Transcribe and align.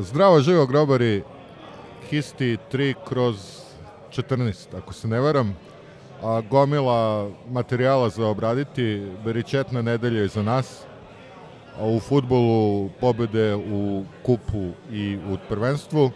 Zdravo 0.00 0.40
živo 0.40 0.66
grobari, 0.66 1.22
Histi 2.10 2.58
3 2.72 2.94
kroz 3.08 3.36
14, 4.10 4.76
ako 4.76 4.92
se 4.92 5.08
ne 5.08 5.20
varam. 5.20 5.56
A, 6.22 6.40
gomila 6.50 7.30
materijala 7.50 8.08
za 8.08 8.26
obraditi, 8.26 9.06
beričetna 9.24 9.82
nedelja 9.82 10.20
je 10.20 10.28
za 10.28 10.42
nas. 10.42 10.82
A 11.80 11.86
u 11.86 12.00
futbolu 12.00 12.88
pobede 13.00 13.54
u 13.54 14.04
kupu 14.22 14.70
i 14.92 15.18
u 15.32 15.36
prvenstvu. 15.48 16.10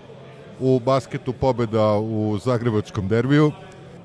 U 0.61 0.80
basketu 0.80 1.33
pobeda 1.33 1.97
u 1.97 2.39
Zagrebačkom 2.39 3.09
derbiju. 3.09 3.53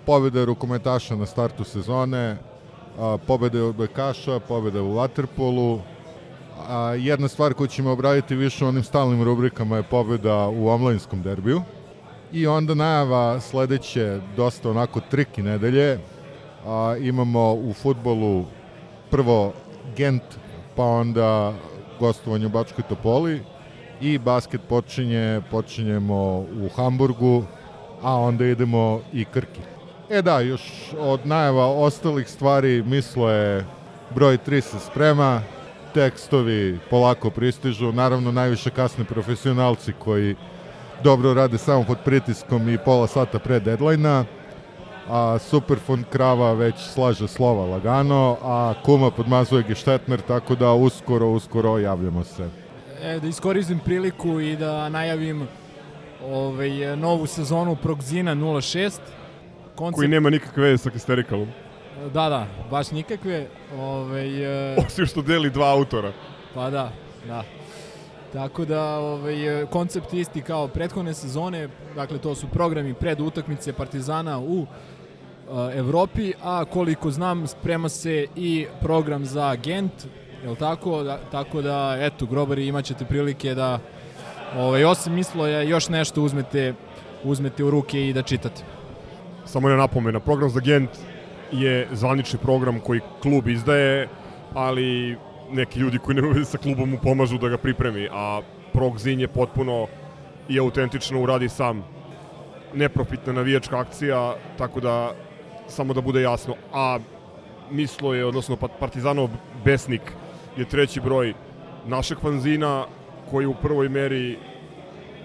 Pobeda 0.06 0.46
rukometaša 0.46 1.16
na 1.16 1.26
startu 1.26 1.64
sezone. 1.64 2.38
A, 3.00 3.18
pobede 3.28 3.62
odbojkaša, 3.62 4.40
pobeda 4.40 4.82
u 4.82 4.96
Waterpolu. 4.96 5.80
A, 6.70 6.94
jedna 6.94 7.28
stvar 7.28 7.54
koju 7.54 7.68
ćemo 7.68 7.92
obraditi 7.92 8.36
više 8.36 8.66
u 8.66 8.68
onim 8.68 8.84
stalnim 8.84 9.24
rubrikama 9.24 9.78
je 9.78 9.84
pobeda 9.84 10.48
u 10.48 10.68
omladinskom 10.68 11.22
derbiju. 11.22 11.62
I 12.32 12.48
onda 12.48 12.74
najava 12.74 13.40
sledeće, 13.40 14.20
dosta 14.36 14.70
onako 14.70 15.00
triki 15.00 15.42
nedelje. 15.42 16.00
A, 16.66 16.96
imamo 17.00 17.54
u 17.54 17.74
futbolu 17.74 18.46
prvo 19.10 19.54
Gent, 19.96 20.24
pa 20.76 20.84
onda 20.84 21.54
gostovanje 22.00 22.46
u 22.46 22.50
Bačkoj 22.50 22.84
Topoli 22.90 23.42
i 24.02 24.18
basket 24.18 24.62
počinje, 24.70 25.42
počinjemo 25.52 26.38
u 26.40 26.70
Hamburgu, 26.76 27.44
a 28.02 28.16
onda 28.16 28.46
idemo 28.46 29.02
i 29.14 29.26
Krki. 29.26 29.62
E 30.10 30.22
da, 30.22 30.40
još 30.40 30.94
od 31.00 31.26
najava 31.26 31.66
ostalih 31.66 32.30
stvari 32.30 32.84
mislo 32.84 33.30
je 33.30 33.66
broj 34.16 34.38
3 34.48 34.62
se 34.62 34.80
sprema, 34.80 35.42
tekstovi 35.98 36.80
polako 36.90 37.30
pristižu, 37.30 37.92
naravno 37.92 38.32
najviše 38.32 38.70
kasne 38.70 39.06
profesionalci 39.06 39.94
koji 40.00 40.36
dobro 41.04 41.34
rade 41.34 41.58
samo 41.58 41.84
pod 41.84 41.98
pritiskom 42.06 42.70
i 42.70 42.78
pola 42.78 43.08
sata 43.08 43.40
pre 43.40 43.60
deadline-a, 43.60 44.26
a 45.10 45.40
Superfond 45.40 46.06
Krava 46.10 46.54
već 46.54 46.76
slaže 46.94 47.28
slova 47.28 47.66
lagano, 47.66 48.38
a 48.44 48.74
Kuma 48.86 49.12
podmazuje 49.12 49.64
Geštetner, 49.64 50.22
tako 50.22 50.56
da 50.56 50.74
uskoro, 50.74 51.28
uskoro 51.28 51.80
javljamo 51.80 52.24
se. 52.24 52.50
E, 53.02 53.20
da 53.20 53.28
iskoristim 53.28 53.80
priliku 53.80 54.40
i 54.40 54.56
da 54.56 54.90
najavim 54.90 55.48
ovaj, 56.26 56.96
novu 56.98 57.26
sezonu 57.28 57.76
Progzina 57.76 58.36
06. 58.36 59.00
Koncept, 59.76 59.96
Koji 59.98 60.08
nema 60.08 60.30
nikakve 60.30 60.64
veze 60.64 60.84
sa 60.84 60.90
Kisterikalom. 60.90 61.48
Da, 62.14 62.30
da, 62.30 62.48
baš 62.72 62.92
nikakve. 62.92 63.48
Ovaj, 63.78 64.74
e, 64.74 64.76
Osim 64.88 65.06
što 65.06 65.22
deli 65.22 65.50
dva 65.50 65.72
autora. 65.72 66.12
Pa 66.54 66.70
da, 66.70 66.92
da. 67.28 67.44
Tako 68.34 68.66
da 68.66 68.98
ovaj, 68.98 69.66
koncept 69.70 70.14
isti 70.14 70.42
kao 70.42 70.68
prethodne 70.68 71.14
sezone, 71.14 71.70
dakle 71.96 72.18
to 72.18 72.36
su 72.36 72.48
programi 72.48 72.94
pred 72.94 73.20
utakmice 73.20 73.74
Partizana 73.74 74.40
u 74.40 74.60
uh, 74.62 74.68
Evropi, 75.74 76.34
a 76.44 76.66
koliko 76.66 77.12
znam 77.12 77.48
sprema 77.48 77.90
se 77.90 78.28
i 78.36 78.66
program 78.82 79.26
za 79.26 79.56
Gent, 79.56 80.06
je 80.44 80.56
tako? 80.56 81.04
Da, 81.04 81.20
tako 81.32 81.62
da, 81.62 81.98
eto, 82.00 82.26
grobari 82.26 82.68
imaćete 82.68 83.06
prilike 83.06 83.56
da 83.56 83.80
ovaj, 84.58 84.84
osim 84.86 85.14
misloja 85.14 85.62
još 85.62 85.90
nešto 85.90 86.22
uzmete, 86.22 86.74
uzmete 87.24 87.64
u 87.64 87.70
ruke 87.72 88.08
i 88.08 88.14
da 88.14 88.22
čitate. 88.22 88.64
Samo 89.46 89.70
jedna 89.70 89.84
napomena, 89.84 90.20
program 90.20 90.50
za 90.50 90.60
Gent 90.60 90.90
je 91.52 91.88
zvanični 91.92 92.40
program 92.40 92.80
koji 92.80 93.02
klub 93.22 93.48
izdaje, 93.48 94.08
ali 94.54 95.18
neki 95.52 95.80
ljudi 95.80 95.98
koji 95.98 96.16
nemaju 96.16 96.34
veze 96.34 96.46
sa 96.46 96.58
klubom 96.58 96.90
mu 96.90 96.98
pomažu 97.04 97.38
da 97.38 97.50
ga 97.50 97.58
pripremi, 97.58 98.10
a 98.12 98.42
Progzin 98.74 99.20
je 99.20 99.28
potpuno 99.28 99.88
i 100.50 100.60
autentično 100.60 101.22
uradi 101.22 101.50
sam 101.50 101.84
neprofitna 102.74 103.34
navijačka 103.34 103.80
akcija, 103.80 104.36
tako 104.58 104.80
da 104.80 105.14
samo 105.68 105.94
da 105.94 106.02
bude 106.02 106.22
jasno. 106.22 106.56
A 106.74 107.00
Mislo 107.72 108.14
je, 108.14 108.26
odnosno 108.26 108.56
Pa- 108.56 108.68
Partizanov 108.68 109.30
besnik 109.66 110.02
je 110.58 110.66
treći 110.66 111.02
broj 111.02 111.34
našeg 111.88 112.20
fanzina 112.20 112.86
koji 113.32 113.46
u 113.46 113.54
prvoj 113.54 113.90
meri 113.90 114.38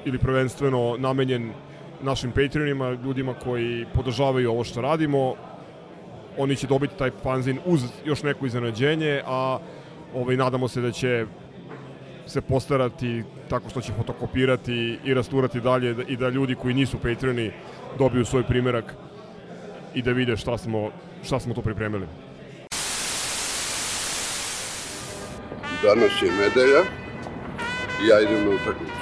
ili 0.05 0.19
prvenstveno 0.19 0.97
namenjen 0.99 1.53
našim 2.03 2.32
Patreonima, 2.32 2.91
ljudima 2.91 3.34
koji 3.34 3.87
podržavaju 3.94 4.50
ovo 4.50 4.65
što 4.65 4.81
radimo. 4.81 5.34
Oni 6.38 6.56
će 6.56 6.66
dobiti 6.66 6.98
taj 6.98 7.10
fanzin 7.22 7.59
uz 7.65 7.84
još 8.04 8.22
neko 8.22 8.47
iznenađenje, 8.47 9.22
a 9.26 9.59
ovaj, 10.15 10.37
nadamo 10.37 10.69
se 10.69 10.81
da 10.81 10.93
će 10.93 11.26
se 12.26 12.41
postarati 12.41 13.25
tako 13.48 13.70
što 13.70 13.81
će 13.81 13.93
fotokopirati 13.93 14.98
i 15.04 15.15
rasturati 15.15 15.60
dalje 15.60 15.97
i 16.09 16.16
da 16.16 16.28
ljudi 16.28 16.54
koji 16.54 16.75
nisu 16.75 16.98
Patreoni 16.98 17.50
dobiju 17.98 18.25
svoj 18.25 18.43
primerak 18.43 18.94
i 19.94 20.03
da 20.03 20.12
vide 20.12 20.37
šta 20.37 20.59
smo, 20.59 20.91
šta 21.25 21.41
smo 21.41 21.54
to 21.54 21.62
pripremili. 21.62 22.06
Danas 25.82 26.22
je 26.22 26.31
nedelja 26.31 26.82
i 28.04 28.09
ja 28.09 28.20
idem 28.20 28.44
na 28.44 28.50
utakmicu. 28.50 29.01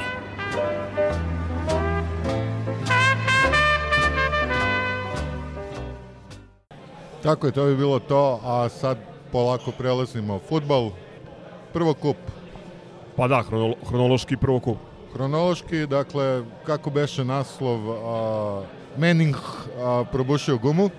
Tako 7.22 7.47
je, 7.47 7.53
to 7.53 7.64
bi 7.64 7.76
bilo 7.76 7.98
to, 7.98 8.41
a 8.44 8.69
sad 8.69 8.98
polako 9.32 9.70
prelazimo 9.78 10.38
futbal. 10.48 10.91
Prvo 11.72 11.94
kup. 11.94 12.16
Pa 13.16 13.28
da, 13.28 13.42
hronolo, 13.42 13.75
hronološki 13.88 14.36
prvo 14.36 14.60
kup. 14.60 14.78
Hronološki, 15.12 15.86
dakle, 15.86 16.42
kako 16.66 16.91
beše 16.91 17.25
naslov, 17.25 17.91
a, 17.91 18.62
Manning 18.97 19.36
a, 19.36 20.04
probušio 20.12 20.59
gumu. 20.59 20.91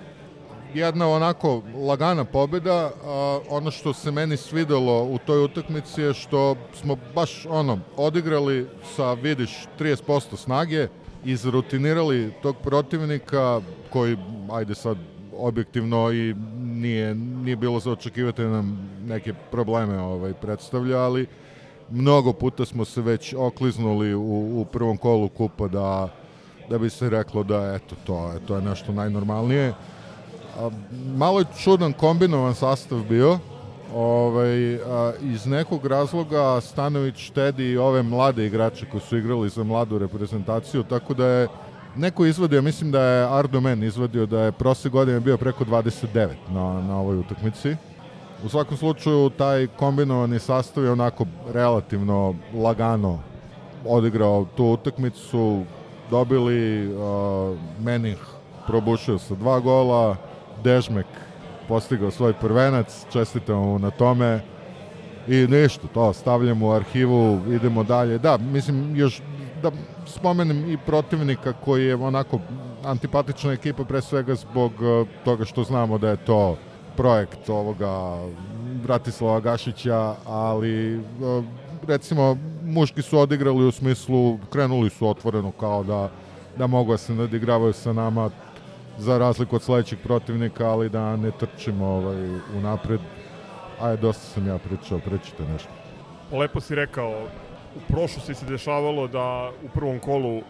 Jedna 0.74 1.10
onako 1.10 1.62
lagana 1.88 2.26
pobeda, 2.26 2.92
a, 3.06 3.40
ono 3.50 3.72
što 3.72 3.94
se 3.94 4.12
meni 4.12 4.38
svidelo 4.38 5.04
u 5.04 5.18
toj 5.18 5.44
utakmici 5.44 6.02
je 6.02 6.14
što 6.14 6.56
smo 6.74 6.98
baš 7.16 7.46
ono, 7.50 7.80
odigrali 7.98 8.68
sa, 8.96 9.14
vidiš, 9.14 9.68
30% 9.80 10.36
snage, 10.36 10.88
izrutinirali 11.26 12.34
tog 12.42 12.56
protivnika 12.64 13.62
koji, 13.90 14.18
ajde 14.52 14.76
sad, 14.76 14.98
objektivno 15.38 16.12
i 16.12 16.36
nije, 16.60 17.16
nije 17.16 17.56
bilo 17.56 17.80
za 17.80 17.92
očekivati 17.92 18.42
da 18.42 18.50
nam 18.50 18.90
neke 19.06 19.34
probleme 19.52 20.00
ovaj, 20.00 20.34
predstavlja, 20.34 20.98
ali 20.98 21.28
mnogo 21.90 22.34
puta 22.34 22.66
smo 22.66 22.86
se 22.86 23.02
već 23.02 23.34
okliznuli 23.38 24.14
u, 24.16 24.62
u 24.62 24.66
prvom 24.72 24.98
kolu 24.98 25.30
kupa 25.30 25.68
da, 25.68 26.10
da 26.70 26.78
bi 26.78 26.90
se 26.90 27.10
reklo 27.10 27.44
da 27.44 27.74
eto 27.76 27.96
to, 28.06 28.32
to 28.48 28.56
je 28.56 28.62
nešto 28.62 28.92
najnormalnije. 28.92 29.74
A, 30.60 30.70
malo 31.16 31.40
je 31.40 31.46
čudan 31.64 31.94
kombinovan 31.94 32.56
sastav 32.56 33.00
bio, 33.10 33.40
ovaj, 33.96 34.76
a, 34.76 35.14
iz 35.22 35.46
nekog 35.46 35.86
razloga 35.86 36.62
Stanović 36.62 37.18
štedi 37.18 37.78
ove 37.78 38.04
mlade 38.04 38.46
igrače 38.46 38.86
koji 38.92 39.02
su 39.02 39.18
igrali 39.18 39.50
za 39.50 39.64
mladu 39.64 39.98
reprezentaciju, 39.98 40.84
tako 40.84 41.14
da 41.14 41.26
je 41.26 41.48
neko 41.96 42.26
izvadio, 42.26 42.62
mislim 42.62 42.92
da 42.92 43.02
je 43.02 43.38
Ardo 43.40 43.62
Men 43.62 43.84
izvadio 43.84 44.26
da 44.26 44.42
je 44.42 44.52
prošle 44.52 44.90
godine 44.90 45.20
bio 45.20 45.38
preko 45.38 45.66
29 45.66 46.30
na, 46.50 46.82
na 46.82 47.00
ovoj 47.00 47.18
utakmici. 47.18 47.76
U 48.44 48.50
svakom 48.50 48.78
slučaju, 48.78 49.30
taj 49.30 49.68
kombinovani 49.68 50.40
sastav 50.40 50.84
je 50.84 50.92
onako 50.92 51.26
relativno 51.54 52.36
lagano 52.54 53.20
odigrao 53.86 54.46
tu 54.56 54.66
utakmicu. 54.66 55.64
Dobili 56.10 56.88
uh, 56.88 57.58
Menih 57.80 58.18
probušio 58.68 59.20
sa 59.20 59.36
dva 59.36 59.60
gola, 59.60 60.16
Dežmek 60.64 61.06
postigao 61.68 62.12
svoj 62.12 62.34
prvenac, 62.34 63.06
čestitamo 63.12 63.66
mu 63.66 63.80
na 63.80 63.90
tome. 63.90 64.40
I 65.28 65.48
ništa, 65.48 65.88
to 65.94 66.14
stavljamo 66.14 66.68
u 66.68 66.72
arhivu, 66.72 67.40
idemo 67.54 67.84
dalje. 67.84 68.18
Da, 68.18 68.38
mislim, 68.38 68.96
još 68.96 69.22
da 69.64 69.72
spomenem 70.06 70.72
i 70.72 70.78
protivnika 70.78 71.54
koji 71.54 71.86
je 71.86 71.96
onako 71.96 72.40
antipatična 72.84 73.54
ekipa 73.54 73.84
pre 73.84 74.02
svega 74.02 74.36
zbog 74.36 74.72
uh, 74.82 75.08
toga 75.26 75.46
što 75.46 75.64
znamo 75.64 75.98
da 75.98 76.10
je 76.10 76.26
to 76.26 76.58
projekt 76.98 77.50
ovoga 77.50 78.18
Bratislava 78.84 79.40
Gašića, 79.40 80.16
ali 80.26 80.98
uh, 80.98 81.44
recimo, 81.88 82.38
muški 82.64 83.02
su 83.02 83.20
odigrali 83.20 83.68
u 83.68 83.72
smislu, 83.72 84.38
krenuli 84.50 84.90
su 84.90 85.08
otvoreno 85.08 85.52
kao 85.52 85.84
da, 85.84 86.10
da 86.58 86.68
mogu 86.68 86.92
da 86.92 86.98
se 86.98 87.14
nadigravaju 87.14 87.74
sa 87.74 87.94
nama 87.94 88.30
za 88.98 89.18
razliku 89.18 89.56
od 89.56 89.62
sledećeg 89.62 90.00
protivnika, 90.04 90.70
ali 90.70 90.90
da 90.90 91.16
ne 91.16 91.32
trčimo 91.32 91.86
ovaj, 91.86 92.36
u 92.58 92.62
napred. 92.62 93.00
Ajde, 93.82 94.02
dosta 94.02 94.24
sam 94.24 94.48
ja 94.48 94.58
pričao, 94.58 95.00
pričite 95.00 95.44
nešto. 95.44 95.70
Lepo 96.32 96.62
si 96.62 96.76
rekao, 96.76 97.28
u 97.76 97.94
prošlosti 97.94 98.34
se 98.34 98.46
dešavalo 98.46 99.08
da 99.08 99.52
u 99.66 99.70
prvom 99.70 100.00
kolu 100.00 100.42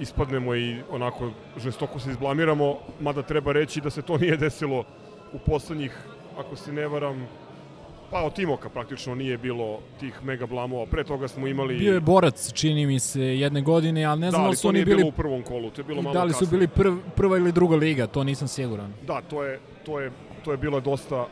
ispadnemo 0.00 0.54
i 0.54 0.76
onako 0.90 1.30
žestoko 1.56 1.98
se 1.98 2.10
izblamiramo, 2.10 2.76
mada 3.00 3.22
treba 3.22 3.52
reći 3.52 3.80
da 3.80 3.90
se 3.90 4.02
to 4.02 4.18
nije 4.18 4.36
desilo 4.36 4.84
u 5.32 5.38
poslednjih, 5.38 5.98
ako 6.38 6.56
se 6.56 6.72
ne 6.72 6.88
varam, 6.88 7.28
pa 8.10 8.22
od 8.22 8.34
Timoka 8.34 8.68
praktično 8.68 9.14
nije 9.14 9.38
bilo 9.38 9.78
tih 10.00 10.24
mega 10.24 10.46
blamova. 10.46 10.86
Pre 10.86 11.04
toga 11.04 11.28
smo 11.28 11.46
imali... 11.46 11.76
Bio 11.76 11.94
je 11.94 12.00
borac, 12.00 12.52
čini 12.52 12.86
mi 12.86 12.98
se, 12.98 13.20
jedne 13.22 13.62
godine, 13.62 14.04
ali 14.04 14.20
ne 14.20 14.26
da, 14.26 14.30
znam 14.30 14.40
da 14.42 14.44
ali 14.44 14.50
li 14.50 14.56
su 14.56 14.62
to 14.62 14.68
oni 14.68 14.76
nije 14.76 14.84
bili... 14.84 14.96
bilo 14.96 15.08
u 15.08 15.12
prvom 15.12 15.42
kolu, 15.42 15.70
to 15.70 15.80
je 15.80 15.84
bilo 15.84 16.02
malo 16.02 16.14
Da 16.14 16.24
li 16.24 16.32
su 16.32 16.38
kasnije. 16.38 16.58
bili 16.58 16.68
prv, 16.68 16.96
prva 17.16 17.36
ili 17.36 17.52
druga 17.52 17.76
liga, 17.76 18.06
to 18.06 18.24
nisam 18.24 18.48
siguran. 18.48 18.92
Da, 19.06 19.20
to 19.20 19.44
je, 19.44 19.60
to 19.86 20.00
je, 20.00 20.10
to 20.44 20.50
je 20.50 20.56
bilo 20.56 20.80
dosta 20.80 21.26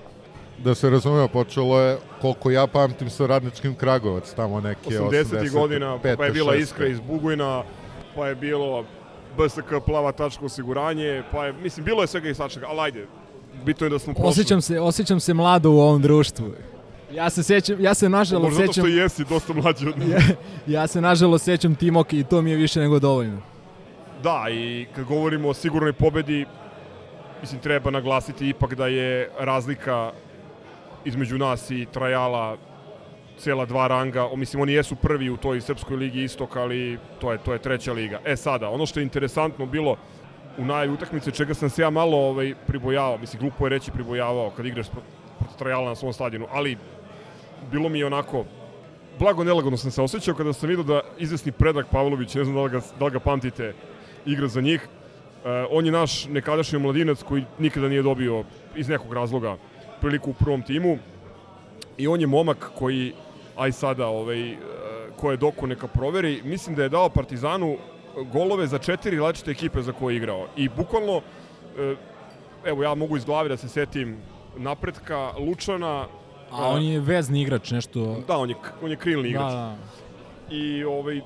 Da 0.64 0.74
se 0.74 0.90
razumeo, 0.90 1.28
počelo 1.28 1.80
je, 1.80 1.98
koliko 2.20 2.50
ja 2.50 2.66
pamtim, 2.66 3.10
sa 3.10 3.26
radničkim 3.26 3.74
Kragovac, 3.74 4.32
tamo 4.34 4.60
neke 4.60 4.90
80. 4.90 5.52
godina, 5.52 5.98
pa 6.16 6.24
je 6.24 6.32
bila 6.32 6.52
šeste. 6.52 6.62
Iskra 6.62 6.86
iz 6.86 7.00
Bugojna, 7.00 7.62
pa 8.14 8.28
je 8.28 8.34
bilo 8.34 8.84
BSK 9.36 9.84
plava 9.86 10.12
tačka 10.12 10.44
osiguranje, 10.44 11.22
pa 11.32 11.46
je, 11.46 11.52
mislim, 11.52 11.84
bilo 11.84 12.02
je 12.02 12.06
svega 12.06 12.28
i 12.28 12.34
svačega, 12.34 12.66
ali 12.68 12.80
ajde, 12.80 13.06
bitno 13.64 13.86
je 13.86 13.90
da 13.90 13.98
smo 13.98 14.14
prošli. 14.14 14.28
Osjećam 14.28 14.60
se, 14.60 14.80
osjećam 14.80 15.20
se 15.20 15.34
mlado 15.34 15.70
u 15.70 15.80
ovom 15.80 16.02
društvu. 16.02 16.52
Ja 17.12 17.30
se 17.30 17.42
sećam, 17.42 17.80
ja 17.80 17.94
se 17.94 18.08
nažalost 18.08 18.44
Možda 18.44 18.60
zato 18.60 18.72
sećam, 18.72 18.84
što 18.84 18.96
jesi 18.96 19.24
dosta 19.24 19.52
mlađi 19.52 19.88
od 19.88 19.98
nas. 19.98 20.08
ja, 20.10 20.20
ja 20.66 20.86
se 20.86 21.00
nažalost 21.00 21.44
sećam 21.44 21.74
Timoka 21.74 22.16
i 22.16 22.24
to 22.24 22.42
mi 22.42 22.50
je 22.50 22.56
više 22.56 22.80
nego 22.80 22.98
dovoljno. 22.98 23.40
Da, 24.22 24.46
i 24.50 24.86
kad 24.94 25.04
govorimo 25.04 25.48
o 25.48 25.54
sigurnoj 25.54 25.92
pobedi, 25.92 26.46
mislim, 27.40 27.60
treba 27.60 27.90
naglasiti 27.90 28.48
ipak 28.48 28.74
da 28.74 28.86
je 28.86 29.30
razlika 29.38 30.12
između 31.08 31.38
nas 31.38 31.70
i 31.70 31.86
Trajala 31.92 32.56
cela 33.38 33.64
dva 33.66 33.86
ranga, 33.86 34.28
mislim 34.36 34.62
oni 34.62 34.72
jesu 34.72 34.96
prvi 34.96 35.30
u 35.30 35.36
toj 35.36 35.60
srpskoj 35.60 35.96
ligi 35.96 36.22
istok, 36.22 36.56
ali 36.56 36.98
to 37.20 37.32
je 37.32 37.38
to 37.38 37.52
je 37.52 37.58
treća 37.58 37.92
liga. 37.92 38.20
E 38.24 38.36
sada, 38.36 38.68
ono 38.68 38.86
što 38.86 39.00
je 39.00 39.04
interesantno 39.04 39.66
bilo 39.66 39.96
u 40.58 40.64
najavi 40.64 40.92
utakmice 40.92 41.30
čega 41.30 41.54
sam 41.54 41.70
se 41.70 41.82
ja 41.82 41.90
malo 41.90 42.16
ovaj 42.16 42.54
pribojavao, 42.66 43.18
mislim 43.18 43.40
glupo 43.40 43.66
je 43.66 43.70
reći 43.70 43.90
pribojavao 43.90 44.50
kad 44.50 44.66
igraš 44.66 44.90
pro- 44.90 45.02
protiv 45.38 45.56
Trajala 45.58 45.88
na 45.88 45.94
svom 45.94 46.12
stadionu, 46.12 46.46
ali 46.50 46.76
bilo 47.70 47.88
mi 47.88 47.98
je 47.98 48.06
onako 48.06 48.44
blago 49.18 49.44
nelagodno 49.44 49.76
sam 49.76 49.90
se 49.90 50.02
osjećao 50.02 50.34
kada 50.34 50.52
sam 50.52 50.68
vidio 50.68 50.84
da 50.84 51.00
izvesni 51.18 51.52
Predrag 51.52 51.86
Pavlović, 51.92 52.34
ne 52.34 52.44
znam 52.44 52.56
da 52.56 52.62
li 52.62 52.70
ga, 52.70 52.80
da 52.98 53.04
li 53.04 53.10
ga 53.10 53.20
pamtite, 53.20 53.74
igra 54.26 54.48
za 54.48 54.60
njih. 54.60 54.88
E, 55.44 55.66
on 55.70 55.86
je 55.86 55.92
naš 55.92 56.26
nekadašnji 56.26 56.78
mladinac 56.78 57.22
koji 57.22 57.44
nikada 57.58 57.88
nije 57.88 58.02
dobio 58.02 58.44
iz 58.76 58.88
nekog 58.88 59.12
razloga 59.12 59.56
priliku 60.00 60.30
u 60.30 60.34
prvom 60.34 60.62
timu 60.62 60.98
i 61.98 62.08
on 62.08 62.20
je 62.20 62.26
momak 62.26 62.70
koji 62.78 63.12
aj 63.56 63.72
sada 63.72 64.06
ovaj, 64.06 64.50
e, 64.52 64.56
ko 65.16 65.30
je 65.30 65.36
doko 65.36 65.66
neka 65.66 65.86
proveri, 65.86 66.40
mislim 66.44 66.76
da 66.76 66.82
je 66.82 66.88
dao 66.88 67.08
Partizanu 67.08 67.76
golove 68.32 68.66
za 68.66 68.78
četiri 68.78 69.18
različite 69.18 69.50
ekipe 69.50 69.82
za 69.82 69.92
koje 69.92 70.14
je 70.14 70.16
igrao. 70.16 70.46
I 70.56 70.68
bukvalno, 70.68 71.22
e, 71.78 71.94
evo 72.64 72.82
ja 72.82 72.94
mogu 72.94 73.16
iz 73.16 73.24
glave 73.24 73.48
da 73.48 73.56
se 73.56 73.68
setim 73.68 74.16
napretka, 74.56 75.32
Lučana, 75.38 76.06
A 76.50 76.68
on 76.68 76.82
je 76.82 77.00
vezni 77.00 77.42
igrač, 77.42 77.70
nešto... 77.70 78.22
da, 78.28 78.38
on 78.38 78.50
je, 78.50 78.56
on 78.82 78.90
je 78.90 78.96
krilni 78.96 79.28
igrač. 79.28 79.52
Da, 79.52 79.58
da. 79.58 79.76
I 80.56 80.84
ovaj, 80.84 81.16
e, 81.18 81.22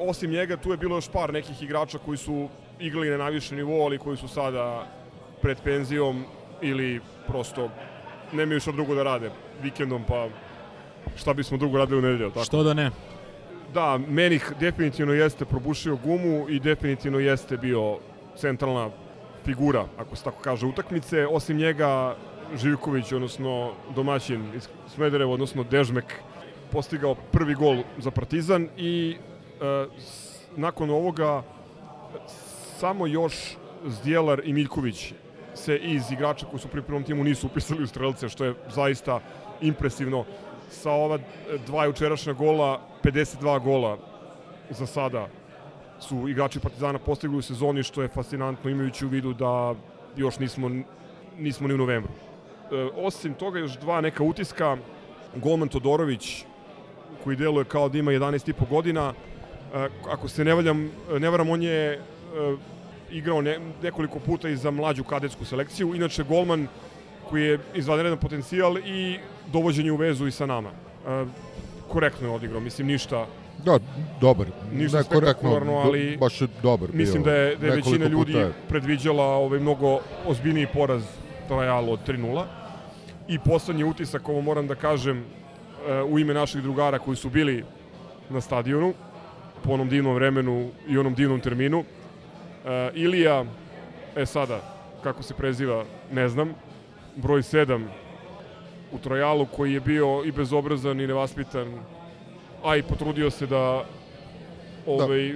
osim 0.00 0.30
njega 0.30 0.56
tu 0.56 0.70
je 0.70 0.76
bilo 0.76 0.96
još 0.96 1.08
par 1.08 1.32
nekih 1.32 1.62
igrača 1.62 1.98
koji 1.98 2.18
su 2.18 2.48
igrali 2.80 3.10
na 3.10 3.16
najvišem 3.16 3.56
nivou, 3.56 3.84
ali 3.84 3.98
koji 3.98 4.16
su 4.16 4.28
sada 4.28 4.86
pred 5.42 5.58
penzijom 5.64 6.24
ili 6.60 7.00
prosto 7.26 7.70
nemaju 8.32 8.60
šta 8.60 8.72
drugo 8.72 8.94
da 8.94 9.02
rade 9.02 9.30
vikendom, 9.62 10.04
pa 10.04 10.28
šta 11.16 11.32
bismo 11.32 11.56
drugo 11.56 11.78
radili 11.78 11.98
u 11.98 12.02
nedelju, 12.02 12.30
tako? 12.30 12.44
Što 12.44 12.62
da 12.62 12.74
ne? 12.74 12.90
Da, 13.74 13.98
Menih 14.00 14.52
definitivno 14.60 15.12
jeste 15.12 15.44
probušio 15.44 15.96
gumu 15.96 16.48
i 16.48 16.60
definitivno 16.60 17.18
jeste 17.18 17.56
bio 17.56 17.98
centralna 18.36 18.90
figura, 19.44 19.84
ako 19.98 20.16
se 20.16 20.24
tako 20.24 20.40
kaže, 20.40 20.66
utakmice. 20.66 21.26
Osim 21.26 21.56
njega, 21.56 22.16
Živković, 22.56 23.12
odnosno 23.12 23.72
domaćin 23.90 24.54
iz 24.54 24.68
Smedereva, 24.88 25.32
odnosno 25.32 25.64
Dežmek, 25.64 26.04
postigao 26.70 27.14
prvi 27.14 27.54
gol 27.54 27.76
za 27.98 28.10
Partizan 28.10 28.68
i 28.76 29.16
e, 29.60 29.86
s- 29.98 30.26
nakon 30.56 30.90
ovoga 30.90 31.42
samo 32.78 33.06
još 33.06 33.34
Zdjelar 33.86 34.40
i 34.44 34.52
Miljković 34.52 35.12
se 35.56 35.76
iz 35.76 36.10
igrača 36.12 36.46
koji 36.46 36.60
su 36.60 36.68
pri 36.68 36.82
prvom 36.82 37.04
timu 37.04 37.24
nisu 37.24 37.46
upisali 37.46 37.82
u 37.82 37.86
strelce, 37.86 38.28
što 38.28 38.44
je 38.44 38.54
zaista 38.74 39.20
impresivno. 39.60 40.24
Sa 40.70 40.90
ova 40.90 41.18
dva 41.66 41.84
jučerašnja 41.84 42.32
gola, 42.32 42.80
52 43.02 43.62
gola 43.62 43.98
za 44.70 44.86
sada 44.86 45.28
su 46.00 46.28
igrači 46.28 46.60
Partizana 46.60 46.98
postigli 46.98 47.36
u 47.36 47.42
sezoni, 47.42 47.82
što 47.82 48.02
je 48.02 48.08
fascinantno 48.08 48.70
imajući 48.70 49.06
u 49.06 49.08
vidu 49.08 49.32
da 49.32 49.74
još 50.16 50.38
nismo, 50.38 50.70
nismo 51.38 51.68
ni 51.68 51.74
u 51.74 51.78
novembru. 51.78 52.12
E, 52.12 52.88
osim 52.96 53.34
toga 53.34 53.58
još 53.58 53.78
dva 53.78 54.00
neka 54.00 54.22
utiska, 54.22 54.76
golman 55.34 55.68
Todorović, 55.68 56.44
koji 57.24 57.36
deluje 57.36 57.64
kao 57.64 57.88
da 57.88 57.98
ima 57.98 58.10
11,5 58.10 58.68
godina, 58.70 59.14
e, 59.74 59.88
ako 60.10 60.28
se 60.28 60.44
ne, 60.44 60.54
valjam, 60.54 60.90
ne 61.18 61.30
varam, 61.30 61.50
on 61.50 61.62
je 61.62 61.92
e, 61.92 62.00
igrao 63.10 63.42
ne, 63.42 63.58
nekoliko 63.82 64.18
puta 64.18 64.48
i 64.48 64.56
za 64.56 64.70
mlađu 64.70 65.04
kadetsku 65.04 65.44
selekciju, 65.44 65.94
inače 65.94 66.24
golman 66.24 66.66
koji 67.24 67.44
je 67.44 67.58
izvanredan 67.74 68.18
potencijal 68.18 68.78
i 68.78 69.18
dovođenje 69.46 69.92
u 69.92 69.96
vezu 69.96 70.26
i 70.26 70.30
sa 70.30 70.46
nama. 70.46 70.68
E, 70.68 71.24
korektno 71.88 72.28
je 72.28 72.34
odigrao, 72.34 72.60
mislim 72.60 72.86
ništa 72.86 73.26
Da, 73.58 73.78
dobar. 74.20 74.46
Ništa 74.72 74.98
Ne, 74.98 75.04
spektakularno, 75.04 75.72
do- 75.72 75.78
ali 75.78 76.16
Baš 76.16 76.40
je 76.40 76.48
dobar 76.62 76.88
Mislim 76.92 77.22
bio. 77.22 77.32
da 77.32 77.36
je, 77.36 77.56
da 77.56 77.66
je 77.66 77.72
većina 77.72 78.06
ljudi 78.06 78.32
je. 78.32 78.52
predviđala 78.68 79.24
ovaj 79.26 79.60
mnogo 79.60 79.98
ozbiljniji 80.26 80.66
poraz 80.66 81.02
Trajalu 81.48 81.92
od 81.92 82.00
3-0. 82.02 82.44
I 83.28 83.38
poslednji 83.38 83.84
utisak, 83.84 84.28
ovo 84.28 84.40
moram 84.40 84.66
da 84.66 84.74
kažem, 84.74 85.24
e, 85.88 86.02
u 86.02 86.18
ime 86.18 86.34
naših 86.34 86.62
drugara 86.62 86.98
koji 86.98 87.16
su 87.16 87.30
bili 87.30 87.64
na 88.30 88.40
stadionu, 88.40 88.94
po 89.62 89.72
onom 89.72 89.88
divnom 89.88 90.14
vremenu 90.14 90.68
i 90.88 90.98
onom 90.98 91.14
divnom 91.14 91.40
terminu. 91.40 91.84
E, 92.66 92.90
Ilija, 92.94 93.44
e 94.16 94.26
sada, 94.26 94.60
kako 95.02 95.22
se 95.22 95.34
preziva, 95.34 95.84
ne 96.12 96.28
znam, 96.28 96.54
broj 97.16 97.42
7 97.42 97.86
u 98.92 98.98
Trojalu 98.98 99.46
koji 99.46 99.72
je 99.72 99.80
bio 99.80 100.22
i 100.24 100.32
bezobrazan 100.32 101.00
i 101.00 101.06
nevaspitan, 101.06 101.78
a 102.64 102.76
i 102.76 102.82
potrudio 102.82 103.30
se 103.30 103.46
da 103.46 103.84
ovaj, 104.86 105.34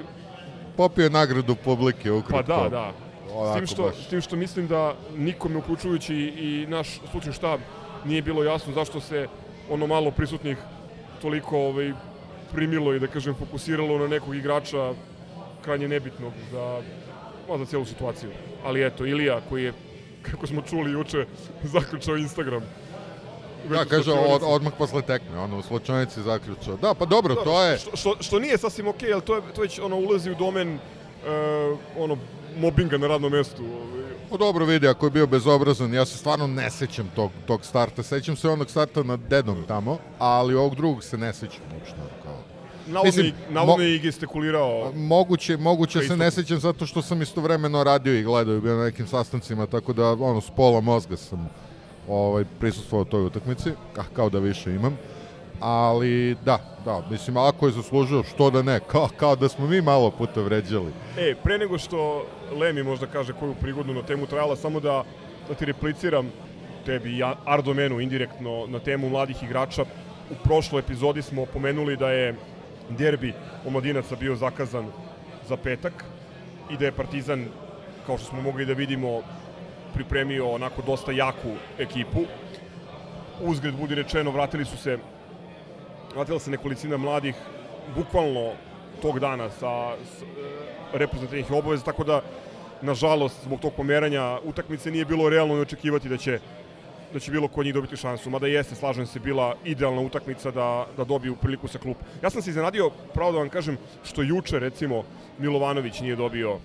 Popio 0.76 1.02
je 1.04 1.10
nagradu 1.10 1.54
publike 1.54 2.08
Pa 2.08 2.14
ukratko. 2.14 2.62
da, 2.62 2.68
da. 2.68 2.92
S 3.28 3.32
Onako 3.32 3.58
tim, 3.58 3.66
što, 3.66 3.82
baš. 3.82 4.06
s 4.06 4.08
tim 4.08 4.20
što 4.20 4.37
mislim 4.37 4.66
da 4.66 4.94
nikome, 5.16 5.56
uključujući 5.58 6.14
i 6.16 6.66
naš 6.68 7.00
slučaj 7.10 7.32
štab, 7.32 7.60
nije 8.04 8.22
bilo 8.22 8.44
jasno 8.44 8.72
zašto 8.72 9.00
se 9.00 9.28
ono 9.70 9.87
malo 9.87 10.10
prisutnih 10.10 10.56
toliko 11.22 11.58
ovaj, 11.58 11.92
primilo 12.52 12.94
i 12.94 13.00
da 13.00 13.06
kažem 13.06 13.34
fokusiralo 13.34 13.99
na 13.99 14.06
nekog 14.06 14.34
igrača 14.37 14.92
krajnje 15.62 15.88
nebitnog 15.88 16.32
za, 16.52 16.80
pa, 17.50 17.59
za 17.59 17.64
cijelu 17.64 17.85
situaciju. 17.85 18.30
Ali 18.64 18.87
eto, 18.87 19.07
Ilija 19.07 19.40
koji 19.49 19.64
je, 19.64 19.73
kako 20.23 20.47
smo 20.47 20.62
čuli 20.62 20.92
juče, 20.92 21.26
zaključao 21.75 22.16
Instagram. 22.16 22.62
Da, 23.69 23.85
kaže, 23.85 24.12
od, 24.12 24.42
odmah 24.45 24.73
posle 24.78 25.02
tekme, 25.02 25.38
ono, 25.38 25.59
u 25.59 25.62
slučajnici 25.62 26.23
zaključao. 26.23 26.76
Da, 26.76 26.95
pa 26.95 27.04
dobro, 27.04 27.35
to 27.35 27.62
je... 27.62 27.78
Što, 27.78 27.97
što, 27.97 28.16
što 28.21 28.38
nije 28.38 28.59
sasvim 28.59 28.88
okej, 28.88 29.12
ali 29.12 29.23
to, 29.23 29.37
je, 29.37 29.42
to 29.54 29.61
već 29.61 29.78
ono, 29.78 29.97
ulazi 29.97 30.30
u 30.30 30.35
domen 30.35 30.75
uh, 30.75 31.78
ono, 31.97 32.16
mobinga 32.57 32.99
na 32.99 33.07
radnom 33.07 33.33
mestu. 33.33 33.62
Ovaj. 33.62 34.11
Pa 34.30 34.37
dobro 34.37 34.64
vidi, 34.64 34.88
ako 34.88 35.07
je 35.07 35.11
bio 35.11 35.26
bezobrazan, 35.26 35.95
ja 35.95 36.04
se 36.07 36.19
stvarno 36.19 36.47
ne 36.47 36.71
sećam 36.71 37.11
tog, 37.14 37.30
tog 37.47 37.64
starta. 37.64 38.02
Sećam 38.02 38.37
se 38.37 38.49
onog 38.49 38.71
starta 38.71 39.02
nad 39.02 39.21
dedom 39.21 39.64
tamo, 39.69 39.99
ali 40.19 40.54
ovog 40.54 40.75
drugog 40.75 41.04
se 41.04 41.19
ne 41.19 41.33
sećam 41.33 41.62
uopšte. 41.75 42.19
Navodno, 42.90 43.02
Mislim, 43.04 43.32
navodno 43.50 43.76
mo- 43.76 43.88
je 43.88 43.94
i 43.94 43.99
gestikulirao. 43.99 44.92
Moguće, 44.94 45.56
moguće 45.56 46.00
se 46.02 46.16
ne 46.16 46.30
sećam 46.30 46.59
zato 46.59 46.87
što 46.87 47.02
sam 47.02 47.23
istovremeno 47.23 47.85
radio 47.85 48.14
i 48.18 48.23
gledao 48.23 48.56
i 48.56 48.61
bio 48.61 48.76
na 48.76 48.85
nekim 48.85 49.06
sastancima, 49.06 49.66
tako 49.66 49.92
da 49.92 50.12
ono, 50.12 50.40
s 50.40 50.50
pola 50.56 50.80
mozga 50.80 51.16
sam 51.16 51.49
ovaj, 52.09 52.44
prisustvovao 52.61 53.04
toj 53.04 53.25
utakmici, 53.25 53.70
ka, 53.92 54.04
kao 54.12 54.30
da 54.30 54.38
više 54.38 54.70
imam. 54.75 54.99
Ali 55.61 56.37
da, 56.44 56.59
da, 56.85 57.02
mislim, 57.11 57.37
ako 57.37 57.66
je 57.66 57.73
zaslužio, 57.73 58.23
što 58.23 58.50
da 58.50 58.62
ne, 58.62 58.80
kao, 58.80 59.09
kao 59.16 59.37
da 59.37 59.49
smo 59.49 59.66
mi 59.66 59.80
malo 59.80 60.11
puta 60.11 60.40
vređali. 60.40 60.92
E, 61.18 61.35
pre 61.42 61.59
nego 61.59 61.78
što 61.78 62.26
Lemi 62.61 62.82
možda 62.82 63.06
kaže 63.06 63.32
koju 63.32 63.54
prigodnu 63.54 63.94
na 63.94 64.02
temu 64.02 64.26
trajala, 64.26 64.56
samo 64.56 64.80
da, 64.80 65.04
da 65.49 65.54
ti 65.54 65.64
repliciram 65.64 66.30
tebi 66.87 67.18
i 67.18 67.23
Ardomenu 67.47 68.00
indirektno 68.00 68.66
na 68.68 68.78
temu 68.78 69.09
mladih 69.09 69.42
igrača. 69.42 69.85
u 70.30 70.35
prošloj 70.44 70.80
epizodi 70.80 71.23
smo 71.23 71.47
pomenuli 71.47 71.97
da 71.97 72.11
je 72.11 72.35
derbi 72.99 73.32
omladinaca 73.66 74.16
bio 74.16 74.37
zakazan 74.37 74.87
za 75.49 75.56
petak 75.56 76.04
i 76.70 76.76
da 76.76 76.85
je 76.85 76.92
Partizan, 76.92 77.47
kao 78.06 78.18
što 78.18 78.26
smo 78.26 78.42
mogli 78.42 78.66
da 78.66 78.73
vidimo, 78.73 79.23
pripremio 79.94 80.50
onako 80.50 80.82
dosta 80.82 81.12
jaku 81.12 81.54
ekipu. 81.78 82.20
Uzgred 83.40 83.75
budi 83.75 83.94
rečeno, 83.94 84.30
vratili 84.30 84.64
su 84.64 84.76
se 84.76 84.99
vratila 86.14 86.38
se 86.38 86.50
nekolicina 86.50 86.97
mladih 86.97 87.35
bukvalno 87.94 88.52
tog 89.02 89.20
dana 89.20 89.50
sa, 89.50 89.97
s, 89.97 90.23
e, 90.23 90.26
reprezentativnih 90.92 91.50
obaveza, 91.50 91.85
tako 91.85 92.04
da 92.04 92.20
nažalost 92.82 93.42
zbog 93.44 93.61
tog 93.61 93.73
pomeranja 93.76 94.38
utakmice 94.44 94.90
nije 94.90 95.04
bilo 95.04 95.28
realno 95.28 95.54
očekivati 95.54 96.09
da 96.09 96.16
će 96.16 96.38
da 97.12 97.19
će 97.19 97.31
bilo 97.31 97.49
ko 97.49 97.62
njih 97.62 97.75
dobiti 97.75 97.97
šansu, 97.97 98.31
mada 98.31 98.47
jeste, 98.47 98.75
slažem 98.75 99.07
se, 99.07 99.19
bila 99.19 99.55
idealna 99.64 100.00
utakmica 100.00 100.50
da, 100.50 100.87
da 100.97 101.05
dobiju 101.05 101.37
priliku 101.37 101.69
sa 101.69 101.79
klup. 101.79 101.97
Ja 102.23 102.31
sam 102.31 102.43
se 102.43 102.50
iznenadio, 102.50 102.90
pravo 103.14 103.33
da 103.33 103.38
vam 103.38 103.49
kažem, 103.49 103.79
što 104.05 104.23
juče, 104.23 104.59
recimo, 104.59 105.02
Milovanović 105.38 106.00
nije 106.00 106.17
dobio 106.17 106.59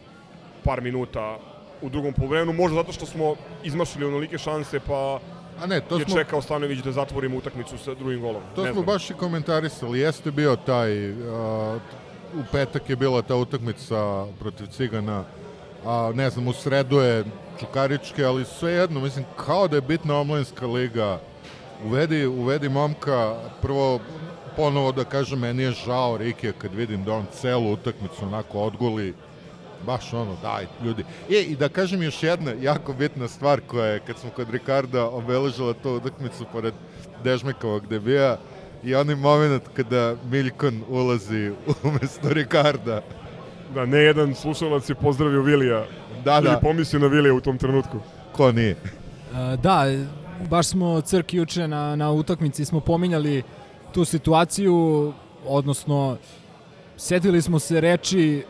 par 0.64 0.82
minuta 0.82 1.38
u 1.82 1.90
drugom 1.90 2.14
polovremenu, 2.14 2.54
možda 2.54 2.76
zato 2.76 2.92
što 2.92 3.06
smo 3.06 3.36
izmašili 3.64 4.06
onolike 4.06 4.38
šanse, 4.38 4.80
pa 4.80 5.20
A 5.62 5.66
ne, 5.68 5.82
to 5.82 5.98
je 5.98 6.06
smo, 6.06 6.16
čekao 6.16 6.42
Stanović 6.42 6.80
da 6.80 6.92
zatvorimo 6.92 7.38
utakmicu 7.38 7.78
sa 7.78 7.94
drugim 7.94 8.22
golom. 8.22 8.42
to 8.56 8.64
Ne 8.64 8.72
smo 8.74 8.82
znam. 8.82 8.86
baš 8.86 9.10
i 9.10 9.14
komentarisali. 9.14 10.00
Jeste 10.00 10.32
bio 10.32 10.56
taj, 10.56 11.12
uh, 11.12 11.18
u 12.34 12.44
petak 12.52 12.90
je 12.90 12.96
bila 12.96 13.22
ta 13.22 13.36
utakmica 13.36 14.26
protiv 14.40 14.68
Cigana, 14.68 15.24
a 15.86 16.12
ne 16.16 16.30
znam, 16.30 16.48
u 16.48 16.54
sredu 16.54 16.98
je 16.98 17.24
Čukaričke, 17.60 18.26
ali 18.26 18.46
sve 18.46 18.72
jedno, 18.72 19.00
mislim, 19.00 19.26
kao 19.46 19.68
da 19.68 19.76
je 19.76 19.82
bitna 19.82 20.20
omladinska 20.20 20.68
liga. 20.68 21.20
Uvedi, 21.86 22.26
uvedi 22.26 22.70
momka, 22.70 23.36
prvo, 23.62 24.00
ponovo 24.56 24.92
da 24.92 25.04
kažem, 25.04 25.40
meni 25.40 25.64
je 25.64 25.72
žao 25.72 26.18
Rike 26.18 26.54
kad 26.58 26.74
vidim 26.74 27.04
da 27.04 27.14
on 27.14 27.26
celu 27.32 27.72
utakmicu 27.74 28.26
onako 28.26 28.60
odguli, 28.60 29.14
baš 29.86 30.14
ono, 30.14 30.38
daj, 30.42 30.68
ljudi. 30.84 31.04
E, 31.30 31.42
i 31.42 31.56
da 31.56 31.70
kažem 31.70 32.04
još 32.04 32.24
jedna 32.24 32.52
jako 32.62 32.94
bitna 32.94 33.28
stvar 33.28 33.62
koja 33.68 33.86
je, 33.86 34.00
kad 34.00 34.18
smo 34.18 34.30
kod 34.30 34.50
Ricarda 34.50 35.06
obeležila 35.10 35.74
tu 35.74 35.92
utakmicu 35.92 36.46
pored 36.52 36.74
Dežmekovog 37.24 37.88
debija, 37.88 38.38
i 38.84 38.96
onaj 38.96 39.16
moment 39.16 39.64
kada 39.74 40.16
Miljkon 40.30 40.84
ulazi 40.90 41.52
umesto 41.84 42.30
Ricarda. 42.30 43.02
Da, 43.76 43.86
ne 43.86 43.98
jedan 43.98 44.36
slušalac 44.36 44.90
je 44.90 44.96
pozdravio 44.96 45.42
Vilija 45.42 45.86
Da, 46.24 46.38
ili 46.38 46.50
da, 46.50 46.60
pomislio 46.60 47.00
na 47.00 47.08
Vilija 47.08 47.34
u 47.34 47.42
tom 47.42 47.58
trenutku. 47.58 47.98
ko 48.32 48.52
nije. 48.52 48.72
E, 48.72 49.58
Da, 49.58 49.84
baš 50.50 50.68
smo 50.68 51.02
crki 51.02 51.38
juče 51.38 51.68
na, 51.68 51.96
na 51.96 52.12
utakmici 52.12 52.66
smo 52.66 52.80
pominjali 52.80 53.44
tu 53.92 54.06
situaciju, 54.06 55.14
odnosno 55.48 56.18
setili 56.98 57.42
smo 57.42 57.60
se 57.60 57.82
reči 57.82 58.44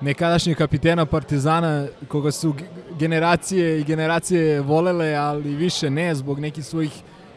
nekadašnjeg 0.00 0.56
kapitena 0.56 1.06
Partizana 1.06 1.86
koga 2.08 2.30
su 2.30 2.54
generacije 2.98 3.80
i 3.80 3.84
generacije 3.84 4.60
volele, 4.60 5.14
ali 5.14 5.54
više 5.54 5.90
ne 5.90 6.14
zbog 6.14 6.40
nekih 6.40 6.64
svojih 6.64 6.92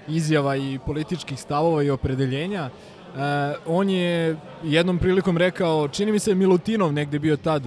izjava 0.08 0.56
i 0.56 0.80
političkih 0.86 1.40
stavova 1.40 1.84
i 1.84 1.90
opredeljenja. 1.90 2.70
E, 3.18 3.56
on 3.66 3.90
je 3.90 4.38
jednom 4.64 5.00
prilikom 5.00 5.38
rekao, 5.38 5.88
čini 5.88 6.12
mi 6.12 6.20
se 6.20 6.36
Milutinov 6.36 6.94
negde 6.94 7.20
bio 7.20 7.38
tad, 7.38 7.64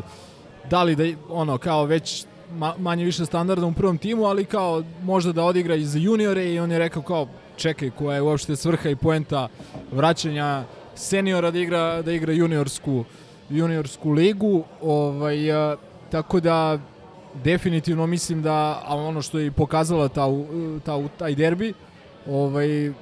da 0.70 0.82
li 0.82 0.96
da 0.96 1.04
ono 1.28 1.58
kao 1.58 1.84
već 1.84 2.26
ma, 2.52 2.74
manje 2.78 3.04
više 3.04 3.26
standarda 3.26 3.66
u 3.66 3.72
prvom 3.72 3.98
timu, 3.98 4.24
ali 4.24 4.44
kao 4.44 4.82
možda 5.02 5.32
da 5.32 5.44
odigra 5.44 5.74
i 5.74 5.84
za 5.84 5.98
juniore 5.98 6.52
i 6.52 6.58
on 6.58 6.72
je 6.72 6.78
rekao 6.78 7.02
kao 7.02 7.28
čekaj 7.56 7.90
koja 7.90 8.14
je 8.14 8.22
uopšte 8.22 8.56
svrha 8.56 8.88
i 8.88 8.96
poenta 8.96 9.48
vraćanja 9.92 10.64
seniora 10.94 11.50
da 11.50 11.58
igra 11.58 12.02
da 12.02 12.12
igra 12.12 12.32
juniorsku 12.32 13.04
juniorsku 13.50 14.10
ligu 14.10 14.64
ovaj 14.82 15.52
a, 15.52 15.76
tako 16.10 16.40
da 16.40 16.78
definitivno 17.44 18.06
mislim 18.06 18.42
da 18.42 18.84
ono 18.88 19.22
što 19.22 19.38
je 19.38 19.50
pokazala 19.50 20.08
ta, 20.08 20.26
ta, 20.84 21.08
taj 21.18 21.34
derbi 21.34 21.72
ovaj 22.30 22.92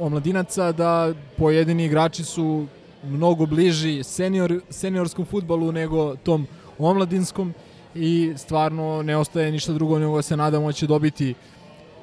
omladinaca 0.00 0.72
da 0.72 1.14
pojedini 1.36 1.84
igrači 1.84 2.24
su 2.24 2.66
mnogo 3.04 3.46
bliži 3.46 4.02
senior, 4.02 4.60
seniorskom 4.70 5.24
futbalu 5.24 5.72
nego 5.72 6.16
tom 6.16 6.46
omladinskom 6.78 7.54
i 7.94 8.32
stvarno 8.36 9.02
ne 9.02 9.16
ostaje 9.16 9.52
ništa 9.52 9.72
drugo 9.72 9.98
nego 9.98 10.22
se 10.22 10.36
nadamo 10.36 10.66
da 10.66 10.72
će 10.72 10.86
dobiti 10.86 11.34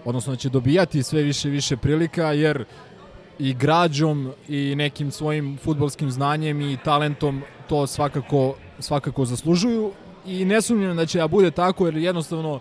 odnosno 0.05 0.33
da 0.33 0.37
će 0.37 0.49
dobijati 0.49 1.03
sve 1.03 1.21
više 1.21 1.49
više 1.49 1.77
prilika 1.77 2.31
jer 2.31 2.65
i 3.39 3.53
građom 3.53 4.31
i 4.47 4.75
nekim 4.75 5.11
svojim 5.11 5.57
futbolskim 5.63 6.11
znanjem 6.11 6.61
i 6.61 6.77
talentom 6.83 7.41
to 7.69 7.87
svakako 7.87 8.55
svakako 8.79 9.25
zaslužuju. 9.25 9.91
I 10.25 10.45
ne 10.45 10.61
sumnjam 10.61 10.97
da 10.97 11.05
će 11.05 11.17
da 11.17 11.27
bude 11.27 11.51
tako 11.51 11.85
jer 11.85 11.97
jednostavno 11.97 12.59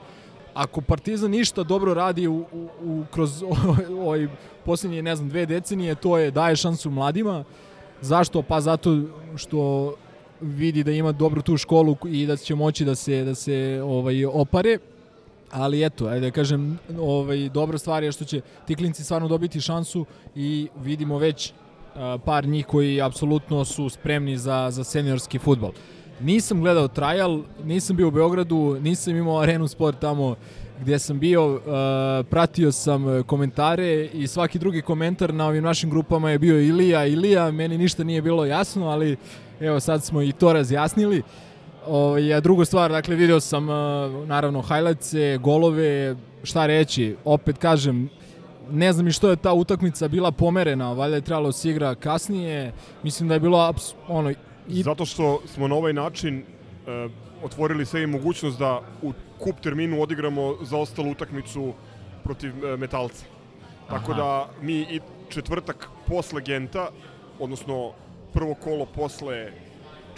ako 0.54 0.80
Partizan 0.80 1.30
ništa 1.30 1.62
dobro 1.62 1.94
radi 1.94 2.26
u, 2.26 2.44
u, 2.52 2.68
u 2.84 3.04
kroz 3.10 3.42
ovaj 4.04 4.28
poslednje 4.64 5.02
ne 5.02 5.16
znam 5.16 5.28
dve 5.28 5.46
decenije 5.46 5.94
to 5.94 6.18
je 6.18 6.30
daje 6.30 6.56
šansu 6.56 6.90
mladima. 6.90 7.44
Zašto? 8.00 8.42
Pa 8.42 8.60
zato 8.60 9.02
što 9.36 9.94
vidi 10.40 10.84
da 10.84 10.90
ima 10.90 11.12
dobru 11.12 11.42
tu 11.42 11.56
školu 11.56 11.96
i 12.06 12.26
da 12.26 12.36
će 12.36 12.54
moći 12.54 12.84
da 12.84 12.94
se 12.94 13.24
da 13.24 13.34
se 13.34 13.80
ovaj 13.84 14.24
opare. 14.24 14.78
Ali 15.50 15.84
eto, 15.84 16.06
ajde 16.06 16.26
da 16.26 16.30
kažem, 16.30 16.78
ovaj, 17.00 17.48
dobra 17.48 17.78
stvar 17.78 18.02
je 18.04 18.12
što 18.12 18.24
će 18.24 18.40
ti 18.66 18.74
klinci 18.74 19.04
stvarno 19.04 19.28
dobiti 19.28 19.60
šansu 19.60 20.06
i 20.34 20.68
vidimo 20.82 21.18
već 21.18 21.52
par 22.24 22.46
njih 22.46 22.66
koji 22.66 23.00
apsolutno 23.00 23.64
su 23.64 23.88
spremni 23.88 24.36
za, 24.36 24.70
za 24.70 24.84
seniorski 24.84 25.38
futbol. 25.38 25.72
Nisam 26.22 26.60
gledao 26.60 26.88
trial, 26.88 27.42
nisam 27.64 27.96
bio 27.96 28.08
u 28.08 28.10
Beogradu, 28.10 28.78
nisam 28.80 29.16
imao 29.16 29.40
arenu 29.40 29.68
sport 29.68 30.00
tamo 30.00 30.36
gdje 30.80 30.98
sam 30.98 31.18
bio, 31.18 31.54
uh, 31.54 31.60
pratio 32.30 32.72
sam 32.72 33.22
komentare 33.26 34.04
i 34.04 34.26
svaki 34.26 34.58
drugi 34.58 34.82
komentar 34.82 35.34
na 35.34 35.46
ovim 35.46 35.64
našim 35.64 35.90
grupama 35.90 36.30
je 36.30 36.38
bio 36.38 36.60
Ilija, 36.60 37.06
Ilija, 37.06 37.50
meni 37.50 37.78
ništa 37.78 38.04
nije 38.04 38.22
bilo 38.22 38.44
jasno, 38.44 38.88
ali 38.88 39.16
evo 39.60 39.80
sad 39.80 40.04
smo 40.04 40.22
i 40.22 40.32
to 40.32 40.52
razjasnili. 40.52 41.22
Ovaj, 41.86 42.34
a 42.34 42.40
druga 42.40 42.64
stvar, 42.64 42.90
dakle, 42.90 43.16
video 43.16 43.40
sam 43.40 43.68
uh, 43.68 43.74
naravno 44.28 44.62
highlightse, 44.62 45.38
golove, 45.42 46.16
šta 46.42 46.66
reći, 46.66 47.16
opet 47.24 47.58
kažem, 47.58 48.08
ne 48.70 48.92
znam 48.92 49.08
i 49.08 49.12
što 49.12 49.30
je 49.30 49.36
ta 49.36 49.52
utakmica 49.52 50.08
bila 50.08 50.30
pomerena, 50.32 50.92
valjda 50.92 51.16
je 51.16 51.22
trebalo 51.22 51.48
da 51.48 51.52
se 51.52 51.70
igra 51.70 51.94
kasnije, 51.94 52.72
mislim 53.02 53.28
da 53.28 53.34
je 53.34 53.40
bilo 53.40 53.74
ono, 54.08 54.32
I... 54.68 54.82
Zato 54.82 55.04
što 55.04 55.40
smo 55.46 55.68
na 55.68 55.74
ovaj 55.74 55.92
način 55.92 56.38
e, 56.38 57.08
otvorili 57.42 57.86
sve 57.86 58.02
i 58.02 58.06
mogućnost 58.06 58.58
da 58.58 58.80
u 59.02 59.12
kup 59.38 59.60
terminu 59.60 60.02
odigramo 60.02 60.56
zaostalu 60.62 61.10
utakmicu 61.10 61.72
protiv 62.24 62.66
e, 62.66 62.76
Metalca. 62.76 63.24
Tako 63.88 64.12
Aha. 64.12 64.22
da 64.22 64.48
mi 64.62 64.80
i 64.80 65.00
četvrtak 65.28 65.88
posle 66.06 66.42
Genta, 66.42 66.88
odnosno 67.38 67.92
prvo 68.32 68.54
kolo 68.54 68.86
posle, 68.86 69.52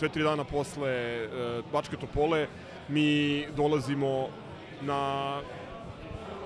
četiri 0.00 0.22
dana 0.22 0.44
posle 0.44 0.90
e, 0.90 1.28
Bačke 1.72 1.96
Topole, 1.96 2.46
mi 2.88 3.46
dolazimo 3.56 4.28
na 4.80 5.40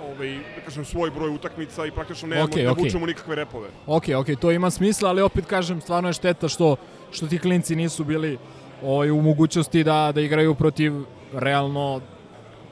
ovaj, 0.06 0.38
da 0.56 0.60
kažem, 0.64 0.84
svoj 0.84 1.10
broj 1.10 1.30
utakmica 1.30 1.86
i 1.86 1.90
praktično 1.90 2.28
nemamo 2.28 2.48
Okej, 2.52 2.64
da 2.64 2.72
okej. 2.72 2.84
vučemo 2.84 3.06
nikakve 3.06 3.34
repove. 3.36 3.68
Ok, 3.86 4.04
ok, 4.16 4.26
to 4.40 4.50
ima 4.50 4.70
smisla, 4.70 5.10
ali 5.10 5.22
opet 5.22 5.46
kažem, 5.46 5.80
stvarno 5.80 6.08
je 6.08 6.12
šteta 6.12 6.48
što, 6.48 6.76
što 7.10 7.26
ti 7.26 7.38
klinci 7.38 7.76
nisu 7.76 8.04
bili 8.04 8.38
ovaj, 8.82 9.10
u 9.10 9.22
mogućnosti 9.22 9.84
da, 9.84 10.12
da 10.14 10.20
igraju 10.20 10.54
protiv 10.54 10.92
realno 11.32 12.00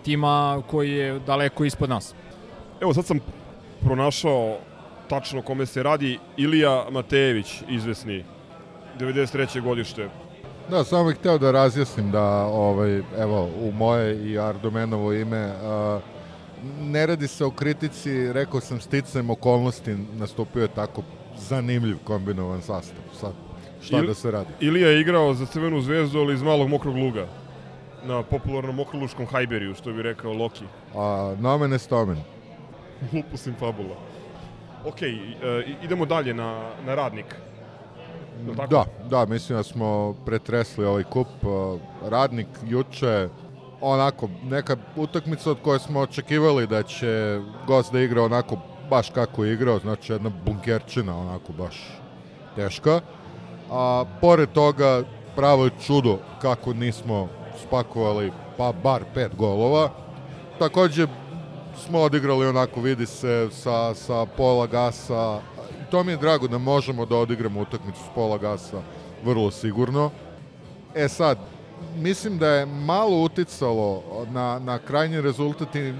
tima 0.05 0.62
koji 0.71 0.91
je 0.91 1.19
daleko 1.19 1.64
ispod 1.64 1.88
nas. 1.88 2.14
Evo 2.81 2.95
sad 2.95 3.07
sam 3.07 3.19
pronašao 3.81 4.57
tačno 5.09 5.41
o 5.41 5.43
kome 5.43 5.67
se 5.67 5.83
radi 5.83 6.19
Ilija 6.37 6.87
Matejević, 6.91 7.62
izvesni 7.69 8.25
93. 8.99 9.62
godište. 9.62 10.09
Da, 10.71 10.85
samo 10.85 11.09
bih 11.09 11.17
hteo 11.17 11.38
da 11.38 11.50
razjasnim 11.50 12.11
da, 12.11 12.25
ovaj, 12.47 13.03
evo, 13.19 13.50
u 13.61 13.73
moje 13.73 14.31
i 14.31 14.38
Ardomenovo 14.38 15.12
ime, 15.12 15.53
a, 15.62 16.00
ne 16.81 17.07
radi 17.07 17.29
se 17.29 17.45
o 17.45 17.50
kritici, 17.50 18.33
rekao 18.33 18.61
sam 18.61 18.81
sticajem 18.81 19.31
okolnosti, 19.31 19.97
nastupio 20.12 20.62
je 20.62 20.69
tako 20.69 21.03
zanimljiv 21.38 21.97
kombinovan 22.05 22.62
sastav. 22.62 23.03
Sad, 23.21 23.33
šta 23.85 23.97
Il- 23.97 24.07
da 24.07 24.14
se 24.14 24.31
radi? 24.31 24.50
Ilija 24.61 24.88
je 24.88 25.00
igrao 25.00 25.35
za 25.35 25.47
Crvenu 25.47 25.81
zvezdu, 25.81 26.19
ali 26.19 26.35
iz 26.35 26.43
malog 26.43 26.69
mokrog 26.69 26.97
luga. 26.97 27.26
Na 28.05 28.23
popularnom 28.23 28.76
mokroluškom 28.76 29.26
hajberiju, 29.26 29.75
što 29.75 29.93
bi 29.93 30.03
rekao 30.03 30.33
Loki. 30.33 30.64
A, 30.97 31.35
nomen 31.38 31.73
est 31.73 31.93
omen. 31.93 32.19
Lupus 33.12 33.47
in 33.49 33.55
fabula. 33.55 33.97
Ok, 34.85 35.03
e, 35.03 35.14
idemo 35.83 36.07
dalje 36.07 36.35
na, 36.35 36.50
na 36.87 36.95
radnik. 36.95 37.35
Tako? 38.57 38.67
Da, 38.67 38.85
da, 39.11 39.26
mislim 39.26 39.59
da 39.59 39.62
smo 39.62 40.14
pretresli 40.26 40.85
ovaj 40.85 41.03
kup. 41.05 41.26
A, 41.43 41.76
Radnik 42.09 42.47
juče, 42.67 43.29
onako, 43.81 44.29
neka 44.45 44.76
utakmica 44.97 45.50
od 45.50 45.59
koje 45.62 45.79
smo 45.79 46.00
očekivali 46.00 46.67
da 46.67 46.83
će 46.83 47.41
gost 47.67 47.93
da 47.93 48.00
igra 48.00 48.23
onako 48.23 48.57
baš 48.91 49.11
kako 49.11 49.45
je 49.45 49.53
igrao, 49.55 49.79
znači 49.79 50.12
jedna 50.12 50.31
bunkerčina, 50.45 51.19
onako 51.19 51.53
baš 51.53 51.99
teška. 52.57 53.00
A 53.71 54.04
pored 54.21 54.49
toga, 54.52 55.02
pravo 55.37 55.64
je 55.64 55.71
čudo 55.87 56.18
kako 56.42 56.73
nismo 56.73 57.28
spakovali 57.66 58.33
pa 58.56 58.73
bar 58.73 59.04
pet 59.14 59.37
golova. 59.37 59.90
Takođe 60.59 61.06
smo 61.85 62.00
odigrali 62.00 62.47
onako, 62.47 62.80
vidi 62.80 63.06
se, 63.06 63.49
sa, 63.50 63.94
sa 63.94 64.26
pola 64.37 64.66
gasa. 64.66 65.40
To 65.90 66.04
mi 66.04 66.12
je 66.12 66.16
drago 66.16 66.49
da 66.49 66.59
možemo 66.59 67.06
da 67.06 67.16
odigramo 67.16 67.61
utakmicu 67.61 68.00
s 68.00 68.14
pola 68.14 68.38
gasa 68.38 68.83
vrlo 69.25 69.50
sigurno. 69.50 70.11
E 70.94 71.09
sad, 71.09 71.38
mislim 71.97 72.38
da 72.38 72.49
je 72.49 72.66
malo 72.66 73.23
uticalo 73.23 74.02
na, 74.30 74.59
na 74.59 74.78
krajnji 74.78 75.21
rezultat 75.21 75.75
i 75.75 75.94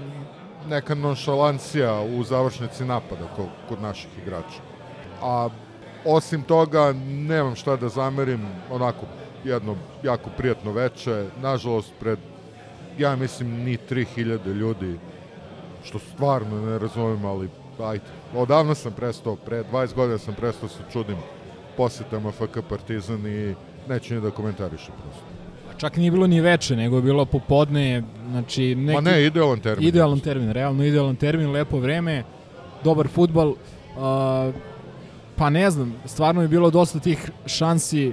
neka 0.69 0.95
nonšalancija 0.95 2.01
u 2.01 2.23
završnici 2.23 2.85
napada 2.85 3.27
kod, 3.35 3.45
kod 3.69 3.81
naših 3.81 4.09
igrača. 4.21 4.61
A 5.21 5.49
osim 6.05 6.41
toga, 6.41 6.93
nemam 7.07 7.55
šta 7.55 7.75
da 7.75 7.89
zamerim, 7.89 8.41
onako 8.71 9.05
jedno 9.43 9.75
jako 10.03 10.29
prijatno 10.37 10.71
veče, 10.71 11.25
nažalost 11.41 11.93
pred, 11.99 12.19
ja 12.97 13.15
mislim, 13.15 13.63
ni 13.63 13.77
3000 13.89 14.53
ljudi, 14.53 14.99
što 15.83 15.99
stvarno 15.99 16.65
ne 16.65 16.79
razumem, 16.79 17.25
ali 17.25 17.49
ajde, 17.83 18.03
odavno 18.35 18.75
sam 18.75 18.93
prestao, 18.93 19.35
pre 19.35 19.63
20 19.71 19.95
godina 19.95 20.17
sam 20.17 20.33
prestao 20.33 20.69
se 20.69 20.79
čudim 20.93 21.17
posetama 21.77 22.31
FK 22.31 22.59
Partizan 22.69 23.27
i 23.27 23.55
neću 23.89 24.15
ni 24.15 24.21
da 24.21 24.31
komentarišem 24.31 24.93
prosto. 25.03 25.23
Čak 25.77 25.97
nije 25.97 26.11
bilo 26.11 26.27
ni 26.27 26.41
veče, 26.41 26.75
nego 26.75 26.95
je 26.95 27.01
bilo 27.01 27.25
popodne, 27.25 28.03
znači 28.29 28.75
neki... 28.75 28.95
Ma 28.95 29.01
ne, 29.01 29.25
idealan 29.25 29.59
termin. 29.59 29.87
Idealan 29.87 30.19
termin, 30.19 30.51
realno 30.51 30.83
idealan 30.83 31.15
termin, 31.15 31.51
lepo 31.51 31.79
vreme, 31.79 32.23
dobar 32.83 33.07
futbal. 33.07 33.49
Uh, 33.49 34.55
pa 35.35 35.49
ne 35.49 35.71
znam, 35.71 35.93
stvarno 36.05 36.41
je 36.41 36.47
bilo 36.47 36.69
dosta 36.69 36.99
tih 36.99 37.31
šansi 37.45 38.11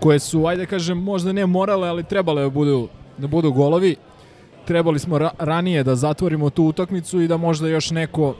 koje 0.00 0.18
su, 0.18 0.46
ajde 0.46 0.66
kažem, 0.66 0.98
možda 0.98 1.32
ne 1.32 1.46
morale, 1.46 1.88
ali 1.88 2.04
trebale 2.04 2.42
da 2.42 2.50
budu, 2.50 2.88
da 3.18 3.26
budu 3.26 3.52
golovi. 3.52 3.96
Trebali 4.64 4.98
smo 4.98 5.18
ra 5.18 5.30
ranije 5.38 5.84
da 5.84 5.94
zatvorimo 5.94 6.50
tu 6.50 6.64
utakmicu 6.64 7.20
i 7.20 7.28
da 7.28 7.36
možda 7.36 7.68
još 7.68 7.90
neko 7.90 8.34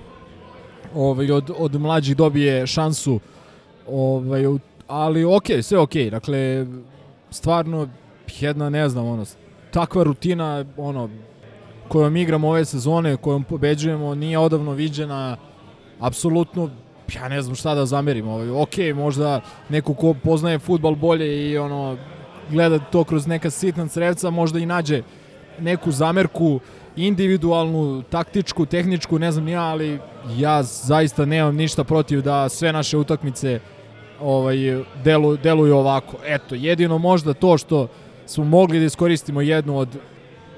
ovaj, 0.94 1.30
od, 1.30 1.50
od 1.58 1.80
mlađih 1.80 2.16
dobije 2.16 2.66
šansu. 2.66 3.20
Ovaj, 3.88 4.44
ali 4.86 5.24
ok, 5.24 5.46
sve 5.62 5.78
ok. 5.78 5.94
Dakle, 6.10 6.66
stvarno 7.30 7.88
jedna, 8.40 8.70
ne 8.70 8.88
znam, 8.88 9.06
ono, 9.06 9.24
takva 9.70 10.02
rutina, 10.02 10.64
ono, 10.76 11.08
kojom 11.88 12.16
igramo 12.16 12.48
ove 12.48 12.64
sezone, 12.64 13.16
kojom 13.16 13.44
pobeđujemo, 13.44 14.14
nije 14.14 14.38
odavno 14.38 14.72
viđena, 14.72 15.36
apsolutno 16.00 16.70
ja 17.14 17.28
ne 17.28 17.42
znam 17.42 17.56
šta 17.56 17.74
da 17.74 17.86
zamerim. 17.86 18.28
Ovaj, 18.28 18.50
ok, 18.50 18.94
možda 18.94 19.40
neko 19.68 19.94
ko 19.94 20.14
poznaje 20.14 20.58
futbal 20.58 20.94
bolje 20.94 21.50
i 21.50 21.58
ono 21.58 21.96
gleda 22.50 22.78
to 22.78 23.04
kroz 23.04 23.26
neka 23.26 23.50
sitna 23.50 23.88
sredstva, 23.88 24.30
možda 24.30 24.58
i 24.58 24.66
nađe 24.66 25.02
neku 25.58 25.90
zamerku 25.90 26.60
individualnu, 26.96 28.02
taktičku, 28.02 28.66
tehničku, 28.66 29.18
ne 29.18 29.32
znam 29.32 29.48
ja, 29.48 29.62
ali 29.62 29.98
ja 30.36 30.62
zaista 30.62 31.24
nemam 31.24 31.56
ništa 31.56 31.84
protiv 31.84 32.22
da 32.22 32.48
sve 32.48 32.72
naše 32.72 32.96
utakmice 32.96 33.60
ovaj 34.20 34.56
delu, 35.04 35.36
deluju 35.36 35.76
ovako. 35.76 36.16
Eto, 36.26 36.54
jedino 36.54 36.98
možda 36.98 37.34
to 37.34 37.58
što 37.58 37.88
smo 38.26 38.44
mogli 38.44 38.78
da 38.78 38.84
iskoristimo 38.84 39.40
jednu 39.40 39.78
od 39.78 39.88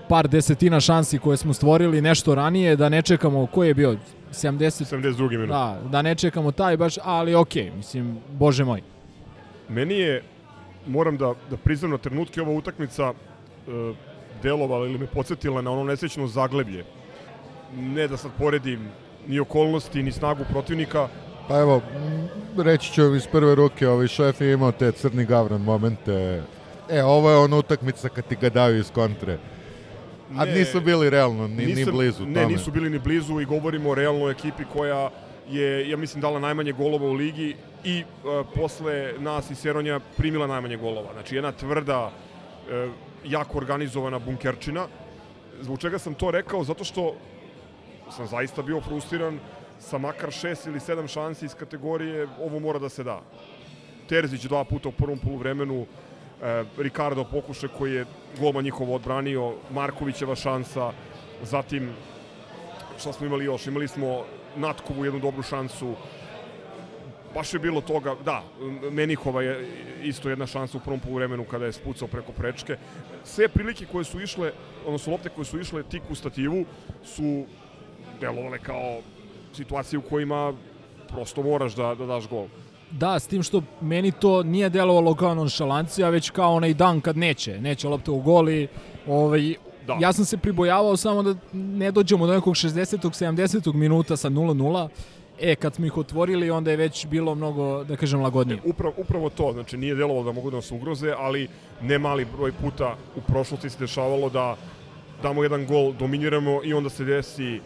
par 0.09 0.29
desetina 0.29 0.81
šansi 0.81 1.19
koje 1.19 1.37
smo 1.37 1.55
stvorili 1.55 2.03
nešto 2.03 2.35
ranije, 2.35 2.77
da 2.77 2.89
ne 2.89 3.03
čekamo, 3.03 3.47
ko 3.47 3.65
je 3.65 3.75
bio 3.75 3.97
70... 4.31 4.97
72. 4.97 5.31
minut. 5.31 5.49
Da, 5.49 5.81
da 5.91 6.03
ne 6.03 6.15
čekamo 6.15 6.53
taj 6.53 6.77
baš, 6.77 6.95
ali 7.03 7.35
okej, 7.35 7.65
okay, 7.65 7.77
mislim, 7.77 8.19
bože 8.39 8.65
moj. 8.65 8.83
Meni 9.69 9.95
je, 9.95 10.23
moram 10.87 11.17
da, 11.17 11.35
da 11.51 11.57
priznam 11.57 11.91
na 11.91 11.99
trenutke 11.99 12.43
ova 12.43 12.53
utakmica 12.53 13.13
e, 13.13 13.95
delovala 14.43 14.87
ili 14.87 14.99
me 14.99 15.07
podsjetila 15.07 15.63
na 15.63 15.71
ono 15.71 15.85
nesrećno 15.85 16.27
zagleblje. 16.27 16.85
Ne 17.75 18.09
da 18.09 18.17
sad 18.17 18.31
poredim 18.39 18.89
ni 19.29 19.41
okolnosti, 19.41 20.03
ni 20.03 20.13
snagu 20.13 20.45
protivnika. 20.51 21.09
Pa 21.49 21.59
evo, 21.59 21.81
reći 22.59 22.93
ću 22.93 23.15
iz 23.15 23.27
prve 23.27 23.55
ruke, 23.55 23.89
ovaj 23.89 24.07
šef 24.07 24.41
je 24.41 24.53
imao 24.53 24.73
te 24.73 24.93
crni 24.93 25.25
gavran 25.25 25.61
momente. 25.61 26.43
E, 26.91 27.03
ovo 27.03 27.31
je 27.31 27.37
ona 27.37 27.57
utakmica 27.57 28.09
kad 28.09 28.27
ti 28.27 28.37
ga 28.37 28.51
daju 28.51 28.79
iz 28.79 28.91
kontre. 28.91 29.39
A 30.35 30.45
ne, 30.45 30.55
nisu 30.55 30.81
bili 30.81 31.11
realno, 31.11 31.49
ni, 31.49 31.67
nisam, 31.67 31.85
ni 31.85 31.93
blizu 31.93 32.27
ne, 32.27 32.43
tome. 32.43 32.47
nisu 32.47 32.71
bili 32.71 32.91
ni 32.91 32.99
blizu 32.99 33.41
i 33.41 33.45
govorimo 33.45 33.91
o 33.91 33.95
realnoj 33.95 34.33
ekipi 34.33 34.65
koja 34.73 35.11
je, 35.51 35.91
ja 35.91 35.97
mislim, 35.97 36.21
dala 36.21 36.41
najmanje 36.41 36.73
golova 36.73 37.07
u 37.07 37.13
ligi 37.13 37.57
i 37.85 38.03
uh, 38.03 38.47
posle 38.55 39.13
nas 39.19 39.51
i 39.51 39.55
Seronja 39.55 40.01
primila 40.17 40.47
najmanje 40.47 40.77
golova. 40.77 41.13
Znači, 41.13 41.35
jedna 41.35 41.53
tvrda, 41.53 42.07
uh, 42.07 42.93
jako 43.25 43.59
organizovana 43.59 44.19
bunkerčina. 44.19 44.87
Zbog 45.61 45.79
čega 45.79 45.99
sam 45.99 46.15
to 46.15 46.31
rekao? 46.31 46.65
Zato 46.65 46.85
što 46.85 47.15
sam 48.11 48.27
zaista 48.27 48.63
bio 48.63 48.81
frustriran 48.81 49.39
sa 49.79 49.99
makar 49.99 50.31
šest 50.31 50.67
ili 50.67 50.81
sedam 50.81 51.09
šansi 51.09 51.45
iz 51.45 51.55
kategorije 51.55 52.29
ovo 52.41 52.59
mora 52.59 52.79
da 52.79 52.89
se 52.89 53.05
da. 53.05 53.21
Terzić 54.09 54.45
dva 54.45 54.65
puta 54.65 54.89
u 54.89 54.93
prvom 54.93 55.19
poluvremenu, 55.19 55.87
Ricardo 56.79 57.25
pokuše 57.25 57.69
koji 57.69 57.95
je 57.95 58.07
golman 58.41 58.65
njihovo 58.65 58.95
odbranio, 58.95 59.55
Markovićeva 59.71 60.35
šansa, 60.35 60.93
zatim 61.43 61.91
šta 62.99 63.13
smo 63.13 63.27
imali 63.27 63.45
još? 63.45 63.67
Imali 63.67 63.89
smo 63.89 64.25
Natkovu 64.57 65.05
jednu 65.05 65.21
dobru 65.21 65.43
šansu, 65.43 65.95
baš 67.35 67.55
je 67.55 67.61
bilo 67.61 67.81
toga, 67.81 68.15
da, 68.25 68.43
Menihova 68.91 69.43
je 69.43 69.69
isto 70.03 70.29
jedna 70.29 70.47
šansa 70.47 70.79
u 70.79 70.81
prvom 70.81 71.01
poluvremenu 71.01 71.45
kada 71.45 71.65
je 71.65 71.73
spucao 71.73 72.09
preko 72.09 72.33
prečke. 72.33 72.77
Sve 73.25 73.49
prilike 73.49 73.87
koje 73.87 74.05
su 74.05 74.21
išle, 74.21 74.53
odnosno 74.87 75.13
lopte 75.13 75.29
koje 75.29 75.45
su 75.45 75.61
išle 75.61 75.83
tik 75.83 76.03
u 76.11 76.15
stativu 76.15 76.65
su 77.05 77.45
delovale 78.21 78.59
kao 78.59 79.01
situacije 79.53 79.99
u 79.99 80.03
kojima 80.03 80.53
prosto 81.09 81.43
moraš 81.43 81.75
da, 81.75 81.95
da 81.95 82.07
daš 82.07 82.29
gol. 82.29 82.47
Da, 82.91 83.19
s 83.19 83.27
tim 83.27 83.43
što 83.43 83.63
meni 83.81 84.13
to 84.13 84.43
nije 84.43 84.69
delovalo 84.69 85.15
kao 85.15 85.35
nonšalancija, 85.35 86.11
već 86.11 86.31
kao 86.31 86.55
onaj 86.55 86.75
dan 86.75 87.01
kad 87.01 87.17
neće. 87.17 87.61
Neće 87.61 87.89
lopta 87.89 88.13
u 88.13 88.21
goli. 88.21 88.69
Ovaj, 89.07 89.55
da. 89.87 89.97
Ja 90.01 90.13
sam 90.13 90.25
se 90.25 90.37
pribojavao 90.37 90.97
samo 90.97 91.23
da 91.23 91.35
ne 91.53 91.93
dođemo 91.93 92.27
do 92.27 92.35
nekog 92.35 92.55
60. 92.55 92.99
70. 92.99 93.75
minuta 93.75 94.17
sa 94.17 94.31
0-0. 94.31 94.89
E, 95.41 95.55
kad 95.55 95.75
smo 95.75 95.87
ih 95.87 95.97
otvorili, 95.97 96.51
onda 96.51 96.71
je 96.71 96.77
već 96.77 97.07
bilo 97.07 97.35
mnogo, 97.35 97.85
da 97.85 97.97
kažem, 97.97 98.21
lagodnije. 98.21 98.61
Upravo, 98.65 98.95
upravo 98.97 99.31
to, 99.31 99.53
znači 99.53 99.77
nije 99.77 99.95
delovalo 99.95 100.25
da 100.25 100.33
mogu 100.33 100.51
da 100.51 100.57
nas 100.57 100.71
ugroze, 100.71 101.13
ali 101.19 101.49
ne 101.83 101.99
mali 101.99 102.25
broj 102.37 102.53
puta 102.53 102.97
u 103.17 103.21
prošlosti 103.21 103.71
se 103.71 103.79
dešavalo 103.79 104.29
da 104.31 104.57
damo 105.23 105.43
jedan 105.43 105.67
gol, 105.67 105.93
dominiramo 105.93 106.61
i 106.65 106.75
onda 106.75 106.91
se 106.91 107.05
desi 107.05 107.61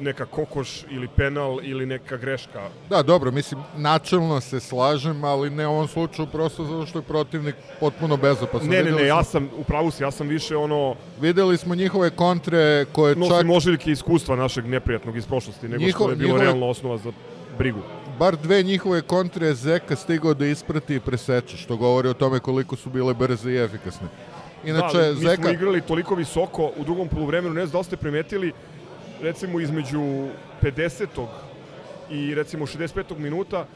neka 0.00 0.26
kokoš 0.26 0.82
ili 0.90 1.08
penal 1.08 1.58
ili 1.62 1.86
neka 1.86 2.16
greška. 2.16 2.68
Da, 2.90 3.02
dobro, 3.02 3.30
mislim, 3.30 3.60
načelno 3.76 4.40
se 4.40 4.60
slažem, 4.60 5.24
ali 5.24 5.50
ne 5.50 5.66
u 5.66 5.70
ovom 5.70 5.88
slučaju 5.88 6.28
prosto 6.32 6.64
zato 6.64 6.86
što 6.86 6.98
je 6.98 7.02
protivnik 7.02 7.54
potpuno 7.80 8.16
bezopasan. 8.16 8.68
Ne, 8.68 8.82
ne, 8.82 8.90
ne, 8.90 9.06
ja 9.06 9.24
sam, 9.24 9.48
u 9.58 9.64
pravu 9.64 9.90
si, 9.90 10.02
ja 10.02 10.10
sam 10.10 10.28
više 10.28 10.56
ono... 10.56 10.94
Videli 11.20 11.56
smo 11.56 11.74
njihove 11.74 12.10
kontre 12.10 12.84
koje 12.92 13.16
no, 13.16 13.28
čak... 13.28 13.46
Nosim 13.46 13.78
iskustva 13.86 14.36
našeg 14.36 14.66
neprijatnog 14.66 15.16
iz 15.16 15.26
prošlosti, 15.26 15.68
nego 15.68 15.84
Njiho, 15.84 15.98
što 15.98 16.10
je 16.10 16.16
bilo 16.16 16.28
njihove... 16.28 16.44
realno 16.44 16.68
osnova 16.68 16.98
za 16.98 17.12
brigu. 17.58 17.80
Bar 18.18 18.36
dve 18.36 18.62
njihove 18.62 19.02
kontre 19.02 19.54
Zeka 19.54 19.96
stigao 19.96 20.34
da 20.34 20.46
isprati 20.46 20.94
i 20.94 21.00
preseče, 21.00 21.56
što 21.56 21.76
govori 21.76 22.08
o 22.08 22.14
tome 22.14 22.40
koliko 22.40 22.76
su 22.76 22.90
bile 22.90 23.14
brze 23.14 23.50
i 23.50 23.56
efikasne. 23.56 24.08
Inače, 24.64 24.98
da, 24.98 25.12
mi 25.12 25.20
Zeka... 25.20 25.42
smo 25.42 25.50
igrali 25.50 25.80
toliko 25.80 26.14
visoko 26.14 26.72
u 26.76 26.84
drugom 26.84 27.08
poluvremenu, 27.08 27.54
ne 27.54 27.66
znam 27.66 27.80
da 27.80 27.84
ste 27.84 27.96
primetili, 27.96 28.52
recimo 29.22 29.60
između 29.60 30.00
50. 30.62 31.26
i 32.10 32.34
recimo 32.34 32.66
65. 32.66 33.18
minuta 33.18 33.66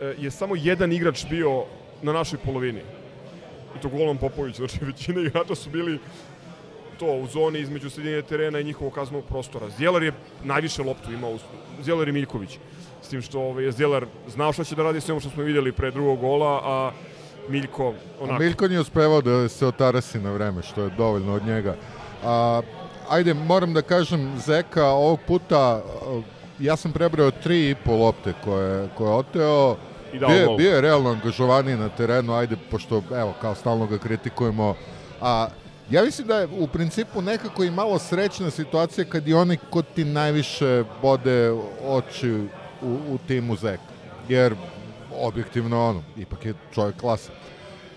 e, 0.00 0.14
je 0.18 0.30
samo 0.30 0.54
jedan 0.56 0.92
igrač 0.92 1.26
bio 1.30 1.64
na 2.02 2.12
našoj 2.12 2.38
polovini. 2.38 2.80
I 3.76 3.80
to 3.80 3.88
Golman 3.88 4.18
Popović. 4.18 4.56
Znači, 4.56 4.84
većina 4.90 5.20
igrača 5.20 5.54
su 5.54 5.70
bili 5.70 5.98
to 6.98 7.06
u 7.06 7.26
zoni 7.26 7.58
između 7.58 7.90
sredine 7.90 8.22
terena 8.22 8.60
i 8.60 8.64
njihovog 8.64 8.94
kaznog 8.94 9.24
prostora. 9.24 9.70
Zjelar 9.70 10.02
je 10.02 10.12
najviše 10.44 10.82
loptu 10.82 11.12
imao, 11.12 11.38
Zjelar 11.82 12.08
i 12.08 12.12
Miljković. 12.12 12.58
S 13.02 13.08
tim 13.08 13.22
što 13.22 13.40
ovaj, 13.40 13.64
je 13.64 13.72
Zjelar 13.72 14.06
znao 14.28 14.52
šta 14.52 14.64
će 14.64 14.74
da 14.74 14.82
radi 14.82 15.00
sve 15.00 15.12
ono 15.12 15.20
što 15.20 15.30
smo 15.30 15.42
videli 15.42 15.72
pre 15.72 15.90
drugog 15.90 16.20
gola, 16.20 16.60
a 16.64 16.90
Miljko 17.48 17.94
onako. 18.20 18.34
A 18.34 18.38
Miljko 18.38 18.68
nije 18.68 18.80
uspevao 18.80 19.20
da 19.20 19.48
se 19.48 19.66
otarasi 19.66 20.18
na 20.18 20.32
vreme, 20.32 20.62
što 20.62 20.82
je 20.82 20.90
dovoljno 20.90 21.34
od 21.34 21.46
njega. 21.46 21.76
A, 22.24 22.62
ajde, 23.12 23.34
moram 23.34 23.74
da 23.74 23.82
kažem, 23.82 24.40
Zeka 24.46 24.86
ovog 24.86 25.20
puta, 25.26 25.82
uh, 26.08 26.24
ja 26.58 26.76
sam 26.76 26.92
prebrao 26.92 27.30
tri 27.30 27.70
i 27.70 27.74
po 27.74 27.96
lopte 27.96 28.32
koje, 28.44 28.88
koje 28.94 29.08
je 29.08 29.14
oteo, 29.14 29.76
I 30.12 30.18
bio, 30.18 30.56
bio 30.56 30.74
je 30.74 30.80
realno 30.80 31.10
angažovaniji 31.10 31.76
na 31.76 31.88
terenu, 31.88 32.34
ajde, 32.34 32.56
pošto, 32.70 33.02
evo, 33.14 33.34
kao 33.40 33.54
stalno 33.54 33.86
ga 33.86 33.98
kritikujemo, 33.98 34.74
a 35.20 35.48
ja 35.90 36.02
mislim 36.02 36.26
da 36.26 36.38
je 36.38 36.48
u 36.58 36.66
principu 36.66 37.22
nekako 37.22 37.64
i 37.64 37.70
malo 37.70 37.98
srećna 37.98 38.50
situacija 38.50 39.04
kad 39.04 39.28
i 39.28 39.34
onaj 39.34 39.56
ko 39.70 39.82
ti 39.82 40.04
najviše 40.04 40.84
bode 41.02 41.52
oči 41.86 42.32
u, 42.82 42.98
u 43.08 43.18
timu 43.26 43.56
Zeka. 43.56 43.92
Jer 44.28 44.54
objektivno 45.20 45.88
ono, 45.88 46.02
ipak 46.16 46.44
je 46.46 46.54
čovjek 46.74 46.96
klasa. 47.00 47.32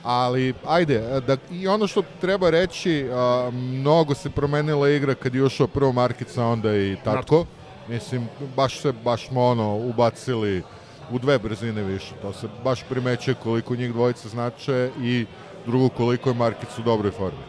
Ali, 0.06 0.54
ajde, 0.66 1.22
da, 1.28 1.38
i 1.52 1.68
ono 1.68 1.88
što 1.88 2.04
treba 2.22 2.50
reći, 2.50 3.08
a, 3.12 3.50
mnogo 3.54 4.14
se 4.14 4.30
promenila 4.30 4.90
igra 4.90 5.16
kad 5.16 5.36
je 5.36 5.44
ušao 5.44 5.68
prvo 5.68 5.92
Markica, 5.92 6.46
onda 6.46 6.76
i 6.76 6.96
Tatko. 7.04 7.46
Mislim, 7.90 8.28
baš 8.56 8.80
se, 8.80 8.94
baš 9.04 9.28
smo 9.28 9.44
ono, 9.44 9.76
ubacili 9.76 10.64
u 11.12 11.20
dve 11.20 11.40
brzine 11.40 11.84
više. 11.84 12.14
To 12.22 12.34
se 12.34 12.48
baš 12.64 12.84
primećuje 12.90 13.36
koliko 13.44 13.76
njih 13.76 13.94
dvojica 13.94 14.30
znače 14.30 14.92
i 15.02 15.26
drugo 15.66 15.90
koliko 15.90 16.30
je 16.30 16.36
Markic 16.36 16.80
u 16.80 16.84
dobroj 16.84 17.12
formi. 17.12 17.40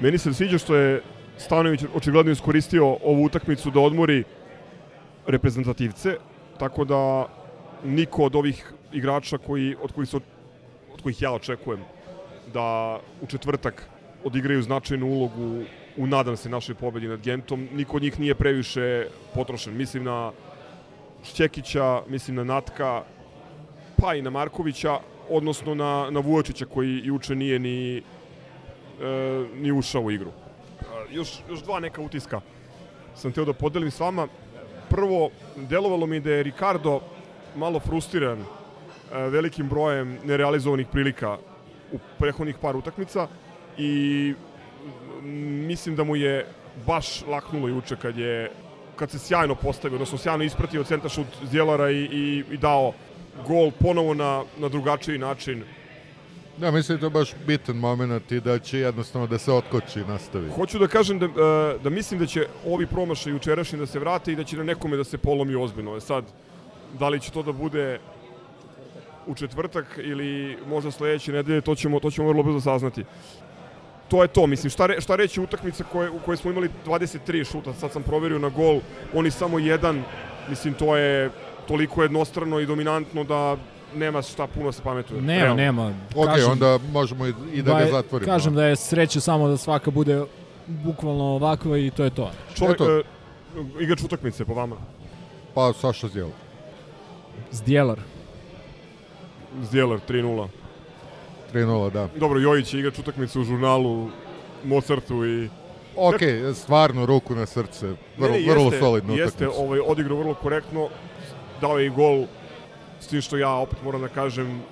Meni 0.00 0.18
se 0.18 0.34
sviđa 0.34 0.58
što 0.58 0.74
je 0.76 1.02
Stanović 1.38 1.80
očigledno 1.94 2.32
iskoristio 2.32 2.86
ovu 2.86 3.24
utakmicu 3.24 3.70
da 3.70 3.80
odmori 3.80 4.24
reprezentativce, 5.26 6.16
tako 6.58 6.84
da 6.84 7.26
niko 7.84 8.24
od 8.24 8.36
ovih 8.36 8.72
igrača 8.92 9.38
koji, 9.38 9.76
od, 9.82 9.92
kojih 9.92 10.08
se, 10.08 10.20
kojih 11.02 11.22
ja 11.22 11.32
očekujem 11.32 11.80
da 12.52 12.98
u 13.22 13.26
četvrtak 13.26 13.88
odigraju 14.24 14.62
značajnu 14.62 15.06
ulogu 15.06 15.64
u 15.96 16.06
nadam 16.06 16.36
se 16.36 16.48
našoj 16.48 16.74
pobedi 16.74 17.08
nad 17.08 17.20
Gentom, 17.20 17.68
niko 17.72 17.96
od 17.96 18.02
njih 18.02 18.20
nije 18.20 18.34
previše 18.34 19.06
potrošen. 19.34 19.76
Mislim 19.76 20.04
na 20.04 20.32
Šćekića, 21.24 22.02
mislim 22.08 22.36
na 22.36 22.44
Natka, 22.44 23.02
pa 23.96 24.14
i 24.14 24.22
na 24.22 24.30
Markovića, 24.30 24.98
odnosno 25.30 25.74
na, 25.74 26.10
na 26.10 26.20
Vujočića 26.20 26.66
koji 26.66 27.00
juče 27.04 27.34
nije 27.34 27.58
ni, 27.58 27.98
e, 27.98 28.02
ni 29.54 29.72
ušao 29.72 30.02
u 30.02 30.10
igru. 30.10 30.30
E, 30.30 31.14
još, 31.14 31.28
još 31.50 31.62
dva 31.62 31.80
neka 31.80 32.00
utiska 32.00 32.40
sam 33.14 33.32
teo 33.32 33.44
da 33.44 33.52
podelim 33.52 33.90
s 33.90 34.00
vama. 34.00 34.28
Prvo, 34.88 35.30
delovalo 35.56 36.06
mi 36.06 36.20
da 36.20 36.30
je 36.30 36.42
Ricardo 36.42 37.00
malo 37.56 37.80
frustriran 37.80 38.44
velikim 39.12 39.68
brojem 39.68 40.18
nerealizovanih 40.24 40.86
prilika 40.92 41.38
u 41.92 41.98
prethodnih 42.18 42.56
par 42.60 42.76
utakmica 42.76 43.28
i 43.78 44.34
mislim 45.66 45.96
da 45.96 46.04
mu 46.04 46.16
je 46.16 46.46
baš 46.86 47.22
laknulo 47.26 47.68
juče 47.68 47.96
kad 47.96 48.18
je 48.18 48.50
kad 48.96 49.10
se 49.10 49.18
sjajno 49.18 49.54
postavio, 49.54 49.96
odnosno 49.96 50.18
sjajno 50.18 50.44
ispratio 50.44 50.84
centar 50.84 51.10
šut 51.10 51.26
Zdjelara 51.44 51.90
i, 51.90 52.04
i, 52.04 52.44
i 52.50 52.56
dao 52.56 52.92
gol 53.46 53.70
ponovo 53.70 54.14
na, 54.14 54.44
na 54.58 54.68
drugačiji 54.68 55.18
način. 55.18 55.64
Da, 56.56 56.70
mislim 56.70 56.98
da 56.98 57.06
je 57.06 57.10
to 57.10 57.18
baš 57.18 57.30
bitan 57.46 57.76
moment 57.76 58.32
i 58.32 58.40
da 58.40 58.58
će 58.58 58.78
jednostavno 58.78 59.26
da 59.26 59.38
se 59.38 59.52
otkoči 59.52 60.00
i 60.00 60.04
nastavi. 60.04 60.50
Hoću 60.50 60.78
da 60.78 60.86
kažem 60.86 61.18
da, 61.18 61.26
e, 61.26 61.78
da 61.82 61.90
mislim 61.90 62.20
da 62.20 62.26
će 62.26 62.46
ovi 62.66 62.86
promašaj 62.86 63.32
jučerašnji 63.32 63.78
da 63.78 63.86
se 63.86 63.98
vrate 63.98 64.32
i 64.32 64.36
da 64.36 64.44
će 64.44 64.56
na 64.56 64.64
nekome 64.64 64.96
da 64.96 65.04
se 65.04 65.18
polomi 65.18 65.54
ozbiljno. 65.54 65.96
E 65.96 66.00
sad, 66.00 66.24
da 66.98 67.08
li 67.08 67.20
će 67.20 67.30
to 67.30 67.42
da 67.42 67.52
bude 67.52 67.98
u 69.26 69.34
četvrtak 69.34 69.98
ili 69.98 70.58
možda 70.66 70.90
sledeće 70.90 71.32
nedelje, 71.32 71.60
to 71.60 71.74
ćemo, 71.74 72.00
to 72.00 72.10
ćemo 72.10 72.28
vrlo 72.28 72.42
brzo 72.42 72.60
saznati. 72.60 73.04
To 74.08 74.22
je 74.22 74.28
to, 74.28 74.46
mislim, 74.46 74.70
šta, 74.70 74.86
re, 74.86 75.00
šta 75.00 75.16
reći 75.16 75.40
utakmica 75.40 75.84
koje, 75.84 76.10
u 76.10 76.18
kojoj 76.18 76.36
smo 76.36 76.50
imali 76.50 76.70
23 76.86 77.44
šuta, 77.44 77.74
sad 77.74 77.92
sam 77.92 78.02
proverio 78.02 78.38
na 78.38 78.48
gol, 78.48 78.80
oni 79.14 79.30
samo 79.30 79.58
jedan, 79.58 80.02
mislim, 80.48 80.74
to 80.74 80.96
je 80.96 81.30
toliko 81.68 82.02
jednostrano 82.02 82.60
i 82.60 82.66
dominantno 82.66 83.24
da 83.24 83.56
nema 83.94 84.22
šta 84.22 84.46
puno 84.46 84.66
da 84.66 84.72
se 84.72 84.82
pametuje. 84.82 85.20
Nema, 85.22 85.40
Realno. 85.40 85.56
nema. 85.56 85.92
Ok, 86.16 86.26
Kažem, 86.26 86.50
onda 86.50 86.78
možemo 86.92 87.26
i, 87.26 87.32
i 87.52 87.62
da 87.62 87.72
ga 87.72 87.78
je- 87.78 87.90
zatvorimo. 87.90 88.32
Kažem 88.32 88.54
da 88.54 88.64
je 88.64 88.76
sreća 88.76 89.20
samo 89.20 89.48
da 89.48 89.56
svaka 89.56 89.90
bude 89.90 90.22
bukvalno 90.66 91.24
ovakva 91.24 91.78
i 91.78 91.90
to 91.90 92.04
je 92.04 92.10
to. 92.10 92.30
Čovjek, 92.54 92.74
Eto. 92.74 92.90
e, 92.92 93.02
igrač 93.80 94.02
utakmice 94.02 94.44
po 94.44 94.54
vama. 94.54 94.76
Pa 95.54 95.72
Saša 95.72 96.08
Zdjel. 96.08 96.28
Zdjelar. 97.50 97.98
Zdjelar 99.62 99.98
3-0. 100.08 100.48
3-0, 101.54 101.90
da. 101.90 102.08
Dobro, 102.16 102.40
Jojić 102.40 102.74
je 102.74 102.80
igrač 102.80 102.98
utakmice 102.98 103.38
u 103.38 103.44
žurnalu 103.44 104.08
Mozartu 104.64 105.26
i 105.26 105.48
Ok, 105.96 106.20
stvarno 106.54 107.06
ruku 107.06 107.34
na 107.34 107.46
srce. 107.46 107.86
Vrlo, 108.18 108.32
Ne, 108.32 108.40
ne, 108.40 108.52
vrlo 108.52 108.70
solidno 108.72 109.14
Jeste, 109.14 109.44
utakmicu. 109.46 109.64
ovaj, 109.64 109.80
odigrao 109.80 110.18
vrlo 110.18 110.34
korektno, 110.34 110.88
dao 111.60 111.78
je 111.78 111.86
i 111.86 111.90
gol, 111.90 112.24
s 113.00 113.06
tim 113.06 113.20
što 113.20 113.36
ja 113.36 113.50
opet 113.50 113.78
moram 113.82 114.00
da 114.00 114.08
kažem 114.08 114.62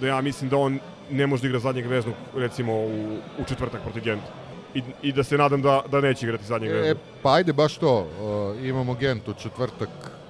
da 0.00 0.06
ja 0.06 0.20
mislim 0.20 0.50
da 0.50 0.56
on 0.56 0.78
ne 1.10 1.26
može 1.26 1.42
da 1.42 1.48
igra 1.48 1.58
zadnjeg 1.60 1.86
veznog, 1.86 2.14
recimo, 2.34 2.74
u, 2.74 2.90
u 3.38 3.44
četvrtak 3.48 3.82
protiv 3.82 4.02
Genta. 4.04 4.26
I, 4.74 4.82
I 5.02 5.12
da 5.12 5.22
se 5.24 5.38
nadam 5.38 5.62
da, 5.62 5.82
da 5.90 6.00
neće 6.00 6.26
igrati 6.26 6.44
zadnjeg 6.44 6.70
E, 6.70 6.74
veznog. 6.74 6.96
pa 7.22 7.32
ajde 7.32 7.52
baš 7.52 7.76
to. 7.76 7.98
Uh, 8.00 8.64
imamo 8.64 8.94
Gent 8.94 9.28
u 9.28 9.34
četvrtak. 9.34 9.88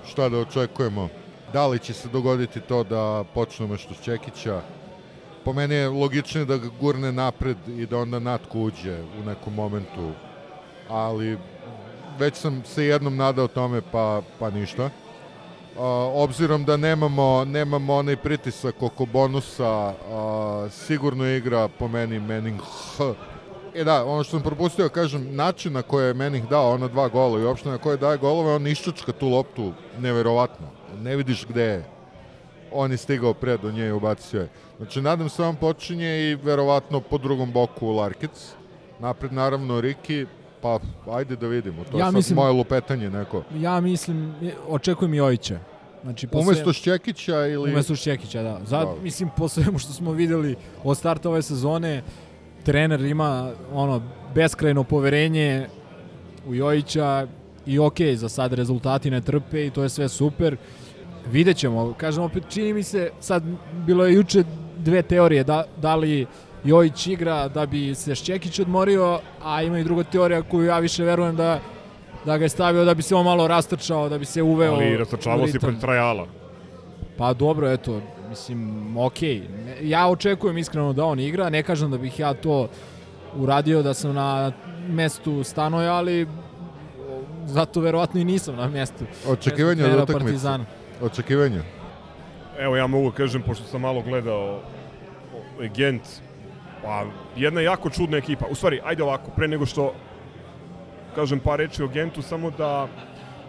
Šta 0.09 0.29
da 0.29 0.39
očekujemo? 0.39 1.09
Da 1.53 1.67
li 1.67 1.79
će 1.79 1.93
se 1.93 2.09
dogoditi 2.09 2.61
to 2.61 2.85
da 2.85 3.25
počnemo 3.35 3.77
što 3.77 3.95
s 3.95 4.05
Čekića? 4.05 4.61
Po 5.45 5.53
meni 5.53 5.75
je 5.75 5.89
logičnije 5.89 6.45
da 6.45 6.57
ga 6.57 6.69
gurne 6.81 7.13
napred 7.13 7.57
i 7.69 7.87
da 7.87 7.99
onda 7.99 8.19
Natko 8.19 8.59
uđe 8.59 9.03
u 9.21 9.25
nekom 9.27 9.55
momentu. 9.55 10.11
Ali 10.89 11.39
već 12.19 12.35
sam 12.35 12.63
se 12.65 12.85
jednom 12.85 13.17
nadao 13.17 13.49
tome, 13.49 13.81
pa, 13.93 14.23
pa 14.39 14.51
ništa. 14.51 14.85
Uh, 14.85 14.91
obzirom 16.15 16.65
da 16.65 16.77
nemamo, 16.77 17.45
nemamo 17.45 17.95
onaj 17.95 18.17
pritisak 18.17 18.83
oko 18.83 19.07
bonusa, 19.07 19.89
uh, 19.89 20.73
sigurno 20.73 21.27
igra 21.27 21.69
po 21.69 21.89
meni 21.89 22.21
Manning 22.21 22.61
H. 22.61 23.15
E 23.75 23.85
da, 23.85 24.05
ono 24.05 24.25
što 24.25 24.31
sam 24.31 24.43
propustio, 24.43 24.85
da 24.85 24.95
kažem, 24.95 25.37
način 25.37 25.73
na 25.73 25.83
koji 25.83 26.07
je 26.07 26.15
Manning 26.15 26.49
dao 26.49 26.71
ona 26.71 26.89
dva 26.89 27.09
gola 27.09 27.41
i 27.41 27.45
uopšte 27.45 27.69
na 27.69 27.79
koje 27.79 27.97
daje 27.97 28.19
golove, 28.19 28.55
on 28.55 28.67
iščučka 28.67 29.13
tu 29.13 29.29
loptu 29.29 29.73
neverovatno. 29.99 30.80
Ne 30.97 31.17
vidiš 31.17 31.47
gde 31.47 31.63
je. 31.63 31.85
On 32.73 32.91
je 32.91 32.97
stigao 32.97 33.35
pre 33.35 33.57
do 33.57 33.73
nje 33.73 33.87
i 33.87 33.93
ubacio 33.93 34.41
je. 34.41 34.49
Znači, 34.77 35.03
nadam 35.03 35.29
se 35.29 35.43
on 35.43 35.57
počinje 35.57 36.21
i 36.21 36.35
verovatno 36.35 37.01
po 37.01 37.19
drugom 37.19 37.53
boku 37.53 37.87
Larkic. 37.89 38.53
Napred, 39.01 39.33
naravno, 39.33 39.81
Riki, 39.81 40.27
pa 40.63 40.79
ajde 41.11 41.37
da 41.37 41.47
vidimo. 41.47 41.85
To 41.85 41.99
Ja 41.99 41.99
je 41.99 42.05
sad 42.05 42.15
mislim- 42.15 42.37
moje 42.37 42.53
lupetanje 42.53 43.11
neko. 43.11 43.43
Ja 43.55 43.81
mislim, 43.81 44.35
očekujem 44.69 45.15
Jojića. 45.15 45.59
Znači, 46.03 46.27
po 46.27 46.39
Umesto 46.39 46.73
Šćekića 46.73 47.47
ili... 47.47 47.73
Umesto 47.73 47.97
Šćekića, 47.97 48.43
da. 48.43 48.61
Za, 48.65 48.79
Dobro. 48.81 49.03
mislim, 49.03 49.31
po 49.37 49.49
svemu 49.49 49.79
što 49.79 49.93
smo 49.93 50.13
videli 50.13 50.57
od 50.85 50.97
starta 50.99 51.29
ove 51.29 51.43
sezone, 51.43 52.03
trener 52.65 53.01
ima 53.01 53.53
ono 53.73 54.03
beskrajno 54.35 54.85
poverenje 54.85 55.67
u 56.47 56.55
Jojića 56.55 57.27
i 57.67 57.79
okej, 57.79 58.17
za 58.17 58.29
sad 58.29 58.53
rezultati 58.53 59.11
ne 59.11 59.21
trpe 59.21 59.67
i 59.67 59.71
to 59.71 59.83
je 59.83 59.89
sve 59.89 60.09
super. 60.09 60.57
Vidjet 61.27 61.57
ćemo. 61.57 61.95
Kažem 61.97 62.23
opet, 62.25 62.43
čini 62.49 62.73
mi 62.73 62.83
se, 62.83 63.11
sad 63.21 63.43
bilo 63.87 64.07
je 64.07 64.15
juče 64.15 64.45
dve 64.77 65.03
teorije, 65.03 65.45
da, 65.45 65.65
da 65.77 65.97
li 65.97 66.27
Jojić 66.65 67.07
igra 67.07 67.49
da 67.49 67.67
bi 67.67 67.95
se 67.95 68.15
Šćekić 68.15 68.59
odmorio, 68.59 69.21
a 69.45 69.63
ima 69.63 69.79
i 69.79 69.85
druga 69.85 70.03
teorija 70.03 70.43
koju 70.43 70.65
ja 70.65 70.79
više 70.79 71.05
verujem 71.05 71.37
da 71.37 71.61
da 72.25 72.39
ga 72.39 72.45
je 72.45 72.49
stavio 72.49 72.85
da 72.85 72.95
bi 72.95 73.03
se 73.03 73.15
on 73.15 73.25
malo 73.25 73.49
rastrčao, 73.49 74.09
da 74.09 74.19
bi 74.19 74.25
se 74.25 74.43
uveo 74.43 74.75
Ali 74.75 74.97
rastrčavao 74.97 75.47
si 75.47 75.59
pred 75.59 75.81
trajala. 75.81 76.27
Pa 77.19 77.33
dobro, 77.33 77.71
eto, 77.71 78.01
mislim, 78.29 78.97
okej. 78.97 79.41
Ne- 79.41 79.89
Ja 79.89 80.09
očekujem 80.09 80.59
iskreno 80.59 80.93
da 80.93 81.05
on 81.05 81.21
igra, 81.21 81.51
ne 81.51 81.63
kažem 81.63 81.91
da 81.91 81.99
bih 81.99 82.19
ja 82.21 82.35
to 82.35 82.69
uradio 83.37 83.83
da 83.83 83.95
sam 83.95 84.15
na 84.15 84.53
mestu 84.89 85.45
Stanoja, 85.45 85.93
ali 85.95 86.27
zato 87.51 87.81
verovatno 87.81 88.21
i 88.21 88.25
nisam 88.25 88.57
na 88.57 88.69
mestu. 88.69 89.05
Očekivanja 89.29 89.85
od 89.85 89.93
utakmice. 89.93 90.19
Partizana. 90.19 90.65
Očekivanja. 91.03 91.63
Evo 92.59 92.77
ja 92.77 92.87
mogu 92.87 93.11
da 93.11 93.17
kažem, 93.17 93.43
pošto 93.43 93.65
sam 93.65 93.81
malo 93.81 94.03
gledao 94.03 94.61
Gent, 95.75 96.03
pa 96.83 97.05
jedna 97.37 97.61
jako 97.61 97.91
čudna 97.91 98.17
ekipa. 98.17 98.47
U 98.51 98.55
stvari, 98.55 98.81
ajde 98.85 99.03
ovako, 99.03 99.31
pre 99.37 99.49
nego 99.49 99.67
što 99.67 99.95
kažem 101.15 101.41
par 101.41 101.59
reči 101.59 101.83
o 101.83 101.89
Gentu, 101.89 102.23
samo 102.23 102.51
da 102.51 102.89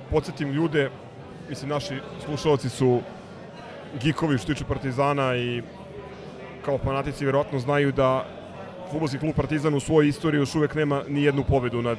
podsjetim 0.10 0.52
ljude, 0.52 0.90
mislim, 1.50 1.70
naši 1.70 2.00
slušalci 2.26 2.70
su 2.70 3.02
gikovi 4.02 4.38
što 4.38 4.54
tiče 4.54 4.66
Partizana 4.66 5.36
i 5.36 5.62
kao 6.66 6.78
fanatici 6.78 7.26
verovatno 7.26 7.60
znaju 7.60 7.92
da 7.92 8.26
futbolski 8.92 9.20
klub 9.20 9.36
Partizan 9.36 9.74
u 9.74 9.80
svojoj 9.80 10.08
istoriji 10.08 10.40
još 10.40 10.56
uvek 10.56 10.76
nema 10.76 11.04
ni 11.08 11.24
jednu 11.24 11.44
pobedu 11.44 11.82
nad 11.82 11.98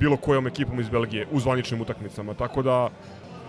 bilo 0.00 0.16
kojom 0.16 0.46
ekipom 0.46 0.80
iz 0.80 0.88
Belgije 0.88 1.26
u 1.32 1.40
zvaničnim 1.40 1.80
utakmicama. 1.80 2.34
Tako 2.34 2.62
da 2.62 2.90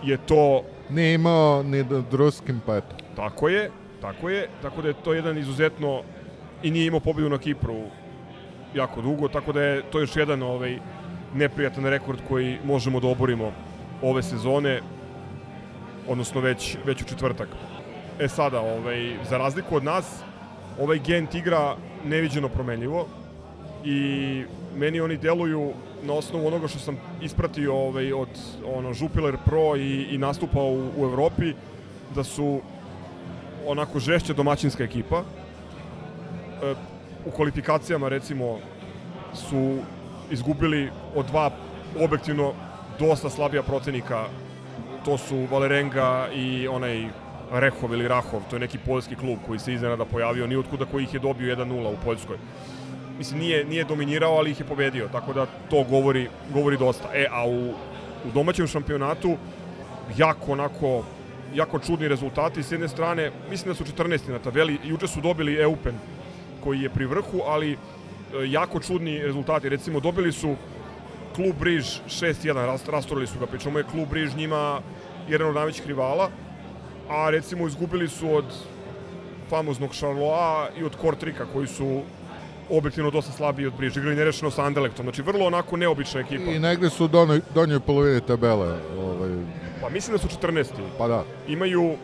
je 0.02 0.16
to 0.16 0.62
Nije 0.90 1.14
imao 1.14 1.62
ni 1.62 1.84
da 1.84 2.00
druskim, 2.00 2.60
eto. 2.68 2.96
Tako 3.16 3.48
je, 3.48 3.70
tako 4.00 4.28
je, 4.28 4.48
tako 4.62 4.82
da 4.82 4.88
je 4.88 4.94
to 5.04 5.14
jedan 5.14 5.38
izuzetno 5.38 6.02
i 6.62 6.70
nije 6.70 6.86
imao 6.86 7.00
pobedu 7.00 7.28
na 7.28 7.38
Kipru 7.38 7.80
jako 8.74 9.02
dugo, 9.02 9.28
tako 9.28 9.52
da 9.52 9.62
je 9.62 9.82
to 9.90 10.00
još 10.00 10.16
jedan 10.16 10.42
ovaj 10.42 10.78
neprijatan 11.34 11.86
rekord 11.86 12.18
koji 12.28 12.58
možemo 12.64 13.00
da 13.00 13.08
oborimo 13.08 13.52
ove 14.02 14.22
sezone, 14.22 14.80
odnosno 16.08 16.40
već, 16.40 16.76
već 16.84 17.02
u 17.02 17.04
četvrtak. 17.04 17.48
E 18.18 18.28
sada, 18.28 18.60
ovaj, 18.60 19.16
za 19.28 19.38
razliku 19.38 19.76
od 19.76 19.84
nas, 19.84 20.22
ovaj 20.80 20.98
Gent 20.98 21.34
igra 21.34 21.76
neviđeno 22.04 22.48
promenljivo 22.48 23.06
i 23.86 24.44
meni 24.76 25.00
oni 25.00 25.16
deluju 25.16 25.72
na 26.02 26.12
osnovu 26.12 26.46
onoga 26.46 26.68
što 26.68 26.78
sam 26.78 26.96
ispratio 27.22 27.74
ovaj, 27.74 28.12
od 28.12 28.28
ono, 28.76 28.92
Jupiler 29.00 29.36
Pro 29.44 29.76
i, 29.76 30.06
i 30.10 30.18
nastupao 30.18 30.66
u, 30.66 30.90
u 30.96 31.04
Evropi, 31.04 31.52
da 32.14 32.24
su 32.24 32.60
onako 33.66 33.98
žešća 33.98 34.32
domaćinska 34.32 34.84
ekipa. 34.84 35.22
E, 36.62 36.74
u 37.26 37.30
kvalifikacijama 37.30 38.08
recimo 38.08 38.58
su 39.34 39.78
izgubili 40.30 40.90
od 41.14 41.26
dva 41.26 41.50
objektivno 42.00 42.52
dosta 42.98 43.30
slabija 43.30 43.62
protivnika. 43.62 44.24
To 45.04 45.18
su 45.18 45.46
Valerenga 45.50 46.28
i 46.34 46.68
onaj 46.68 47.08
Rehov 47.52 47.92
ili 47.92 48.08
Rahov, 48.08 48.40
to 48.50 48.56
je 48.56 48.60
neki 48.60 48.78
poljski 48.78 49.16
klub 49.16 49.38
koji 49.46 49.58
se 49.58 49.72
iznenada 49.72 50.04
pojavio, 50.04 50.46
ni 50.46 50.56
otkuda 50.56 50.84
koji 50.84 51.04
ih 51.04 51.14
je 51.14 51.20
dobio 51.20 51.56
1-0 51.56 51.92
u 51.92 51.96
Poljskoj. 52.04 52.36
Mislim, 53.18 53.40
nije, 53.40 53.64
nije 53.64 53.84
dominirao, 53.84 54.36
ali 54.36 54.50
ih 54.50 54.60
je 54.60 54.66
pobedio, 54.66 55.08
tako 55.12 55.32
da 55.32 55.46
to 55.70 55.84
govori, 55.84 56.28
govori 56.52 56.76
dosta. 56.76 57.08
E, 57.14 57.26
a 57.30 57.46
u, 57.46 57.70
u 58.24 58.30
domaćem 58.34 58.66
šampionatu 58.66 59.36
jako 60.16 60.52
onako 60.52 61.04
jako 61.54 61.78
čudni 61.78 62.08
rezultati. 62.08 62.62
S 62.62 62.72
jedne 62.72 62.88
strane, 62.88 63.30
mislim 63.50 63.72
da 63.72 63.74
su 63.74 63.84
14. 63.84 64.30
na 64.30 64.38
tabeli, 64.38 64.78
juče 64.84 65.06
su 65.06 65.20
dobili 65.20 65.60
Eupen 65.60 65.94
koji 66.64 66.80
je 66.80 66.90
pri 66.90 67.06
vrhu, 67.06 67.40
ali 67.46 67.72
e, 67.72 67.76
jako 68.46 68.80
čudni 68.80 69.22
rezultati. 69.22 69.68
Recimo, 69.68 70.00
dobili 70.00 70.32
su 70.32 70.56
klub 71.34 71.56
Briž 71.60 71.84
6-1, 72.08 72.90
rastorili 72.90 73.26
su 73.26 73.38
ga, 73.38 73.46
pričamo 73.46 73.78
je 73.78 73.84
klub 73.84 74.08
Briž 74.08 74.34
njima 74.34 74.80
jedan 75.28 75.48
od 75.48 75.54
najvećih 75.54 75.86
rivala, 75.86 76.30
a 77.08 77.30
recimo 77.30 77.66
izgubili 77.66 78.08
su 78.08 78.34
od 78.34 78.44
famoznog 79.50 79.94
Charloa 79.94 80.68
i 80.78 80.84
od 80.84 80.96
Kortrika 80.96 81.46
koji 81.52 81.66
su 81.66 82.02
objektivno 82.70 83.10
dosta 83.10 83.32
slabiji 83.32 83.66
od 83.66 83.72
Briž. 83.78 83.96
Igrali 83.96 84.16
nerešeno 84.16 84.50
sa 84.50 84.64
Anderlektom, 84.64 85.04
znači 85.04 85.22
vrlo 85.22 85.46
onako 85.46 85.76
neobična 85.76 86.20
ekipa. 86.20 86.50
I 86.50 86.58
negde 86.58 86.90
su 86.90 87.04
u 87.04 87.08
donoj, 87.08 87.40
donjoj 87.54 87.80
polovini 87.80 88.20
tabele. 88.20 88.78
Ovaj, 88.98 89.30
Pa 89.80 89.88
mislim 89.88 90.16
da 90.16 90.22
su 90.22 90.28
14. 90.42 90.64
pa 90.98 91.08
da. 91.08 91.24
Imaju, 91.48 91.94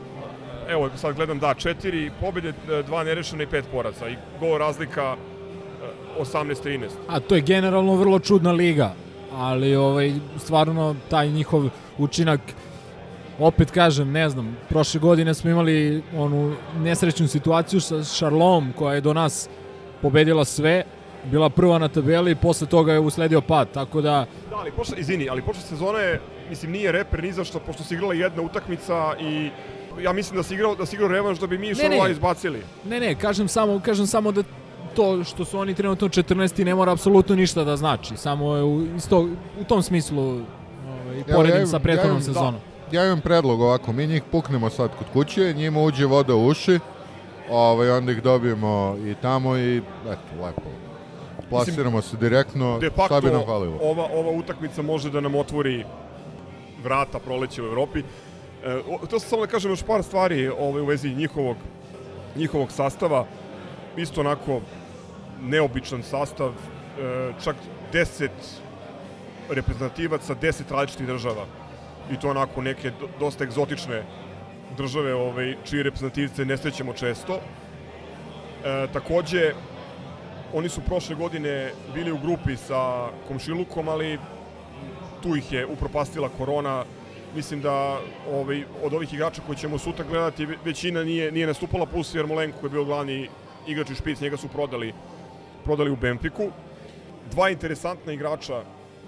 evo 0.68 0.90
sad 0.96 1.16
gledam, 1.16 1.38
da, 1.38 1.54
četiri 1.54 2.10
pobjede, 2.20 2.52
dva 2.86 3.04
nerešena 3.04 3.42
i 3.42 3.46
pet 3.46 3.64
poraca. 3.72 4.08
I 4.08 4.16
gol 4.40 4.58
razlika 4.58 5.16
e, 6.18 6.22
18-13. 6.22 6.88
A 7.08 7.20
to 7.20 7.34
je 7.34 7.40
generalno 7.40 7.94
vrlo 7.94 8.18
čudna 8.18 8.52
liga, 8.52 8.94
ali 9.32 9.76
ovaj 9.76 10.12
stvarno 10.38 10.96
taj 11.10 11.28
njihov 11.28 11.68
učinak 11.98 12.40
opet 13.38 13.70
kažem, 13.70 14.12
ne 14.12 14.28
znam, 14.28 14.56
prošle 14.68 15.00
godine 15.00 15.34
smo 15.34 15.50
imali 15.50 16.02
onu 16.16 16.54
nesrećnu 16.78 17.28
situaciju 17.28 17.80
sa 17.80 18.02
Charlom 18.02 18.72
koja 18.78 18.94
je 18.94 19.00
do 19.00 19.14
nas 19.14 19.48
pobedila 20.02 20.44
sve, 20.44 20.84
bila 21.24 21.50
prva 21.50 21.78
na 21.78 21.88
tabeli 21.88 22.34
posle 22.34 22.66
toga 22.66 22.92
je 22.92 23.00
usledio 23.00 23.40
pad, 23.40 23.68
tako 23.70 24.00
da 24.00 24.26
Da, 24.50 24.56
ali 24.56 24.70
pošla, 24.70 24.96
izvini, 24.96 25.28
ali 25.28 25.42
pošla 25.42 25.62
sezona 25.62 25.98
je, 25.98 26.20
mislim, 26.50 26.72
nije 26.72 26.92
reper 26.92 27.22
ni 27.22 27.32
za 27.32 27.44
što, 27.44 27.58
pošto 27.58 27.84
se 27.84 27.94
igrala 27.94 28.14
jedna 28.14 28.42
utakmica 28.42 29.14
i 29.20 29.50
ja 30.00 30.12
mislim 30.12 30.36
da 30.36 30.42
se 30.42 30.54
igrao, 30.54 30.74
da 30.74 30.86
se 30.86 30.96
igrao 30.96 31.08
revanš 31.08 31.38
da 31.38 31.46
bi 31.46 31.58
mi 31.58 31.66
ne. 31.66 32.10
izbacili. 32.10 32.62
Ne, 32.84 33.00
ne, 33.00 33.14
kažem 33.14 33.48
samo, 33.48 33.80
kažem 33.80 34.06
samo 34.06 34.32
da 34.32 34.42
to 34.94 35.24
što 35.24 35.44
su 35.44 35.58
oni 35.58 35.74
trenutno 35.74 36.08
14. 36.08 36.64
ne 36.64 36.74
mora 36.74 36.92
apsolutno 36.92 37.36
ništa 37.36 37.64
da 37.64 37.76
znači. 37.76 38.16
Samo 38.16 38.56
je 38.56 38.62
u, 38.62 38.86
isto, 38.96 39.20
u 39.60 39.64
tom 39.64 39.82
smislu 39.82 40.22
ovaj, 40.22 41.24
poredim 41.32 41.60
ja 41.60 41.66
sa 41.66 41.70
imam- 41.70 41.82
prethodnom 41.82 42.18
ja 42.18 42.22
sezonom. 42.22 42.54
Ja 42.92 43.06
imam 43.06 43.20
predlog 43.20 43.60
ovako, 43.60 43.92
mi 43.92 44.06
njih 44.06 44.22
puknemo 44.32 44.70
sad 44.70 44.90
kod 44.98 45.06
kuće, 45.12 45.54
njima 45.54 45.80
uđe 45.80 46.06
voda 46.06 46.34
u 46.34 46.46
uši, 46.46 46.78
ovaj, 47.52 47.90
onda 47.90 48.12
ih 48.12 48.22
dobijemo 48.22 48.96
i 49.00 49.14
tamo 49.14 49.56
i 49.56 49.76
eto, 50.04 50.44
lepo. 50.44 50.62
Plasiramo 51.50 52.02
se 52.02 52.16
direktno, 52.16 52.78
De 52.78 52.86
šta 52.86 52.96
facto, 52.96 53.20
bi 53.20 53.30
nam 53.30 53.42
falilo? 53.46 53.78
ova, 53.82 54.06
ova 54.12 54.30
utakmica 54.30 54.82
može 54.82 55.10
da 55.10 55.20
nam 55.20 55.34
otvori 55.34 55.84
vrata 56.82 57.18
proleće 57.18 57.62
u 57.62 57.66
Evropi. 57.66 57.98
E, 57.98 58.04
o- 58.88 59.06
to 59.06 59.18
sam 59.18 59.28
samo 59.28 59.42
da 59.42 59.52
kažem 59.52 59.70
još 59.70 59.82
par 59.82 60.02
stvari 60.02 60.48
ovaj, 60.50 60.82
u 60.82 60.86
vezi 60.86 61.08
njihovog, 61.10 61.56
njihovog 62.36 62.72
sastava. 62.72 63.26
Isto 63.96 64.20
onako 64.20 64.60
neobičan 65.42 66.02
sastav, 66.02 66.48
e, 66.48 67.32
čak 67.44 67.56
10 67.92 68.28
reprezentativaca 69.50 70.34
10 70.34 70.70
različitih 70.70 71.06
država. 71.06 71.44
I 72.10 72.16
to 72.16 72.30
onako 72.30 72.62
neke 72.62 72.90
do- 72.90 73.08
dosta 73.20 73.44
egzotične 73.44 74.02
države 74.76 75.14
ovaj, 75.14 75.56
čiji 75.64 75.82
reprezentativce 75.82 76.44
ne 76.44 76.56
srećemo 76.56 76.92
često. 76.92 77.38
E, 78.64 78.86
takođe, 78.92 79.52
oni 80.54 80.68
su 80.68 80.80
prošle 80.80 81.14
godine 81.16 81.72
bili 81.94 82.12
u 82.12 82.18
grupi 82.18 82.56
sa 82.56 83.08
Komšilukom, 83.28 83.88
ali 83.88 84.18
tu 85.22 85.36
ih 85.36 85.52
je 85.52 85.66
upropastila 85.66 86.28
korona. 86.28 86.84
Mislim 87.36 87.60
da 87.60 87.98
ovaj, 88.32 88.64
od 88.82 88.94
ovih 88.94 89.14
igrača 89.14 89.42
koje 89.46 89.56
ćemo 89.56 89.78
sutra 89.78 90.04
gledati, 90.04 90.46
ve- 90.46 90.56
većina 90.64 91.04
nije, 91.04 91.32
nije 91.32 91.46
nastupala, 91.46 91.86
plus 91.86 92.14
Jermolenko 92.14 92.58
koji 92.60 92.68
je 92.68 92.72
bio 92.72 92.84
glavni 92.84 93.28
igrač 93.66 93.90
i 93.90 93.94
špic, 93.94 94.20
njega 94.20 94.36
su 94.36 94.48
prodali, 94.48 94.92
prodali 95.64 95.90
u 95.90 95.96
Benfiku. 95.96 96.50
Dva 97.30 97.50
interesantna 97.50 98.12
igrača 98.12 98.62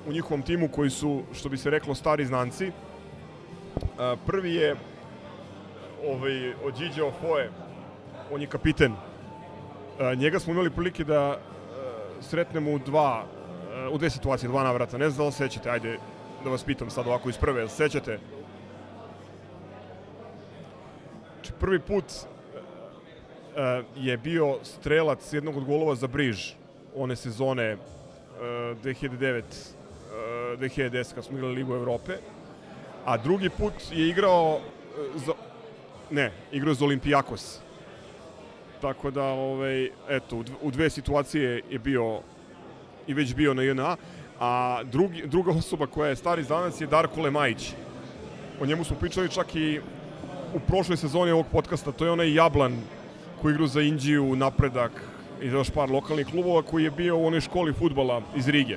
u 0.08 0.12
njihovom 0.12 0.42
timu 0.42 0.68
koji 0.68 0.90
su, 0.90 1.22
što 1.34 1.48
bi 1.48 1.56
se 1.56 1.70
reklo, 1.70 1.94
stari 1.94 2.24
znanci. 2.26 2.70
A, 3.98 4.16
Prvi 4.26 4.54
je 4.54 4.76
ovaj, 6.08 6.54
od 6.64 6.78
Điđe 6.78 7.02
Ofoe, 7.02 7.48
on 8.32 8.40
je 8.40 8.46
kapiten 8.46 8.94
E, 10.00 10.16
njega 10.16 10.38
smo 10.38 10.52
imali 10.52 10.70
prilike 10.70 11.04
da 11.04 11.38
e, 11.38 11.42
sretnemo 12.22 12.72
u 12.72 12.78
dva, 12.78 13.24
e, 13.74 13.88
u 13.88 13.98
dve 13.98 14.10
situacije, 14.10 14.48
dva 14.48 14.62
navrata. 14.62 14.98
Ne 14.98 15.10
znam 15.10 15.18
da 15.18 15.26
li 15.26 15.32
se 15.32 15.38
sećate, 15.38 15.70
ajde 15.70 15.98
da 16.44 16.50
vas 16.50 16.64
pitam 16.64 16.90
sad 16.90 17.06
ovako 17.06 17.28
iz 17.28 17.38
prve, 17.38 17.68
sećate? 17.68 18.18
Znači, 21.34 21.52
prvi 21.60 21.78
put 21.78 22.04
je 23.96 24.16
bio 24.16 24.58
strelac 24.62 25.32
jednog 25.32 25.56
od 25.56 25.64
golova 25.64 25.94
za 25.94 26.06
Briž 26.06 26.52
one 26.96 27.16
sezone 27.16 27.64
e, 27.64 27.76
2009 28.84 29.42
e, 29.42 29.42
2010 30.56 31.14
kad 31.14 31.24
smo 31.24 31.38
igrali 31.38 31.54
Ligu 31.54 31.74
Evrope 31.74 32.12
a 33.04 33.16
drugi 33.16 33.50
put 33.50 33.72
je 33.92 34.08
igrao 34.08 34.60
za 35.14 35.32
ne, 36.10 36.32
igrao 36.52 36.74
za 36.74 36.84
Olimpijakos 36.84 37.58
tako 38.80 39.10
da 39.10 39.22
ovaj 39.24 39.88
eto 40.08 40.36
u 40.36 40.42
dv- 40.42 40.56
u 40.62 40.70
dve 40.70 40.90
situacije 40.90 41.62
je 41.70 41.78
bio 41.78 42.20
i 43.06 43.14
već 43.14 43.34
bio 43.34 43.54
na 43.54 43.62
JNA 43.62 43.96
a 44.40 44.80
drugi, 44.84 45.22
druga 45.26 45.50
osoba 45.52 45.86
koja 45.86 46.08
je 46.08 46.16
stari 46.16 46.42
znanac 46.42 46.80
je 46.80 46.86
Darko 46.86 47.20
Lemajić 47.20 47.72
o 48.60 48.66
njemu 48.66 48.84
smo 48.84 48.96
pričali 48.96 49.28
čak 49.30 49.54
i 49.54 49.80
u 50.54 50.60
prošloj 50.60 50.96
sezoni 50.96 51.30
ovog 51.30 51.46
podcasta 51.52 51.92
to 51.92 52.04
je 52.04 52.10
onaj 52.10 52.34
Jablan 52.34 52.76
koji 53.42 53.54
igra 53.54 53.66
za 53.66 53.80
Indiju, 53.80 54.36
Napredak 54.36 54.92
i 55.42 55.46
još 55.46 55.70
par 55.70 55.90
lokalnih 55.90 56.26
klubova 56.26 56.62
koji 56.62 56.84
je 56.84 56.90
bio 56.90 57.16
u 57.16 57.26
onoj 57.26 57.40
školi 57.40 57.72
futbala 57.72 58.22
iz 58.36 58.48
Rige. 58.48 58.76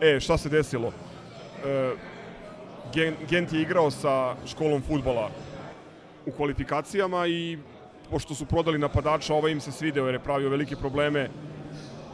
E, 0.00 0.20
šta 0.20 0.38
se 0.38 0.48
desilo? 0.48 0.92
E, 1.64 1.90
Gen- 2.94 3.14
Gent 3.28 3.52
je 3.52 3.62
igrao 3.62 3.90
sa 3.90 4.34
školom 4.46 4.82
futbala 4.82 5.30
u 6.26 6.30
kvalifikacijama 6.30 7.26
i 7.26 7.58
pošto 8.10 8.34
su 8.34 8.46
prodali 8.46 8.78
napadača, 8.78 9.34
ovaj 9.34 9.52
im 9.52 9.60
se 9.60 9.72
svideo 9.72 10.04
jer 10.06 10.14
je 10.14 10.18
pravio 10.20 10.48
velike 10.48 10.76
probleme. 10.76 11.28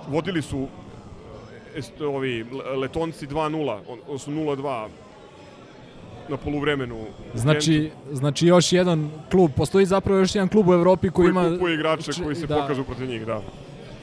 Vodili 0.08 0.42
su 0.42 0.68
est, 1.76 2.00
ovi 2.00 2.44
Le- 2.44 2.76
Letonci 2.76 3.26
2-0, 3.26 3.78
on- 3.88 3.98
odnosno 4.06 4.32
0-2 4.34 4.88
na 6.28 6.36
poluvremenu. 6.36 7.04
Znači, 7.34 7.90
znači 8.12 8.46
još 8.46 8.72
jedan 8.72 9.10
klub, 9.30 9.50
postoji 9.56 9.86
zapravo 9.86 10.18
još 10.18 10.34
jedan 10.34 10.48
klub 10.48 10.68
u 10.68 10.72
Evropi 10.72 11.10
koji, 11.10 11.32
koji 11.32 11.46
ima... 11.46 11.56
kupuje 11.56 11.74
igrače 11.74 12.12
Či- 12.12 12.22
koji 12.22 12.36
se 12.36 12.46
da. 12.46 12.56
pokažu 12.56 12.84
protiv 12.84 13.08
njih, 13.08 13.26
da. 13.26 13.42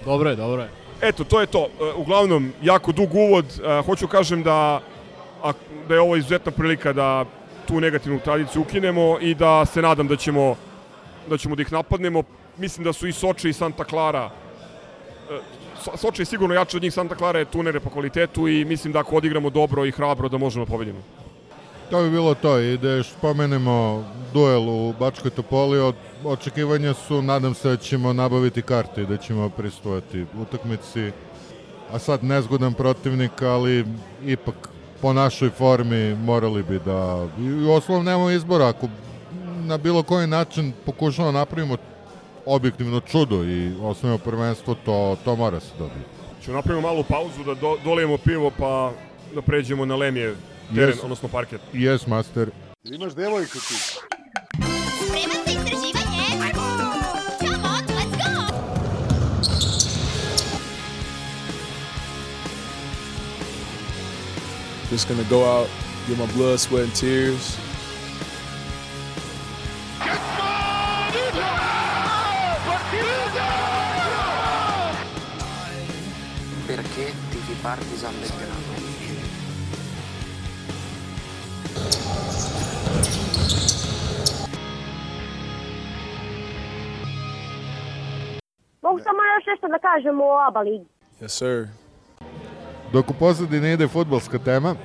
Dobro 0.06 0.30
je, 0.30 0.36
dobro 0.36 0.62
je. 0.62 0.70
Eto, 1.02 1.24
to 1.24 1.42
je 1.42 1.48
to. 1.48 1.68
E, 1.82 1.94
Uglavnom, 1.98 2.52
jako 2.64 2.92
dug 2.92 3.14
uvod. 3.14 3.46
E, 3.64 3.82
Hoću 3.82 4.08
kažem 4.08 4.44
da, 4.44 4.82
da 5.88 5.94
je 5.94 6.02
ovo 6.02 6.16
izuzetna 6.16 6.52
prilika 6.52 6.94
da 6.94 7.26
tu 7.68 7.80
negativnu 7.82 8.20
tradiciju 8.20 8.62
ukinemo 8.62 9.18
i 9.22 9.36
da 9.36 9.66
se 9.66 9.82
nadam 9.82 10.08
da 10.08 10.16
ćemo 10.16 10.56
da 11.30 11.38
ćemo 11.38 11.56
da 11.56 11.62
ih 11.62 11.72
napadnemo. 11.72 12.24
Mislim 12.58 12.84
da 12.84 12.94
su 12.94 13.08
i 13.08 13.14
Soče 13.14 13.50
i 13.50 13.54
Santa 13.54 13.84
Clara 13.84 14.30
e, 15.32 15.40
So- 15.86 15.98
Soče 15.98 16.22
je 16.22 16.26
sigurno 16.26 16.56
jače 16.56 16.78
od 16.78 16.84
njih, 16.84 16.94
Santa 16.94 17.16
Clara 17.16 17.40
je 17.40 17.46
tunere 17.46 17.80
po 17.80 17.90
kvalitetu 17.90 18.48
i 18.48 18.66
mislim 18.66 18.94
da 18.94 19.00
ako 19.00 19.16
odigramo 19.16 19.50
dobro 19.50 19.86
i 19.86 19.92
hrabro 19.92 20.30
da 20.30 20.38
možemo 20.38 20.66
da 20.66 20.72
pobedimo. 20.72 21.00
To 21.90 22.04
bi 22.04 22.10
bilo 22.10 22.34
to 22.34 22.60
i 22.60 22.78
da 22.78 22.90
još 22.92 23.10
spomenemo 23.10 24.06
duel 24.34 24.70
u 24.70 24.94
Bačkoj 25.00 25.32
Topoli, 25.32 25.80
od, 25.80 25.96
očekivanja 26.24 26.94
su, 26.94 27.22
nadam 27.22 27.54
se 27.54 27.70
da 27.70 27.78
ćemo 27.78 28.14
nabaviti 28.14 28.62
karte 28.62 29.02
i 29.02 29.06
da 29.06 29.18
ćemo 29.18 29.50
pristovati 29.50 30.26
utakmici. 30.42 31.12
A 31.92 32.00
sad 32.00 32.24
nezgodan 32.24 32.74
protivnik, 32.74 33.42
ali 33.42 33.86
ipak 34.26 34.70
po 35.02 35.14
našoj 35.14 35.50
formi 35.50 36.16
morali 36.16 36.64
bi 36.64 36.80
da... 36.86 37.28
I 37.40 37.70
oslovom 37.70 38.06
nemamo 38.06 38.30
izbora, 38.30 38.68
ako 38.68 38.88
na 39.66 39.78
bilo 39.78 40.04
koji 40.04 40.28
način 40.28 40.74
pokušamo 40.86 41.32
da 41.32 41.38
napravimo 41.40 41.78
objektivno 42.46 43.00
čudo 43.00 43.44
i 43.44 43.72
osnovimo 43.82 44.18
prvenstvo, 44.18 44.76
to, 44.86 45.18
to 45.26 45.36
mora 45.36 45.60
se 45.60 45.72
dobiti. 45.80 46.00
Ćemo 46.46 46.56
napravimo 46.56 46.88
malu 46.88 47.04
pauzu 47.04 47.44
da 47.44 47.54
do, 47.54 47.78
dolijemo 47.84 48.18
pivo 48.18 48.52
pa 48.60 48.92
da 49.36 49.42
pređemo 49.42 49.86
na 49.86 49.96
Lemije 49.96 50.36
teren, 50.76 50.94
Yes. 50.96 51.04
odnosno 51.04 51.30
parket. 51.30 51.62
Yes, 51.74 52.08
master. 52.08 52.50
Imaš 52.84 53.14
devojku 53.16 53.54
ti. 53.60 53.74
Spreman 55.06 55.47
Just 64.90 65.10
gonna 65.10 65.24
go 65.26 65.44
out, 65.44 65.70
get 66.08 66.18
my 66.18 66.26
blood, 66.34 66.60
sweat, 66.60 66.84
and 66.84 66.96
tears. 66.96 67.58
Perché 76.68 77.06
tifi 77.32 77.56
Partizan 77.62 78.14
Belgrado? 78.22 78.72
Mogu 88.82 89.00
samo 89.00 89.20
još 89.36 89.46
nešto 89.48 89.68
da 89.68 89.80
kažem 89.80 90.22
o 90.22 90.48
ABA 90.48 90.62
ligi. 90.62 90.86
Yes, 91.22 91.28
sir. 91.28 91.68
Dok 92.94 93.10
u 93.10 93.14
pozadini 93.14 93.74
ide 93.74 93.88
futbolska 93.88 94.38
tema, 94.38 94.76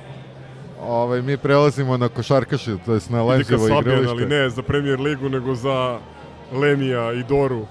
ovaj, 0.81 1.21
mi 1.21 1.37
prelazimo 1.37 1.97
na 1.97 2.09
košarkaše, 2.09 2.77
to 2.85 2.93
jest 2.93 3.09
na 3.09 3.23
Lemzivo 3.23 3.67
Sabijan, 3.67 3.97
ali 3.97 4.03
igralište. 4.03 4.35
ne 4.35 4.49
za 4.49 4.61
Premier 4.61 4.99
ligu, 4.99 5.29
nego 5.29 5.55
za 5.55 5.99
Lemija 6.53 7.13
i 7.13 7.23
Doru. 7.23 7.65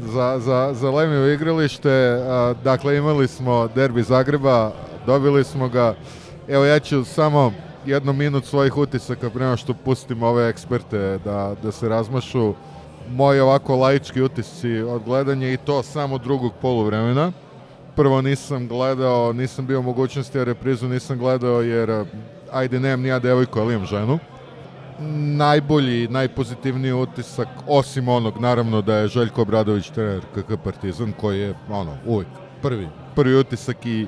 Za, 0.00 0.38
za, 0.38 0.70
za 0.74 0.90
Lemivo 0.90 1.26
igralište, 1.26 1.90
a, 1.90 2.54
dakle 2.64 2.96
imali 2.96 3.28
smo 3.28 3.68
derbi 3.74 4.02
Zagreba, 4.02 4.72
dobili 5.06 5.44
smo 5.44 5.68
ga. 5.68 5.94
Evo 6.48 6.64
ja 6.64 6.78
ću 6.78 7.04
samo 7.04 7.52
jednu 7.86 8.12
minut 8.12 8.44
svojih 8.44 8.76
utisaka 8.76 9.30
prema 9.30 9.56
što 9.56 9.74
pustim 9.74 10.22
ove 10.22 10.48
eksperte 10.48 11.18
da, 11.24 11.54
da 11.62 11.72
se 11.72 11.88
razmašu. 11.88 12.54
Moji 13.10 13.40
ovako 13.40 13.76
laički 13.76 14.22
utisci 14.22 14.78
od 14.78 15.02
gledanja 15.04 15.48
i 15.48 15.56
to 15.56 15.82
samo 15.82 16.18
drugog 16.18 16.52
poluvremena. 16.62 17.32
Prvo 17.96 18.22
nisam 18.22 18.68
gledao, 18.68 19.32
nisam 19.32 19.66
bio 19.66 19.82
mogućnosti, 19.82 20.38
a 20.38 20.44
reprizu 20.44 20.88
nisam 20.88 21.18
gledao 21.18 21.62
jer 21.62 21.90
a, 21.90 22.04
ajde 22.52 22.80
nemam 22.80 23.00
ni 23.00 23.08
ja 23.08 23.18
devojku, 23.18 23.60
ali 23.60 23.74
imam 23.74 23.86
ženu 23.86 24.18
najbolji, 25.36 26.08
najpozitivniji 26.08 26.92
utisak, 26.92 27.48
osim 27.66 28.08
onog, 28.08 28.40
naravno, 28.40 28.82
da 28.82 28.96
je 28.96 29.08
Željko 29.08 29.42
Obradović 29.42 29.90
trener 29.90 30.20
KK 30.34 30.52
Partizan, 30.64 31.12
koji 31.20 31.40
je, 31.40 31.54
ono, 31.70 31.96
uvijek 32.06 32.28
prvi, 32.62 32.88
prvi 33.14 33.36
utisak 33.36 33.86
i, 33.86 34.06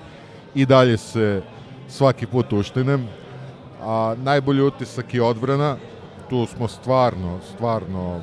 i 0.55 0.67
dalje 0.67 0.97
se 0.97 1.43
svaki 1.89 2.27
put 2.27 2.53
uštinem. 2.53 3.09
A 3.83 4.15
najbolji 4.19 4.63
utisak 4.63 5.15
je 5.15 5.23
odbrana, 5.23 5.77
tu 6.31 6.47
smo 6.47 6.69
stvarno, 6.69 7.39
stvarno 7.55 8.21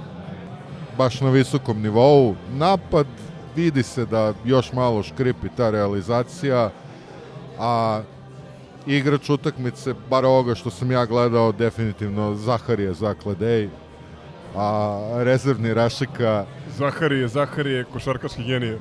baš 0.97 1.21
na 1.21 1.29
visokom 1.29 1.81
nivou. 1.81 2.35
Napad 2.53 3.07
vidi 3.55 3.83
se 3.83 4.05
da 4.05 4.33
još 4.45 4.73
malo 4.73 5.03
škripi 5.03 5.47
ta 5.57 5.69
realizacija, 5.69 6.69
a 7.59 8.01
igrač 8.85 9.29
utakmice, 9.29 9.93
bar 10.09 10.25
ovoga 10.25 10.55
što 10.55 10.69
sam 10.69 10.91
ja 10.91 11.05
gledao, 11.05 11.51
definitivno 11.51 12.35
Zaharije 12.35 12.93
Zakladej, 12.93 13.69
a 14.55 14.99
rezervni 15.23 15.73
Rašika, 15.73 16.45
Zaharije, 16.77 17.27
Zaharije, 17.27 17.83
košarkaški 17.83 18.43
genije. 18.43 18.79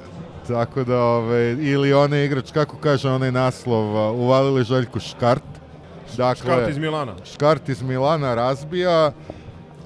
tako 0.48 0.85
da, 0.85 1.02
ove, 1.02 1.52
ili 1.52 1.92
onaj 1.92 2.24
igrač, 2.24 2.50
kako 2.52 2.76
kaže 2.76 3.11
onaj 3.11 3.33
naslov, 3.33 3.96
a, 3.96 4.11
uvalili 4.12 4.64
Željko 4.64 5.00
Škart. 5.00 5.42
Dakle, 6.16 6.52
Škart 6.52 6.70
iz 6.70 6.78
Milana. 6.78 7.14
Škart 7.24 7.68
iz 7.68 7.83
Milana 7.83 8.35
razbija 8.35 9.12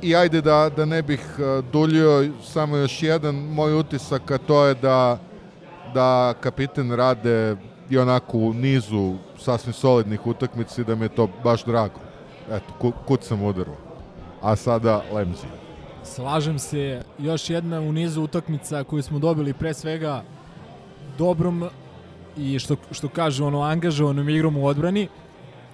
i 0.03 0.17
ajde 0.17 0.41
da, 0.41 0.71
da 0.77 0.85
ne 0.85 1.03
bih 1.03 1.21
a, 1.39 1.63
duljio, 1.73 2.31
samo 2.43 2.77
još 2.77 3.03
jedan 3.03 3.35
moj 3.35 3.79
utisak, 3.79 4.31
a 4.31 4.39
to 4.39 4.65
je 4.65 4.75
da, 4.75 5.19
da 5.95 6.35
kapiten 6.41 6.93
rade 6.93 7.57
i 7.91 7.99
onako 7.99 8.39
u 8.39 8.55
nizu 8.55 9.15
sasvim 9.39 9.73
solidnih 9.73 10.27
utakmica 10.27 10.83
i 10.83 10.85
da 10.85 10.95
mi 10.95 11.05
je 11.05 11.09
to 11.09 11.29
baš 11.45 11.65
drago. 11.65 12.01
Eto, 12.51 12.73
ku, 12.79 12.93
kud 13.07 13.23
sam 13.23 13.43
udarao. 13.43 13.77
A 14.43 14.57
sada 14.57 15.03
Lemzi. 15.13 15.47
Slažem 16.03 16.59
se, 16.59 17.03
još 17.19 17.51
jedna 17.51 17.81
u 17.81 17.93
nizu 17.93 18.23
utakmica 18.23 18.85
koju 18.85 19.03
smo 19.03 19.19
dobili 19.19 19.53
pre 19.53 19.75
svega 19.75 20.23
dobrom 21.19 21.69
i 22.37 22.59
što, 22.59 22.77
što 22.91 23.09
kaže 23.09 23.45
ono 23.45 23.63
angažovanom 23.63 24.29
igrom 24.29 24.57
u 24.57 24.67
odbrani. 24.67 25.09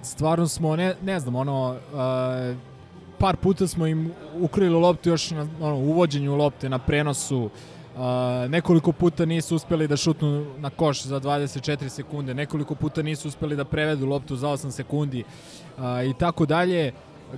Stvarno 0.01 0.47
smo, 0.47 0.75
ne, 0.75 0.95
ne 1.01 1.19
znam, 1.19 1.35
ono, 1.35 1.69
uh, 1.71 2.70
par 3.21 3.37
puta 3.37 3.67
smo 3.67 3.87
im 3.87 4.11
ukrili 4.39 4.75
loptu 4.75 5.09
još 5.09 5.31
na 5.31 5.47
ono, 5.61 5.75
uvođenju 5.75 6.35
lopte, 6.35 6.69
na 6.69 6.79
prenosu, 6.79 7.49
Uh, 7.95 8.01
nekoliko 8.49 8.91
puta 8.91 9.25
nisu 9.25 9.55
uspeli 9.55 9.87
da 9.87 9.97
šutnu 9.97 10.45
na 10.59 10.69
koš 10.69 11.03
za 11.03 11.19
24 11.19 11.89
sekunde, 11.89 12.33
nekoliko 12.33 12.75
puta 12.75 13.01
nisu 13.01 13.27
uspeli 13.27 13.55
da 13.55 13.65
prevedu 13.65 14.05
loptu 14.05 14.35
za 14.35 14.47
8 14.47 14.71
sekundi 14.71 15.23
uh, 15.77 15.83
i 16.09 16.13
tako 16.19 16.45
dalje. 16.45 16.93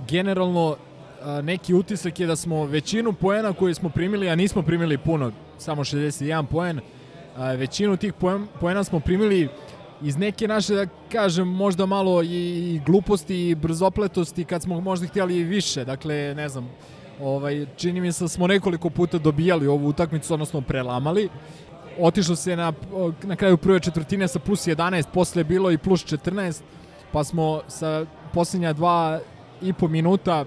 Generalno, 0.08 0.68
uh, 0.70 1.44
neki 1.44 1.74
utisak 1.74 2.20
je 2.20 2.26
da 2.26 2.36
smo 2.36 2.64
većinu 2.66 3.12
poena 3.12 3.52
koje 3.52 3.74
smo 3.74 3.88
primili, 3.88 4.28
a 4.28 4.36
nismo 4.36 4.62
primili 4.62 4.98
puno, 4.98 5.32
samo 5.58 5.84
61 5.84 6.46
poen, 6.46 6.78
uh, 6.78 7.42
većinu 7.58 7.96
tih 7.96 8.12
poen, 8.12 8.46
poena 8.60 8.84
smo 8.84 9.00
primili 9.00 9.48
iz 10.04 10.16
neke 10.16 10.48
naše, 10.48 10.74
da 10.74 10.86
kažem, 11.12 11.48
možda 11.48 11.86
malo 11.86 12.22
i 12.22 12.80
gluposti 12.86 13.48
i 13.48 13.54
brzopletosti 13.54 14.44
kad 14.44 14.62
smo 14.62 14.80
možda 14.80 15.06
htjeli 15.06 15.42
više. 15.42 15.84
Dakle, 15.84 16.34
ne 16.34 16.48
znam, 16.48 16.70
ovaj, 17.20 17.66
čini 17.76 18.00
mi 18.00 18.12
se 18.12 18.24
da 18.24 18.28
smo 18.28 18.46
nekoliko 18.46 18.90
puta 18.90 19.18
dobijali 19.18 19.66
ovu 19.66 19.88
utakmicu, 19.88 20.34
odnosno 20.34 20.60
prelamali. 20.60 21.28
Otišlo 22.00 22.36
se 22.36 22.56
na, 22.56 22.72
na 23.22 23.36
kraju 23.36 23.56
prve 23.56 23.80
četvrtine 23.80 24.28
sa 24.28 24.38
plus 24.38 24.66
11, 24.66 25.04
posle 25.14 25.40
je 25.40 25.44
bilo 25.44 25.70
i 25.70 25.78
plus 25.78 26.04
14, 26.04 26.62
pa 27.12 27.24
smo 27.24 27.60
sa 27.68 28.06
posljednja 28.32 28.72
dva 28.72 29.20
i 29.62 29.72
po 29.72 29.88
minuta 29.88 30.44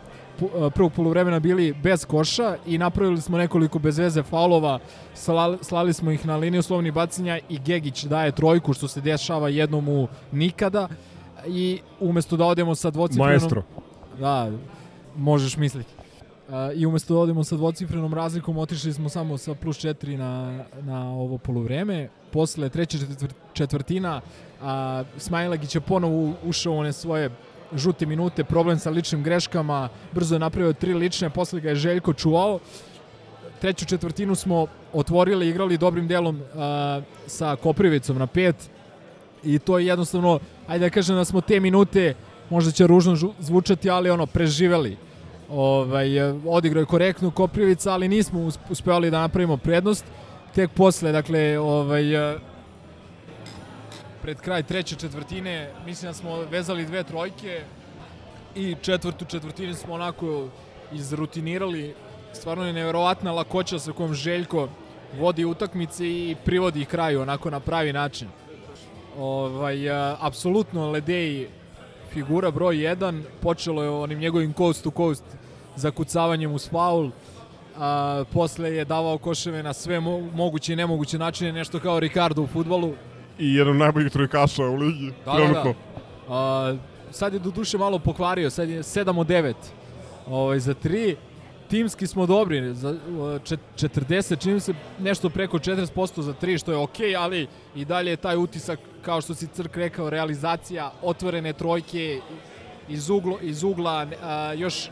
prvog 0.74 0.94
poluvremena 0.94 1.40
bili 1.40 1.74
bez 1.84 2.06
koša 2.06 2.56
i 2.66 2.78
napravili 2.78 3.22
smo 3.22 3.38
nekoliko 3.38 3.80
bez 3.80 3.98
veze 3.98 4.24
faulova, 4.24 4.80
slali, 5.14 5.58
slali 5.62 5.94
smo 5.94 6.12
ih 6.12 6.26
na 6.26 6.36
liniju 6.38 6.62
slovnih 6.62 6.94
bacanja 6.94 7.40
i 7.50 7.60
Gegić 7.60 8.04
daje 8.04 8.32
trojku 8.32 8.74
što 8.74 8.88
se 8.88 9.02
dešava 9.02 9.50
jednom 9.50 9.90
u 9.90 10.08
nikada 10.32 10.88
i 11.48 11.80
umesto 12.00 12.38
da 12.38 12.46
odemo 12.46 12.76
sa 12.76 12.90
dvocifrenom... 12.90 13.30
Maestro. 13.30 13.64
Da, 14.20 14.52
možeš 15.16 15.58
misliti. 15.58 15.90
Uh, 16.48 16.54
I 16.76 16.86
umesto 16.86 17.14
da 17.14 17.20
odemo 17.20 17.44
sa 17.44 17.56
dvocifrenom 17.56 18.14
razlikom, 18.14 18.58
otišli 18.58 18.94
smo 18.94 19.10
samo 19.10 19.38
sa 19.38 19.54
plus 19.54 19.78
4 19.78 20.18
na, 20.18 20.64
na 20.82 21.12
ovo 21.12 21.38
poluvreme. 21.38 22.10
Posle 22.32 22.70
treće 22.70 23.00
četvr, 23.00 23.30
četvrtina, 23.54 24.22
a, 24.62 25.04
Smajlagić 25.18 25.76
je 25.76 25.82
ponovo 25.82 26.34
ušao 26.44 26.76
one 26.78 26.94
svoje 26.94 27.30
žute 27.76 28.06
minute, 28.06 28.44
problem 28.44 28.80
sa 28.80 28.90
ličnim 28.90 29.24
greškama, 29.24 29.90
brzo 30.12 30.36
je 30.36 30.40
napravio 30.40 30.74
tri 30.74 30.94
lične, 30.94 31.30
posle 31.30 31.62
ga 31.62 31.70
je 31.70 31.76
Željko 31.76 32.14
čuvao. 32.14 32.60
Treću 33.62 33.86
četvrtinu 33.86 34.36
smo 34.36 34.68
otvorili, 34.94 35.50
igrali 35.50 35.78
dobrim 35.78 36.08
delom 36.08 36.42
a, 36.56 37.02
sa 37.28 37.56
Koprivicom 37.56 38.18
na 38.18 38.28
pet 38.28 38.56
i 39.44 39.60
to 39.60 39.80
je 39.80 39.86
jednostavno, 39.86 40.40
ajde 40.68 40.86
da 40.86 40.90
kažem 40.90 41.16
da 41.16 41.26
smo 41.26 41.42
te 41.42 41.60
minute, 41.60 42.14
možda 42.50 42.72
će 42.72 42.88
ružno 42.88 43.16
zvučati, 43.40 43.90
ali 43.90 44.10
ono, 44.10 44.26
preživeli 44.26 44.98
ovaj, 45.50 46.08
odigrao 46.46 46.82
je 46.82 46.86
korektno 46.86 47.32
Koprivica, 47.32 47.92
ali 47.94 48.08
nismo 48.08 48.40
us- 48.40 48.60
uspevali 48.70 49.12
da 49.12 49.20
napravimo 49.20 49.58
prednost. 49.58 50.06
Tek 50.56 50.72
posle, 50.72 51.12
dakle, 51.12 51.60
ovaj, 51.60 52.04
pred 54.28 54.42
kraj 54.42 54.64
treće 54.64 54.96
četvrtine, 54.96 55.72
mislim 55.86 56.10
da 56.10 56.14
smo 56.14 56.36
vezali 56.52 56.86
dve 56.86 57.04
trojke 57.04 57.62
i 58.56 58.76
četvrtu 58.82 59.26
četvrtinu 59.26 59.74
smo 59.74 59.94
onako 59.94 60.48
izrutinirali. 60.92 61.96
Stvarno 62.34 62.66
je 62.66 62.74
neverovatna 62.74 63.32
lakoća 63.32 63.80
sa 63.80 63.92
kojom 63.92 64.14
Željko 64.14 64.68
vodi 65.20 65.46
utakmice 65.46 66.08
i 66.08 66.36
privodi 66.46 66.82
ih 66.82 66.88
kraju 66.88 67.22
onako 67.22 67.50
na 67.50 67.60
pravi 67.60 67.94
način. 67.94 68.28
Ovaj, 69.18 69.78
apsolutno 70.20 70.92
Ledeji 70.92 71.48
figura 72.14 72.52
broj 72.52 72.76
1, 72.76 73.22
počelo 73.42 73.84
je 73.84 73.90
onim 73.90 74.20
njegovim 74.20 74.54
coast 74.54 74.84
to 74.84 74.92
coast 74.92 75.24
zakucavanjem 75.76 76.52
uz 76.54 76.70
faul, 76.70 77.12
a, 77.78 78.24
posle 78.34 78.76
je 78.76 78.86
davao 78.86 79.18
koševe 79.18 79.64
na 79.64 79.74
sve 79.74 80.00
mo 80.00 80.20
moguće 80.20 80.74
i 80.74 80.76
nemoguće 80.76 81.18
načine, 81.18 81.52
nešto 81.52 81.80
kao 81.80 82.00
Ricardo 82.00 82.42
u 82.42 82.48
futbolu. 82.48 82.94
I 83.40 83.56
jedan 83.56 83.70
od 83.70 83.80
najboljih 83.80 84.12
trojkaša 84.12 84.64
u 84.64 84.76
ligi, 84.76 85.12
Da, 85.26 85.32
da, 85.32 85.38
trenutno. 85.38 85.64
da. 85.64 85.76
A, 86.30 86.76
sad 87.12 87.34
je 87.34 87.40
do 87.40 87.52
duše 87.52 87.78
malo 87.78 88.00
pokvario, 88.00 88.50
sad 88.50 88.70
je 88.70 88.80
7 88.80 89.20
od 89.20 89.28
9 89.28 89.54
ovaj, 90.28 90.60
za 90.60 90.74
3. 90.76 91.16
Timski 91.70 92.08
smo 92.08 92.26
dobri, 92.26 92.74
za 92.74 92.90
uh, 92.90 92.98
čet- 93.44 93.60
40, 93.76 94.40
čini 94.40 94.60
se 94.60 94.74
nešto 95.00 95.30
preko 95.30 95.60
40% 95.60 95.88
za 96.22 96.34
3, 96.34 96.58
što 96.58 96.72
je 96.72 96.78
okej, 96.78 97.16
ali 97.16 97.48
i 97.76 97.86
dalje 97.86 98.10
je 98.10 98.16
taj 98.18 98.38
utisak, 98.38 98.80
kao 99.02 99.22
što 99.22 99.34
si 99.34 99.48
Crk 99.48 99.78
rekao, 99.78 100.10
realizacija, 100.10 100.92
otvorene 101.02 101.54
trojke 101.54 102.20
iz, 102.90 103.10
uglo, 103.10 103.38
iz 103.42 103.64
ugla, 103.64 104.08
a, 104.24 104.54
još 104.54 104.88
a, 104.88 104.92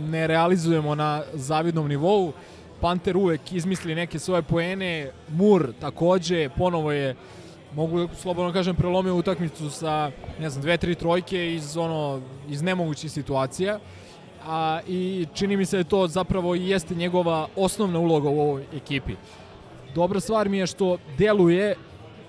ne 0.00 0.26
realizujemo 0.26 0.94
na 0.94 1.22
zavidnom 1.32 1.88
nivou. 1.88 2.32
Panter 2.80 3.16
uvek 3.16 3.52
izmisli 3.52 3.94
neke 3.94 4.18
svoje 4.18 4.42
poene, 4.42 5.10
Mur 5.28 5.72
takođe, 5.80 6.48
ponovo 6.48 6.92
je 6.92 7.14
mogu 7.74 8.08
slobodno 8.16 8.52
kažem 8.52 8.76
prelomio 8.76 9.16
utakmicu 9.16 9.70
sa 9.70 10.10
ne 10.40 10.50
znam 10.50 10.62
dve 10.62 10.76
tri 10.76 10.94
trojke 10.94 11.54
iz 11.54 11.76
ono 11.76 12.20
iz 12.48 12.62
nemogućih 12.62 13.12
situacija 13.12 13.78
a 14.46 14.80
i 14.88 15.26
čini 15.34 15.56
mi 15.56 15.66
se 15.66 15.76
da 15.76 15.84
to 15.84 16.06
zapravo 16.06 16.54
i 16.54 16.68
jeste 16.68 16.94
njegova 16.94 17.48
osnovna 17.56 17.98
uloga 17.98 18.28
u 18.28 18.40
ovoj 18.40 18.64
ekipi. 18.76 19.14
Dobra 19.94 20.20
stvar 20.20 20.48
mi 20.48 20.58
je 20.58 20.66
što 20.66 20.98
deluje 21.18 21.74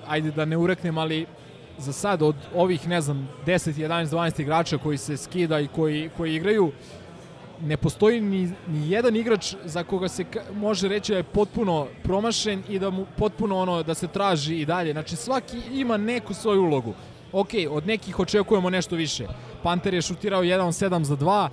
ajde 0.07 0.31
da 0.31 0.45
ne 0.45 0.57
ureknem, 0.57 0.97
ali 0.97 1.25
za 1.77 1.93
sad 1.93 2.21
od 2.21 2.35
ovih, 2.55 2.87
ne 2.87 3.01
znam, 3.01 3.29
10, 3.45 3.87
11, 3.87 4.05
12 4.05 4.41
igrača 4.41 4.77
koji 4.77 4.97
se 4.97 5.17
skida 5.17 5.59
i 5.59 5.67
koji, 5.67 6.09
koji 6.17 6.35
igraju, 6.35 6.71
ne 7.63 7.77
postoji 7.77 8.21
ni, 8.21 8.51
ni 8.67 8.91
jedan 8.91 9.15
igrač 9.15 9.55
za 9.65 9.83
koga 9.83 10.07
se 10.07 10.25
može 10.53 10.87
reći 10.87 11.11
da 11.11 11.17
je 11.17 11.23
potpuno 11.23 11.87
promašen 12.03 12.63
i 12.69 12.79
da 12.79 12.89
mu 12.89 13.05
potpuno 13.17 13.57
ono 13.57 13.83
da 13.83 13.93
se 13.93 14.07
traži 14.07 14.55
i 14.55 14.65
dalje. 14.65 14.91
Znači 14.91 15.15
svaki 15.15 15.61
ima 15.73 15.97
neku 15.97 16.33
svoju 16.33 16.61
ulogu. 16.61 16.93
Ok, 17.31 17.49
od 17.69 17.87
nekih 17.87 18.19
očekujemo 18.19 18.69
nešto 18.69 18.95
više. 18.95 19.27
Panter 19.63 19.93
je 19.93 20.01
šutirao 20.01 20.43
1-7 20.43 21.03
za 21.03 21.15
2, 21.15 21.49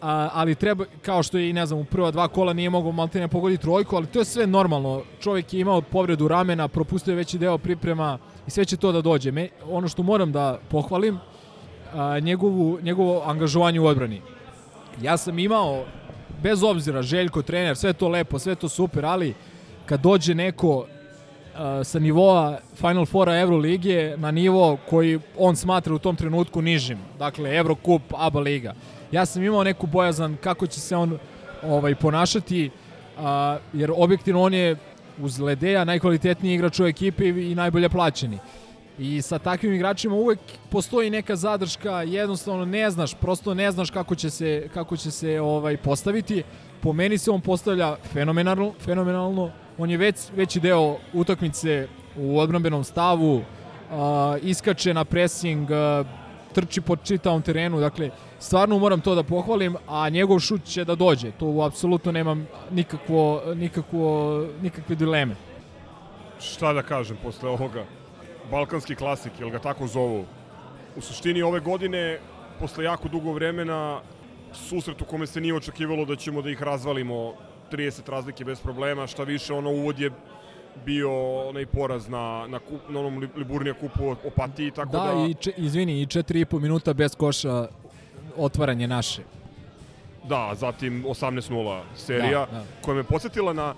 a, 0.00 0.28
ali 0.32 0.54
treba, 0.54 0.84
kao 1.02 1.22
što 1.22 1.38
je 1.38 1.50
i 1.50 1.52
ne 1.52 1.66
znam, 1.66 1.80
u 1.80 1.84
prva 1.84 2.10
dva 2.10 2.28
kola 2.28 2.52
nije 2.52 2.70
mogao 2.70 2.92
Maltene 2.92 3.28
pogoditi 3.28 3.62
trojku, 3.62 3.96
ali 3.96 4.06
to 4.06 4.18
je 4.18 4.24
sve 4.24 4.46
normalno. 4.46 5.02
Čovjek 5.20 5.54
je 5.54 5.60
imao 5.60 5.82
povredu 5.82 6.28
ramena, 6.28 6.68
propustio 6.68 7.12
je 7.12 7.16
veći 7.16 7.38
deo 7.38 7.58
priprema 7.58 8.18
i 8.46 8.50
sve 8.50 8.64
će 8.64 8.76
to 8.76 8.92
da 8.92 9.00
dođe. 9.00 9.32
Me, 9.32 9.48
ono 9.70 9.88
što 9.88 10.02
moram 10.02 10.32
da 10.32 10.58
pohvalim, 10.70 11.18
a, 11.94 12.18
njegovu, 12.18 12.78
njegovo 12.82 13.22
angažovanje 13.26 13.80
u 13.80 13.86
odbrani. 13.86 14.22
Ja 15.02 15.16
sam 15.16 15.38
imao, 15.38 15.84
bez 16.42 16.62
obzira, 16.62 17.02
Željko, 17.02 17.42
trener, 17.42 17.76
sve 17.76 17.92
to 17.92 18.08
lepo, 18.08 18.38
sve 18.38 18.54
to 18.54 18.68
super, 18.68 19.06
ali 19.06 19.34
kad 19.86 20.00
dođe 20.00 20.34
neko 20.34 20.86
a, 21.56 21.84
sa 21.84 21.98
nivoa 21.98 22.58
Final 22.74 23.06
Fora 23.06 23.38
Evroligije 23.38 24.16
na 24.16 24.30
nivo 24.30 24.78
koji 24.90 25.20
on 25.38 25.56
smatra 25.56 25.94
u 25.94 25.98
tom 25.98 26.16
trenutku 26.16 26.62
nižim, 26.62 26.98
dakle 27.18 27.56
Evrokup, 27.56 28.02
ABA 28.16 28.40
Liga, 28.40 28.74
ja 29.12 29.26
sam 29.26 29.42
imao 29.42 29.64
neku 29.64 29.86
bojazan 29.86 30.36
kako 30.40 30.66
će 30.66 30.80
se 30.80 30.96
on 30.96 31.18
ovaj 31.62 31.94
ponašati, 31.94 32.70
a, 33.18 33.58
jer 33.72 33.92
objektivno 33.96 34.42
on 34.42 34.54
je 34.54 34.76
uz 35.20 35.40
Ledeja 35.40 35.84
najkvalitetniji 35.84 36.54
igrač 36.54 36.80
u 36.80 36.86
ekipi 36.86 37.28
i 37.28 37.54
najbolje 37.54 37.88
plaćeni. 37.88 38.38
I 38.98 39.22
sa 39.22 39.38
takvim 39.38 39.74
igračima 39.74 40.14
uvek 40.14 40.38
postoji 40.70 41.10
neka 41.10 41.36
zadrška, 41.36 42.02
jednostavno 42.02 42.64
ne 42.64 42.90
znaš, 42.90 43.14
prosto 43.14 43.54
ne 43.54 43.70
znaš 43.70 43.90
kako 43.90 44.14
će 44.14 44.30
se 44.30 44.68
kako 44.74 44.96
će 44.96 45.10
se 45.10 45.40
ovaj 45.40 45.76
postaviti. 45.76 46.42
Po 46.80 46.92
meni 46.92 47.18
se 47.18 47.30
on 47.30 47.40
postavlja 47.40 47.96
fenomenalno, 48.12 48.72
fenomenalno. 48.80 49.50
On 49.78 49.90
je 49.90 49.96
već 49.96 50.16
veći 50.36 50.60
deo 50.60 50.96
utakmice 51.12 51.88
u 52.16 52.38
odbrambenom 52.38 52.84
stavu, 52.84 53.36
uh, 53.36 53.44
iskače 54.42 54.94
na 54.94 55.04
pressing, 55.04 55.70
uh, 55.70 56.06
trči 56.54 56.80
po 56.80 56.96
čitavom 56.96 57.42
terenu, 57.42 57.80
dakle 57.80 58.10
stvarno 58.38 58.78
moram 58.78 59.00
to 59.00 59.14
da 59.14 59.22
pohvalim, 59.22 59.76
a 59.88 60.08
njegov 60.08 60.40
šut 60.40 60.64
će 60.64 60.84
da 60.84 60.94
dođe. 60.94 61.30
Tu 61.30 61.62
apsolutno 61.62 62.12
nemam 62.12 62.46
nikakvo, 62.70 63.42
nikakvo, 63.54 64.46
nikakve 64.62 64.96
dileme. 64.96 65.36
Šta 66.40 66.72
da 66.72 66.82
kažem 66.82 67.16
posle 67.22 67.48
ovoga? 67.48 67.97
Balkanski 68.50 68.94
klasik, 68.94 69.32
jel 69.40 69.50
ga 69.50 69.58
tako 69.58 69.86
zovu? 69.86 70.24
U 70.96 71.00
suštini 71.00 71.42
ove 71.42 71.60
godine, 71.60 72.18
posle 72.60 72.84
jako 72.84 73.08
dugo 73.08 73.32
vremena, 73.32 74.00
susret 74.52 75.02
u 75.02 75.04
kome 75.04 75.26
se 75.26 75.40
nije 75.40 75.54
očekivalo 75.54 76.04
da 76.04 76.16
ćemo 76.16 76.42
da 76.42 76.50
ih 76.50 76.62
razvalimo 76.62 77.34
30 77.72 78.10
razlike 78.10 78.44
bez 78.44 78.60
problema, 78.60 79.06
šta 79.06 79.22
više 79.22 79.52
ono 79.52 79.70
uvod 79.70 79.98
je 79.98 80.10
bio 80.86 81.10
onaj 81.48 81.66
poraz 81.66 82.08
na, 82.08 82.46
na, 82.48 82.58
kup, 82.58 82.80
na 82.88 83.00
onom 83.00 83.28
Liburnija 83.36 83.74
kupu 83.74 84.16
Opatiji, 84.26 84.70
tako 84.70 84.92
da... 84.92 85.14
Da, 85.14 85.26
i 85.26 85.34
če, 85.34 85.52
izvini, 85.56 86.02
i 86.02 86.06
4,5 86.06 86.60
minuta 86.60 86.92
bez 86.92 87.16
koša 87.16 87.66
otvaranje 88.36 88.86
naše. 88.88 89.22
Da, 90.28 90.54
zatim 90.54 91.04
18-0 91.04 91.82
serija, 91.96 92.46
da, 92.46 92.58
da. 92.58 92.64
koja 92.82 92.94
me 92.94 93.04
podsjetila 93.04 93.52
na 93.52 93.74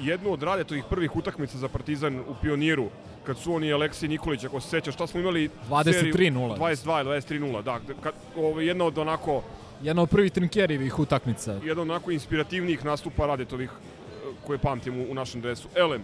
jednu 0.00 0.32
od 0.32 0.42
radetovih 0.42 0.84
prvih 0.90 1.16
utakmica 1.16 1.58
za 1.58 1.68
Partizan 1.68 2.20
u 2.20 2.34
Pioniru, 2.42 2.88
kad 3.26 3.38
su 3.38 3.54
oni 3.54 3.72
Aleksij 3.72 4.08
Nikolić, 4.08 4.44
ako 4.44 4.60
se 4.60 4.68
sećaš, 4.68 4.94
šta 4.94 5.06
smo 5.06 5.20
imali? 5.20 5.50
23-0. 5.70 6.56
22 6.58 7.04
23-0, 7.04 7.62
da. 7.62 7.80
Kad, 8.00 8.12
ovo, 8.36 8.60
jedna 8.60 8.84
od 8.84 8.98
onako... 8.98 9.42
Jedna 9.82 10.02
od 10.02 10.10
prvih 10.10 10.32
trinkerivih 10.32 10.98
utakmica. 10.98 11.52
Jedna 11.52 11.82
od 11.82 11.90
onako 11.90 12.10
inspirativnijih 12.10 12.84
nastupa 12.84 13.26
radetovih 13.26 13.70
koje 14.46 14.58
pamtim 14.58 15.00
u, 15.00 15.10
u 15.10 15.14
našem 15.14 15.40
dresu. 15.40 15.68
Elem, 15.74 16.02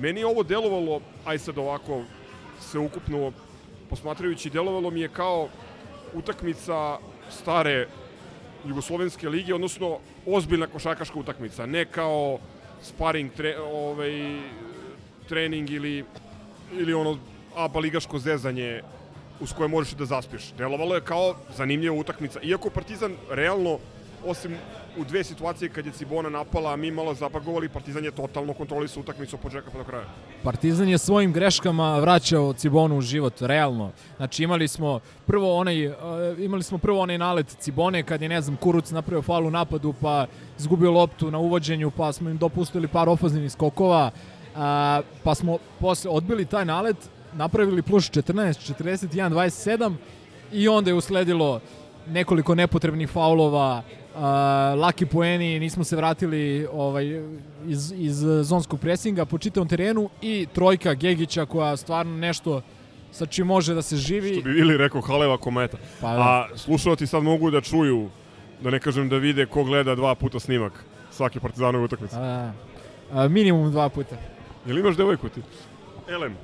meni 0.00 0.20
je 0.20 0.26
ovo 0.26 0.42
delovalo, 0.42 1.00
aj 1.24 1.38
sad 1.38 1.58
ovako 1.58 2.02
se 2.60 2.78
ukupno 2.78 3.32
posmatrajući, 3.90 4.50
delovalo 4.50 4.90
mi 4.90 5.00
je 5.00 5.08
kao 5.08 5.48
utakmica 6.14 6.98
stare 7.30 7.88
Jugoslovenske 8.64 9.28
lige, 9.28 9.54
odnosno 9.54 9.98
ozbiljna 10.26 10.66
košarkaška 10.66 11.18
utakmica, 11.18 11.66
ne 11.66 11.84
kao 11.84 12.38
sparing 12.82 13.32
tre, 13.36 13.58
ovaj, 13.58 14.40
trening 15.28 15.70
ili, 15.70 16.04
ili 16.72 16.94
ono 16.94 17.18
ABA 17.56 17.80
ligaško 17.80 18.18
zezanje 18.18 18.82
uz 19.40 19.52
koje 19.52 19.68
možeš 19.68 19.92
da 19.92 20.04
zaspiš. 20.04 20.52
Delovalo 20.58 20.94
je 20.94 21.00
kao 21.00 21.34
zanimljiva 21.56 21.96
utakmica. 21.96 22.40
Iako 22.42 22.70
Partizan 22.70 23.16
realno, 23.30 23.78
osim 24.24 24.56
u 24.98 25.04
dve 25.04 25.24
situacije 25.24 25.68
kad 25.68 25.86
je 25.86 25.92
Cibona 25.92 26.28
napala, 26.28 26.72
a 26.72 26.76
mi 26.76 26.90
malo 26.90 27.14
zapagovali, 27.14 27.68
Partizan 27.68 28.04
je 28.04 28.10
totalno 28.10 28.54
kontrolisao 28.54 29.00
utakmicu 29.00 29.36
od 29.36 29.42
početka 29.42 29.70
pa 29.70 29.78
do 29.78 29.84
kraja. 29.84 30.04
Partizan 30.42 30.88
je 30.88 30.98
svojim 30.98 31.32
greškama 31.32 31.98
vraćao 31.98 32.52
Cibonu 32.52 32.98
u 32.98 33.00
život, 33.00 33.40
realno. 33.40 33.90
Znači 34.16 34.42
imali 34.42 34.68
smo 34.68 35.00
prvo 35.26 35.56
onaj, 35.56 35.86
uh, 35.86 35.94
imali 36.38 36.62
smo 36.62 36.78
prvo 36.78 37.00
onaj 37.00 37.18
nalet 37.18 37.56
Cibone 37.58 38.02
kad 38.02 38.22
je, 38.22 38.28
ne 38.28 38.40
znam, 38.40 38.56
Kuruc 38.56 38.90
napravio 38.90 39.22
faul 39.22 39.46
u 39.46 39.50
napadu, 39.50 39.94
pa 40.00 40.26
izgubio 40.58 40.90
loptu 40.90 41.30
na 41.30 41.38
uvođenju, 41.38 41.90
pa 41.90 42.12
smo 42.12 42.30
im 42.30 42.38
dopustili 42.38 42.88
par 42.88 43.08
ofazivnih 43.08 43.52
skokova, 43.52 44.10
uh, 44.10 44.60
pa 45.24 45.34
smo 45.34 45.58
posle 45.80 46.10
odbili 46.10 46.44
taj 46.44 46.64
nalet, 46.64 46.96
napravili 47.32 47.82
plus 47.82 48.10
14, 48.10 48.74
41, 48.74 49.30
27 49.30 49.94
i 50.52 50.68
onda 50.68 50.90
je 50.90 50.94
usledilo 50.94 51.60
nekoliko 52.06 52.54
nepotrebnih 52.54 53.08
faulova, 53.08 53.82
uh, 54.16 54.80
laki 54.80 55.06
poeni, 55.06 55.60
nismo 55.60 55.84
se 55.84 55.96
vratili 55.96 56.66
ovaj, 56.72 57.22
iz, 57.66 57.92
iz 57.96 58.24
zonskog 58.42 58.80
presinga 58.80 59.24
po 59.24 59.38
čitavom 59.38 59.68
terenu 59.68 60.10
i 60.22 60.46
trojka 60.52 60.94
Gegića 60.94 61.46
koja 61.46 61.76
stvarno 61.76 62.16
nešto 62.16 62.62
sa 63.12 63.26
čim 63.26 63.46
može 63.46 63.74
da 63.74 63.82
se 63.82 63.96
živi. 63.96 64.34
Što 64.34 64.42
bi 64.42 64.58
ili 64.58 64.76
rekao 64.76 65.00
Haleva 65.00 65.38
kometa. 65.38 65.76
Pa, 66.00 66.12
da. 66.12 66.20
A 66.20 66.48
slušalci 66.56 67.06
sad 67.06 67.22
mogu 67.22 67.50
da 67.50 67.60
čuju, 67.60 68.08
da 68.60 68.70
ne 68.70 68.80
kažem 68.80 69.08
da 69.08 69.16
vide 69.16 69.46
ko 69.46 69.64
gleda 69.64 69.94
dva 69.94 70.14
puta 70.14 70.40
snimak 70.40 70.84
svake 71.10 71.40
partizanove 71.40 71.84
utakmice. 71.84 72.16
A, 72.16 72.52
a, 73.12 73.28
minimum 73.28 73.70
dva 73.70 73.88
puta. 73.88 74.16
Jel 74.66 74.78
imaš 74.78 74.96
devojku 74.96 75.28
ti? 75.28 75.40
Elem, 76.08 76.36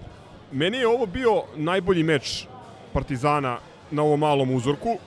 meni 0.53 0.79
je 0.79 0.89
ovo 0.89 1.07
bio 1.07 1.43
najbolji 1.57 2.03
meč 2.03 2.47
Partizana 2.93 3.59
na 3.91 4.03
ovom 4.03 4.20
malom 4.20 4.51
uzorku, 4.55 4.99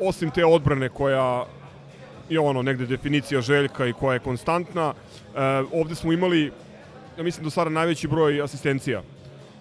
osim 0.00 0.30
te 0.30 0.44
odbrane 0.44 0.88
koja 0.88 1.44
je 2.28 2.40
ono 2.40 2.62
negde 2.62 2.86
definicija 2.86 3.40
Željka 3.40 3.86
i 3.86 3.92
koja 3.92 4.14
je 4.14 4.18
konstantna. 4.20 4.94
E, 4.94 5.38
ovde 5.72 5.94
smo 5.94 6.12
imali, 6.12 6.52
ja 7.18 7.22
mislim 7.22 7.44
do 7.44 7.50
sada 7.50 7.70
najveći 7.70 8.08
broj 8.08 8.42
asistencija 8.42 9.02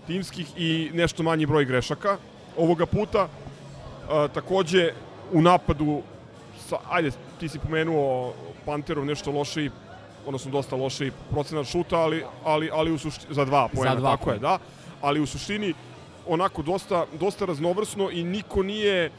timskih 0.08 0.48
i 0.58 0.92
nešto 0.94 1.24
manji 1.24 1.46
broj 1.46 1.66
grešaka. 1.66 2.18
Ovoga 2.58 2.86
puta 2.86 3.28
e, 3.28 4.28
takođe 4.34 4.92
u 5.32 5.42
napadu 5.42 6.02
sa, 6.70 6.78
ajde, 6.90 7.12
ti 7.40 7.50
si 7.50 7.60
pomenuo 7.60 8.34
Panterov 8.66 9.06
nešto 9.06 9.32
lošiji, 9.32 9.72
odnosno 10.26 10.52
dosta 10.52 10.76
lošiji 10.76 11.12
procenat 11.32 11.68
šuta, 11.68 11.98
ali, 11.98 12.24
ali, 12.44 12.70
ali 12.74 12.92
u 12.92 12.98
suštini, 12.98 13.34
za 13.36 13.46
dva 13.46 13.68
poena, 13.76 13.94
za 13.94 14.00
dva 14.00 14.12
tako 14.18 14.32
je, 14.32 14.40
da. 14.40 14.60
Ali 15.02 15.20
u 15.20 15.26
suštini 15.26 15.74
onako 16.28 16.62
dosta, 16.62 17.06
dosta 17.20 17.46
raznovrsno 17.46 18.10
i 18.12 18.24
niko 18.24 18.64
nije 18.64 19.12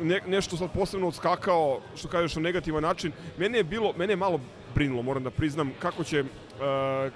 ne, 0.00 0.20
nešto 0.26 0.56
sad 0.56 0.72
posebno 0.74 1.08
odskakao, 1.08 1.80
što 1.96 2.08
kažeš 2.08 2.36
na 2.36 2.42
negativan 2.42 2.82
način. 2.82 3.12
Mene 3.38 3.58
je 3.58 3.64
bilo, 3.64 3.92
mene 3.96 4.12
je 4.12 4.16
malo 4.16 4.40
brinulo, 4.74 5.02
moram 5.02 5.22
da 5.22 5.30
priznam, 5.30 5.72
kako 5.78 6.04
će, 6.04 6.20
uh, 6.20 6.28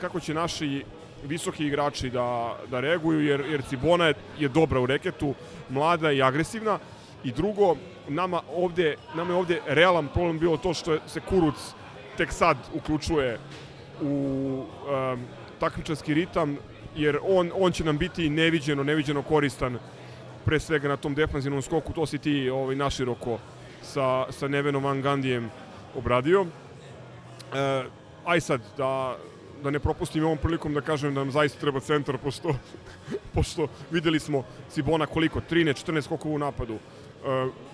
kako 0.01 0.21
će 0.21 0.35
naši 0.35 0.85
visoki 1.25 1.67
igrači 1.67 2.11
da, 2.11 2.59
da 2.71 2.81
reaguju, 2.81 3.21
jer, 3.21 3.41
jer 3.51 3.63
Cibona 3.69 4.07
je, 4.07 4.15
je 4.39 4.49
dobra 4.49 4.81
u 4.81 4.87
reketu, 4.87 5.35
mlada 5.69 6.13
i 6.13 6.23
agresivna. 6.23 6.79
I 7.25 7.33
drugo, 7.33 7.77
nama 8.09 8.43
ovde, 8.55 8.97
nama 9.15 9.31
je 9.31 9.39
ovde 9.39 9.61
realan 9.67 10.09
problem 10.09 10.39
bilo 10.39 10.57
to 10.57 10.75
što 10.75 10.99
se 11.07 11.21
Kuruc 11.21 11.55
tek 12.17 12.33
sad 12.33 12.57
uključuje 12.75 13.39
u 14.01 14.07
um, 14.09 15.25
takmičarski 15.61 16.15
ritam, 16.15 16.57
jer 16.97 17.19
on, 17.23 17.51
on 17.55 17.73
će 17.73 17.85
nam 17.85 17.99
biti 17.99 18.31
neviđeno, 18.31 18.83
neviđeno 18.83 19.23
koristan 19.23 19.79
pre 20.45 20.61
svega 20.61 20.89
na 20.89 20.97
tom 20.97 21.15
defanzivnom 21.15 21.63
skoku, 21.63 21.93
to 21.93 22.07
si 22.07 22.19
ti 22.19 22.51
ovaj, 22.51 22.77
naširoko 22.77 23.39
sa, 23.83 24.27
sa 24.31 24.49
Nevenom 24.49 24.85
Van 24.85 25.03
Gandijem 25.03 25.51
obradio. 25.97 26.47
E, 27.55 27.85
aj 28.25 28.41
sad, 28.41 28.61
da 28.77 29.17
da 29.63 29.71
ne 29.71 29.79
propustim 29.81 30.25
ovom 30.25 30.39
prilikom 30.39 30.75
da 30.75 30.81
kažem 30.81 31.15
da 31.15 31.21
nam 31.21 31.31
zaista 31.31 31.61
treba 31.61 31.81
centar, 31.81 32.19
pošto, 32.19 32.55
pošto 33.35 33.69
videli 33.91 34.19
smo 34.21 34.45
Cibona 34.71 35.07
koliko, 35.07 35.41
13-14 35.51 36.03
skokova 36.03 36.35
u 36.35 36.39
napadu. 36.39 36.75
E, 36.75 36.79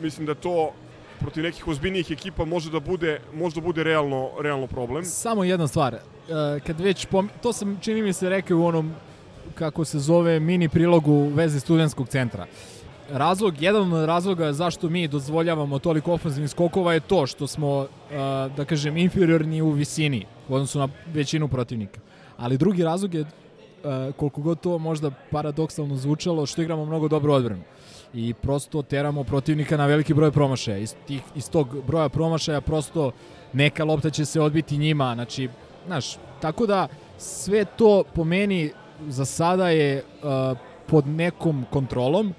mislim 0.01 0.27
da 0.27 0.35
to 0.35 0.73
protiv 1.21 1.43
nekih 1.43 1.69
ozbiljnijih 1.69 2.11
ekipa 2.11 2.45
može 2.45 2.71
da 2.71 2.81
bude 2.81 3.21
možda 3.35 3.61
bude 3.61 3.85
realno 3.85 4.31
realno 4.41 4.67
problem. 4.67 5.05
Samo 5.05 5.45
jedna 5.45 5.69
stvar, 5.69 5.95
e, 5.95 6.01
kad 6.67 6.81
već 6.81 7.07
to 7.43 7.53
sam 7.53 7.79
čini 7.81 8.03
mi 8.03 8.13
se 8.13 8.29
rekao 8.29 8.59
u 8.59 8.67
onom 8.67 8.95
kako 9.55 9.85
se 9.85 9.99
zove 9.99 10.41
mini 10.41 10.69
prilogu 10.69 11.29
veze 11.35 11.61
studentskog 11.61 12.09
centra. 12.09 12.47
Razlog, 13.11 13.63
jedan 13.63 13.93
od 13.93 14.05
razloga 14.05 14.53
zašto 14.53 14.89
mi 14.89 15.09
dozvoljavamo 15.09 15.79
toliko 15.79 16.13
ofenzivnih 16.13 16.51
skokova 16.51 16.95
je 16.95 17.01
to 17.01 17.27
što 17.27 17.47
smo, 17.47 17.87
e, 18.11 18.17
da 18.57 18.65
kažem, 18.65 18.97
inferiorni 18.97 19.63
u 19.63 19.71
visini 19.71 20.27
u 20.49 20.55
odnosu 20.55 20.79
na 20.79 20.89
većinu 21.13 21.49
protivnika. 21.49 22.01
Ali 22.37 22.59
drugi 22.59 22.85
razlog 22.85 23.15
je, 23.15 23.21
e, 23.21 23.27
koliko 24.17 24.41
god 24.41 24.61
to 24.61 24.79
možda 24.79 25.11
paradoksalno 25.31 25.97
zvučalo, 25.97 26.47
što 26.47 26.63
igramo 26.63 26.85
mnogo 26.85 27.09
dobro 27.09 27.35
odbranu 27.35 27.63
i 28.15 28.35
prosto 28.35 28.83
teramo 28.83 29.25
protivnika 29.25 29.77
na 29.77 29.87
veliki 29.87 30.15
broj 30.15 30.33
promašaja. 30.33 30.79
Iz, 30.79 30.95
tih, 31.07 31.23
iz 31.37 31.51
tog 31.51 31.77
broja 31.87 32.09
promašaja 32.09 32.61
prosto 32.61 33.13
neka 33.53 33.85
lopta 33.85 34.11
će 34.11 34.25
se 34.25 34.41
odbiti 34.41 34.79
njima, 34.79 35.15
znači, 35.15 35.49
znaš, 35.87 36.17
tako 36.41 36.67
da 36.67 36.89
sve 37.19 37.65
to 37.65 38.05
po 38.15 38.25
meni 38.25 38.71
za 39.09 39.25
sada 39.25 39.69
je 39.69 40.05
uh, 40.23 40.59
pod 40.87 41.07
nekom 41.07 41.65
kontrolom. 41.71 42.35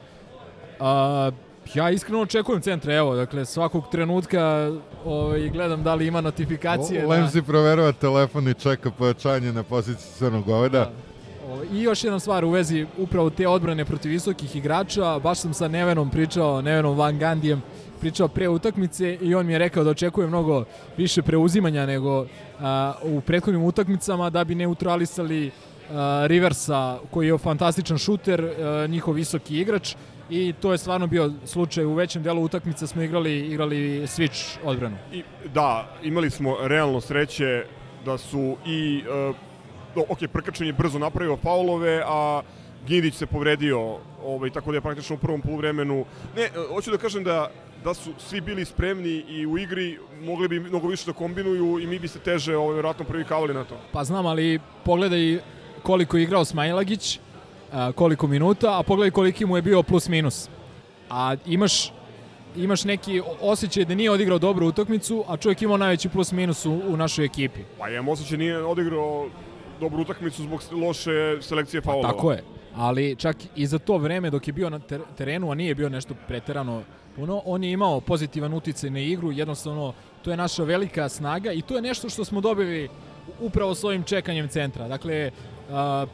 Uh, 0.79 1.33
ja 1.73 1.89
iskreno 1.89 2.21
očekujem 2.21 2.61
centra, 2.61 2.95
evo, 2.95 3.15
dakle, 3.15 3.45
svakog 3.45 3.83
trenutka 3.91 4.71
ovaj, 5.05 5.49
gledam 5.49 5.83
da 5.83 5.95
li 5.95 6.07
ima 6.07 6.21
notifikacije. 6.21 7.07
Lemzi 7.07 7.37
na... 7.37 7.43
proverava 7.43 7.91
telefon 7.91 8.47
i 8.47 8.53
čeka 8.53 8.91
pojačanje 8.91 9.53
na 9.53 9.63
poziciji 9.63 10.13
crnog 10.17 10.45
goveda. 10.45 10.79
Da. 10.79 10.91
I 11.73 11.81
još 11.81 12.03
jedna 12.03 12.19
stvar 12.19 12.45
u 12.45 12.49
vezi 12.49 12.85
upravo 12.97 13.29
te 13.29 13.47
odbrane 13.47 13.85
protiv 13.85 14.09
visokih 14.09 14.55
igrača, 14.55 15.19
baš 15.19 15.37
sam 15.37 15.53
sa 15.53 15.67
Nevenom 15.67 16.09
pričao, 16.09 16.61
Nevenom 16.61 16.97
Van 16.97 17.19
Gandijem, 17.19 17.61
pričao 17.99 18.27
pre 18.27 18.49
utakmice 18.49 19.17
i 19.21 19.35
on 19.35 19.45
mi 19.45 19.53
je 19.53 19.59
rekao 19.59 19.83
da 19.83 19.89
očekuje 19.89 20.27
mnogo 20.27 20.63
više 20.97 21.21
preuzimanja 21.21 21.85
nego 21.85 22.25
a, 22.59 22.93
u 23.03 23.21
prethodnim 23.21 23.63
utakmicama 23.63 24.29
da 24.29 24.43
bi 24.43 24.55
neutralisali 24.55 25.51
Riversa 26.27 26.99
koji 27.11 27.27
je 27.27 27.37
fantastičan 27.37 27.97
šuter, 27.97 28.41
a, 28.41 28.87
njihov 28.87 29.13
visoki 29.13 29.59
igrač 29.59 29.95
i 30.29 30.53
to 30.61 30.71
je 30.71 30.77
stvarno 30.77 31.07
bio 31.07 31.33
slučaj 31.45 31.85
u 31.85 31.93
većem 31.93 32.23
delu 32.23 32.43
utakmice 32.43 32.87
smo 32.87 33.01
igrali 33.01 33.39
igrali 33.39 34.01
switch 34.01 34.57
odbranu. 34.63 34.97
I 35.13 35.23
da, 35.53 35.89
imali 36.03 36.29
smo 36.29 36.57
realno 36.61 37.01
sreće 37.01 37.65
da 38.05 38.17
su 38.17 38.55
i 38.65 39.03
uh, 39.95 40.05
ok, 40.09 40.19
Prkačin 40.33 40.67
je 40.67 40.73
brzo 40.73 40.99
napravio 40.99 41.37
faulove, 41.37 42.03
a 42.05 42.41
Gindić 42.87 43.15
se 43.15 43.25
povredio, 43.25 43.97
ovaj, 44.25 44.49
tako 44.49 44.71
da 44.71 44.77
je 44.77 44.81
praktično 44.81 45.15
u 45.15 45.19
prvom 45.19 45.41
poluvremenu. 45.41 46.05
Ne, 46.35 46.49
hoću 46.73 46.91
da 46.91 46.97
kažem 46.97 47.23
da 47.23 47.49
da 47.83 47.93
su 47.93 48.11
svi 48.17 48.41
bili 48.41 48.65
spremni 48.65 49.09
i 49.09 49.45
u 49.45 49.57
igri 49.57 49.99
mogli 50.21 50.47
bi 50.47 50.59
mnogo 50.59 50.87
više 50.87 51.05
da 51.05 51.13
kombinuju 51.13 51.79
i 51.79 51.87
mi 51.87 51.99
bi 51.99 52.07
se 52.07 52.19
teže 52.19 52.57
ovaj, 52.57 52.73
vjerojatno 52.73 53.05
privikavali 53.05 53.53
na 53.53 53.63
to. 53.63 53.77
Pa 53.91 54.03
znam, 54.03 54.25
ali 54.25 54.59
pogledaj 54.85 55.39
koliko 55.83 56.17
je 56.17 56.23
igrao 56.23 56.45
Smajlagić, 56.45 57.19
koliko 57.95 58.27
minuta, 58.27 58.79
a 58.79 58.83
pogledaj 58.83 59.11
koliki 59.11 59.45
mu 59.45 59.55
je 59.55 59.61
bio 59.61 59.83
plus 59.83 60.07
minus. 60.07 60.49
A 61.09 61.35
imaš 61.45 61.91
imaš 62.55 62.83
neki 62.83 63.21
osjećaj 63.41 63.85
da 63.85 63.95
nije 63.95 64.11
odigrao 64.11 64.39
dobru 64.39 64.67
utakmicu, 64.67 65.23
a 65.27 65.37
čovjek 65.37 65.61
imao 65.61 65.77
najveći 65.77 66.09
plus 66.09 66.31
minus 66.31 66.65
u, 66.65 66.71
u 66.71 66.97
našoj 66.97 67.25
ekipi. 67.25 67.59
Pa 67.79 67.89
imam 67.89 68.07
osjećaj 68.07 68.37
nije 68.37 68.63
odigrao 68.63 69.27
dobru 69.79 70.01
utakmicu 70.01 70.43
zbog 70.43 70.61
loše 70.71 71.37
selekcije 71.41 71.81
faulova. 71.81 72.07
Pa, 72.07 72.13
tako 72.13 72.31
je. 72.31 72.43
Ali 72.75 73.15
čak 73.15 73.37
i 73.55 73.67
za 73.67 73.79
to 73.79 73.97
vreme 73.97 74.29
dok 74.29 74.47
je 74.47 74.53
bio 74.53 74.69
na 74.69 74.79
terenu, 75.17 75.51
a 75.51 75.55
nije 75.55 75.75
bio 75.75 75.89
nešto 75.89 76.13
preterano 76.27 76.83
puno, 77.15 77.41
on 77.45 77.63
je 77.63 77.71
imao 77.71 78.01
pozitivan 78.01 78.53
uticaj 78.53 78.89
na 78.89 78.99
igru, 78.99 79.31
jednostavno 79.31 79.93
to 80.21 80.31
je 80.31 80.37
naša 80.37 80.63
velika 80.63 81.09
snaga 81.09 81.51
i 81.51 81.61
to 81.61 81.75
je 81.75 81.81
nešto 81.81 82.09
što 82.09 82.25
smo 82.25 82.41
dobili 82.41 82.89
upravo 83.39 83.75
s 83.75 83.83
ovim 83.83 84.03
čekanjem 84.03 84.47
centra. 84.47 84.87
Dakle, 84.87 85.31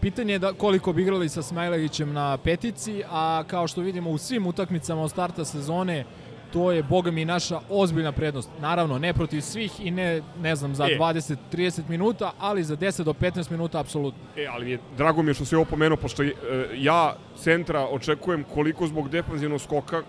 pitanje 0.01 0.33
je 0.33 0.39
da 0.39 0.53
koliko 0.53 0.93
bi 0.93 1.01
igrali 1.01 1.29
sa 1.29 1.41
Smajlevićem 1.41 2.13
na 2.13 2.37
petici, 2.37 3.03
a 3.09 3.43
kao 3.47 3.67
što 3.67 3.81
vidimo 3.81 4.09
u 4.09 4.17
svim 4.17 4.47
utakmicama 4.47 5.01
od 5.01 5.11
starta 5.11 5.45
sezone, 5.45 6.05
to 6.53 6.71
je, 6.71 6.83
boga 6.83 7.11
mi, 7.11 7.25
naša 7.25 7.59
ozbiljna 7.69 8.11
prednost. 8.11 8.49
Naravno, 8.61 8.99
ne 8.99 9.13
protiv 9.13 9.41
svih 9.41 9.85
i 9.85 9.91
ne, 9.91 10.21
ne 10.41 10.55
znam, 10.55 10.75
za 10.75 10.85
e. 10.85 10.97
20-30 10.99 11.81
minuta, 11.89 12.31
ali 12.39 12.63
za 12.63 12.77
10 12.77 13.03
do 13.03 13.13
15 13.13 13.51
minuta 13.51 13.79
apsolutno. 13.79 14.19
E, 14.37 14.45
ali 14.47 14.71
je, 14.71 14.79
drago 14.97 15.23
mi 15.23 15.29
je 15.29 15.33
što 15.33 15.45
se 15.45 15.55
ovo 15.55 15.65
pomenuo, 15.65 15.97
pošto 15.97 16.23
je, 16.23 16.33
ja 16.75 17.15
centra 17.37 17.87
očekujem 17.87 18.43
koliko 18.53 18.87
zbog 18.87 19.09
defanzivnog 19.09 19.61
skoka, 19.61 20.01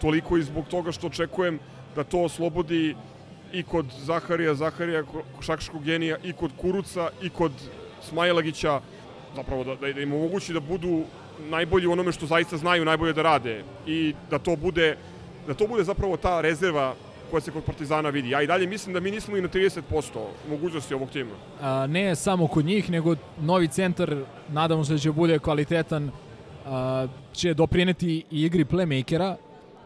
toliko 0.00 0.36
i 0.36 0.42
zbog 0.42 0.68
toga 0.68 0.92
što 0.92 1.06
očekujem 1.06 1.58
da 1.96 2.04
to 2.04 2.22
oslobodi 2.22 2.94
i 3.52 3.62
kod 3.62 3.86
Zaharija, 3.98 4.54
Zaharija, 4.54 5.02
Šakškog 5.40 5.84
genija, 5.84 6.16
i 6.22 6.32
kod 6.32 6.50
Kuruca, 6.60 7.10
i 7.22 7.30
kod 7.30 7.52
Smajlagića, 8.08 8.80
zapravo 9.36 9.64
da, 9.64 9.74
da 9.74 10.00
im 10.00 10.12
omogući 10.12 10.52
da 10.52 10.60
budu 10.60 11.02
najbolji 11.50 11.86
u 11.86 11.92
onome 11.92 12.12
što 12.12 12.26
zaista 12.26 12.56
znaju 12.56 12.84
najbolje 12.84 13.12
da 13.12 13.22
rade 13.22 13.64
i 13.86 14.14
da 14.30 14.38
to 14.38 14.56
bude 14.56 14.96
da 15.46 15.54
to 15.54 15.66
bude 15.66 15.84
zapravo 15.84 16.16
ta 16.16 16.40
rezerva 16.40 16.94
koja 17.30 17.40
se 17.40 17.50
kod 17.50 17.64
Partizana 17.64 18.08
vidi. 18.08 18.30
Ja 18.30 18.42
i 18.42 18.46
dalje 18.46 18.66
mislim 18.66 18.94
da 18.94 19.00
mi 19.00 19.10
nismo 19.10 19.36
i 19.36 19.42
na 19.42 19.48
30% 19.48 19.80
mogućnosti 20.50 20.94
ovog 20.94 21.10
tima. 21.10 21.30
A, 21.60 21.86
ne 21.86 22.14
samo 22.14 22.46
kod 22.46 22.64
njih, 22.64 22.90
nego 22.90 23.16
novi 23.40 23.68
centar, 23.68 24.16
nadamo 24.48 24.84
se 24.84 24.92
da 24.92 24.98
će 24.98 25.12
bude 25.12 25.38
kvalitetan, 25.38 26.10
a, 26.66 27.06
će 27.32 27.54
doprineti 27.54 28.24
i 28.30 28.42
igri 28.44 28.64
playmakera, 28.64 29.34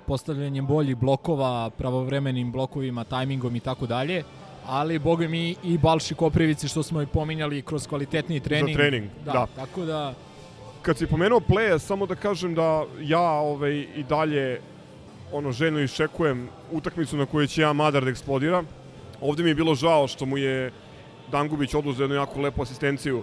postavljanjem 0.06 0.66
boljih 0.66 0.96
blokova, 0.96 1.70
pravovremenim 1.70 2.52
blokovima, 2.52 3.04
tajmingom 3.04 3.56
i 3.56 3.60
tako 3.60 3.86
dalje 3.86 4.24
ali 4.68 4.98
boga 4.98 5.28
mi 5.28 5.56
i 5.62 5.78
Balši 5.78 6.14
Koprivici 6.14 6.68
što 6.68 6.82
smo 6.82 7.02
i 7.02 7.06
pominjali 7.06 7.62
kroz 7.62 7.86
kvalitetni 7.86 8.40
trening. 8.40 8.76
Za 8.76 8.78
trening, 8.78 9.06
da. 9.24 9.32
da. 9.32 9.46
Tako 9.56 9.84
da... 9.84 10.14
Kad 10.82 10.98
si 10.98 11.06
pomenuo 11.06 11.40
play 11.40 11.78
samo 11.78 12.06
da 12.06 12.14
kažem 12.14 12.54
da 12.54 12.84
ja 13.00 13.30
ovaj, 13.30 13.86
i 13.96 14.04
dalje 14.08 14.60
ono 15.32 15.52
željno 15.52 15.80
iščekujem 15.80 16.48
utakmicu 16.72 17.16
na 17.16 17.26
kojoj 17.26 17.46
će 17.46 17.62
ja 17.62 17.72
Madar 17.72 18.04
da 18.04 18.10
eksplodira. 18.10 18.62
Ovde 19.20 19.42
mi 19.42 19.50
je 19.50 19.54
bilo 19.54 19.74
žao 19.74 20.08
što 20.08 20.26
mu 20.26 20.38
je 20.38 20.72
Dangubić 21.32 21.74
oduzeo 21.74 22.04
jednu 22.04 22.16
jako 22.16 22.40
lepu 22.40 22.62
asistenciju 22.62 23.22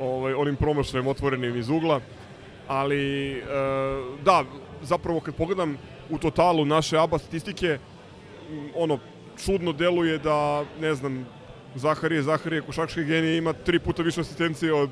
ovaj, 0.00 0.34
onim 0.34 0.56
promašajem 0.56 1.06
otvorenim 1.06 1.56
iz 1.56 1.68
ugla. 1.70 2.00
Ali, 2.68 3.32
e, 3.32 3.42
da, 4.24 4.44
zapravo 4.82 5.20
kad 5.20 5.34
pogledam 5.34 5.76
u 6.10 6.18
totalu 6.18 6.64
naše 6.64 6.98
ABA 6.98 7.18
statistike, 7.18 7.78
ono, 8.74 8.98
čudno 9.44 9.72
deluje 9.72 10.18
da, 10.18 10.64
ne 10.80 10.94
znam, 10.94 11.26
Zaharije, 11.74 12.22
Zaharije, 12.22 12.62
košački 12.62 13.04
genije 13.04 13.38
ima 13.38 13.52
tri 13.52 13.78
puta 13.78 14.02
više 14.02 14.20
asistencije 14.20 14.74
od, 14.74 14.90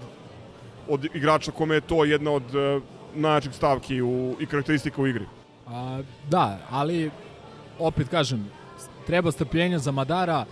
od 0.88 1.04
igrača 1.14 1.52
kome 1.52 1.74
je 1.74 1.80
to 1.80 2.04
jedna 2.04 2.30
od 2.30 2.54
e, 2.54 2.80
najjačih 3.14 3.54
stavki 3.54 4.02
u, 4.02 4.36
i 4.40 4.46
karakteristika 4.46 5.02
u 5.02 5.06
igri. 5.06 5.26
A, 5.66 6.00
da, 6.30 6.58
ali 6.70 7.10
opet 7.78 8.08
kažem, 8.08 8.50
treba 9.06 9.32
strpljenja 9.32 9.78
za 9.78 9.92
Madara. 9.92 10.44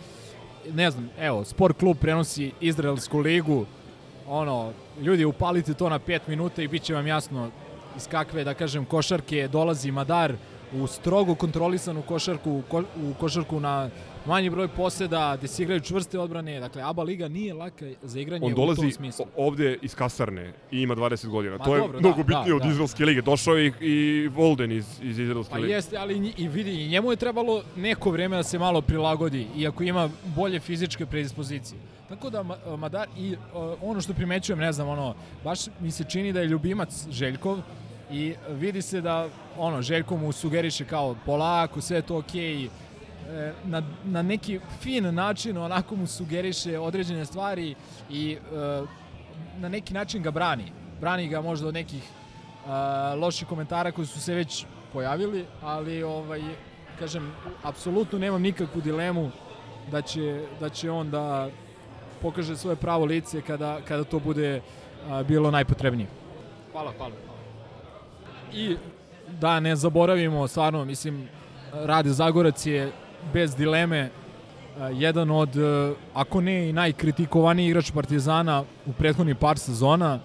Ne 0.73 0.91
znam, 0.91 1.11
evo, 1.19 1.45
Sport 1.45 1.79
klub 1.79 1.97
prenosi 2.01 2.53
Izraelsku 2.61 3.19
ligu. 3.19 3.67
Ono, 4.29 4.73
ljudi, 5.01 5.25
upalite 5.25 5.75
to 5.75 5.89
na 5.89 5.99
5 5.99 6.21
minuta 6.27 6.63
i 6.63 6.69
bit 6.69 6.83
će 6.83 6.95
vam 6.95 7.07
jasno 7.07 7.51
iz 7.97 8.09
kakve, 8.09 8.45
da 8.45 8.55
kažem, 8.55 8.85
košarke 8.85 9.49
dolazi 9.49 9.91
Madar 9.91 10.35
u 10.73 10.87
strogo 10.87 11.35
kontrolisanu 11.35 12.03
košarku, 12.03 12.51
u, 12.51 12.63
ko, 12.69 12.79
u 12.81 13.15
košarku 13.21 13.61
na 13.61 13.91
manji 14.27 14.51
broj 14.51 14.69
poseda, 14.69 15.37
gde 15.37 15.49
se 15.49 15.63
igraju 15.63 15.81
čvrste 15.81 16.19
odbrane. 16.19 16.61
Dakle, 16.61 16.83
ABA 16.83 17.03
liga 17.03 17.29
nije 17.29 17.55
laka 17.55 17.87
za 18.03 18.21
igranje 18.21 18.47
On 18.47 18.53
u 18.53 18.57
tom 18.57 18.93
smislu. 18.93 19.25
On 19.25 19.31
dolazi 19.37 19.51
ovde 19.51 19.79
iz 19.83 19.95
kasarne 19.95 20.53
i 20.71 20.83
ima 20.83 20.97
20 20.97 21.29
godina. 21.29 21.57
Ma, 21.57 21.65
to 21.65 21.77
dobro, 21.77 21.97
je 21.97 22.01
mnogo 22.01 22.17
da, 22.17 22.23
bitnije 22.23 22.49
da, 22.49 22.57
od 22.57 22.63
da. 22.63 22.69
Izraelske 22.69 23.05
lige. 23.05 23.23
Došao 23.23 23.55
je 23.55 23.67
i, 23.67 23.73
i 23.81 24.29
Volden 24.29 24.73
iz, 24.73 24.87
iz 25.03 25.19
Izraelske 25.19 25.53
pa 25.53 25.59
lige. 25.59 25.73
Pa 25.73 25.75
jeste, 25.75 25.97
ali 25.97 26.33
i 26.37 26.49
vidi, 26.49 26.89
njemu 26.89 27.11
je 27.11 27.17
trebalo 27.17 27.63
neko 27.77 28.11
vreme 28.11 28.37
da 28.37 28.43
se 28.43 28.59
malo 28.59 28.81
prilagodi, 28.81 29.47
iako 29.57 29.83
ima 29.83 30.11
bolje 30.37 30.61
fizičke 30.61 31.07
predispozicije. 31.07 31.81
Tako 32.09 32.31
da, 32.31 32.43
Madar, 32.77 33.09
i 33.19 33.37
ono 33.83 34.01
što 34.01 34.15
primećujem, 34.15 34.59
ne 34.59 34.73
znam, 34.73 34.89
ono, 34.89 35.15
baš 35.45 35.61
mi 35.81 35.91
se 35.91 36.05
čini 36.05 36.33
da 36.33 36.41
je 36.41 36.47
ljubimac 36.47 37.07
Željkov, 37.11 37.59
i 38.13 38.35
vidi 38.49 38.83
se 38.83 39.01
da 39.01 39.29
ono 39.59 39.83
Željko 39.83 40.17
mu 40.17 40.33
sugeriše 40.33 40.85
kao 40.85 41.17
polako, 41.27 41.81
sve 41.81 41.97
je 41.97 42.03
to 42.03 42.17
okej. 42.17 42.57
Okay. 42.57 42.69
E, 43.31 43.53
na, 43.65 43.83
na 44.05 44.23
neki 44.23 44.61
fin 44.81 45.15
način 45.15 45.57
onako 45.57 45.97
mu 45.97 46.07
sugeriše 46.07 46.79
određene 46.79 47.25
stvari 47.25 47.75
i 48.11 48.33
e, 48.33 48.83
na 49.59 49.69
neki 49.69 49.95
način 49.95 50.23
ga 50.23 50.31
brani. 50.31 50.65
Brani 51.01 51.29
ga 51.29 51.41
možda 51.41 51.69
od 51.69 51.75
nekih 51.75 52.03
e, 52.03 52.71
loših 53.15 53.49
komentara 53.49 53.93
koji 53.93 54.07
su 54.07 54.21
se 54.21 54.35
već 54.35 54.65
pojavili, 54.93 55.45
ali 55.63 56.03
ovaj 56.03 56.41
kažem 56.99 57.33
apsolutno 57.63 58.19
nemam 58.19 58.43
nikakvu 58.43 58.81
dilemu 58.81 59.31
da 59.91 60.03
će 60.03 60.45
da 60.61 60.69
će 60.69 60.91
on 60.91 61.11
da 61.11 61.49
pokaže 62.23 62.57
svoje 62.57 62.77
pravo 62.77 63.05
lice 63.05 63.43
kada, 63.43 63.79
kada 63.89 64.05
to 64.05 64.19
bude 64.19 64.61
bilo 65.29 65.51
najpotrebnije. 65.51 66.09
Hvala, 66.73 66.93
hvala. 66.99 67.30
I 68.55 68.77
da 69.41 69.61
ne 69.61 69.77
zaboravimo, 69.77 70.49
stvarno, 70.49 70.85
mislim, 70.85 71.29
Rade 71.73 72.11
Zagorac 72.11 72.67
je 72.67 72.93
bez 73.33 73.57
dileme 73.57 74.11
a, 74.79 74.89
jedan 74.89 75.31
od, 75.31 75.57
a, 75.57 75.95
ako 76.15 76.41
ne 76.41 76.69
i 76.69 76.73
najkritikovaniji 76.73 77.69
igrač 77.69 77.91
Partizana 77.91 78.65
u 78.87 78.93
prethodnih 78.93 79.37
par 79.37 79.59
sezona. 79.59 80.19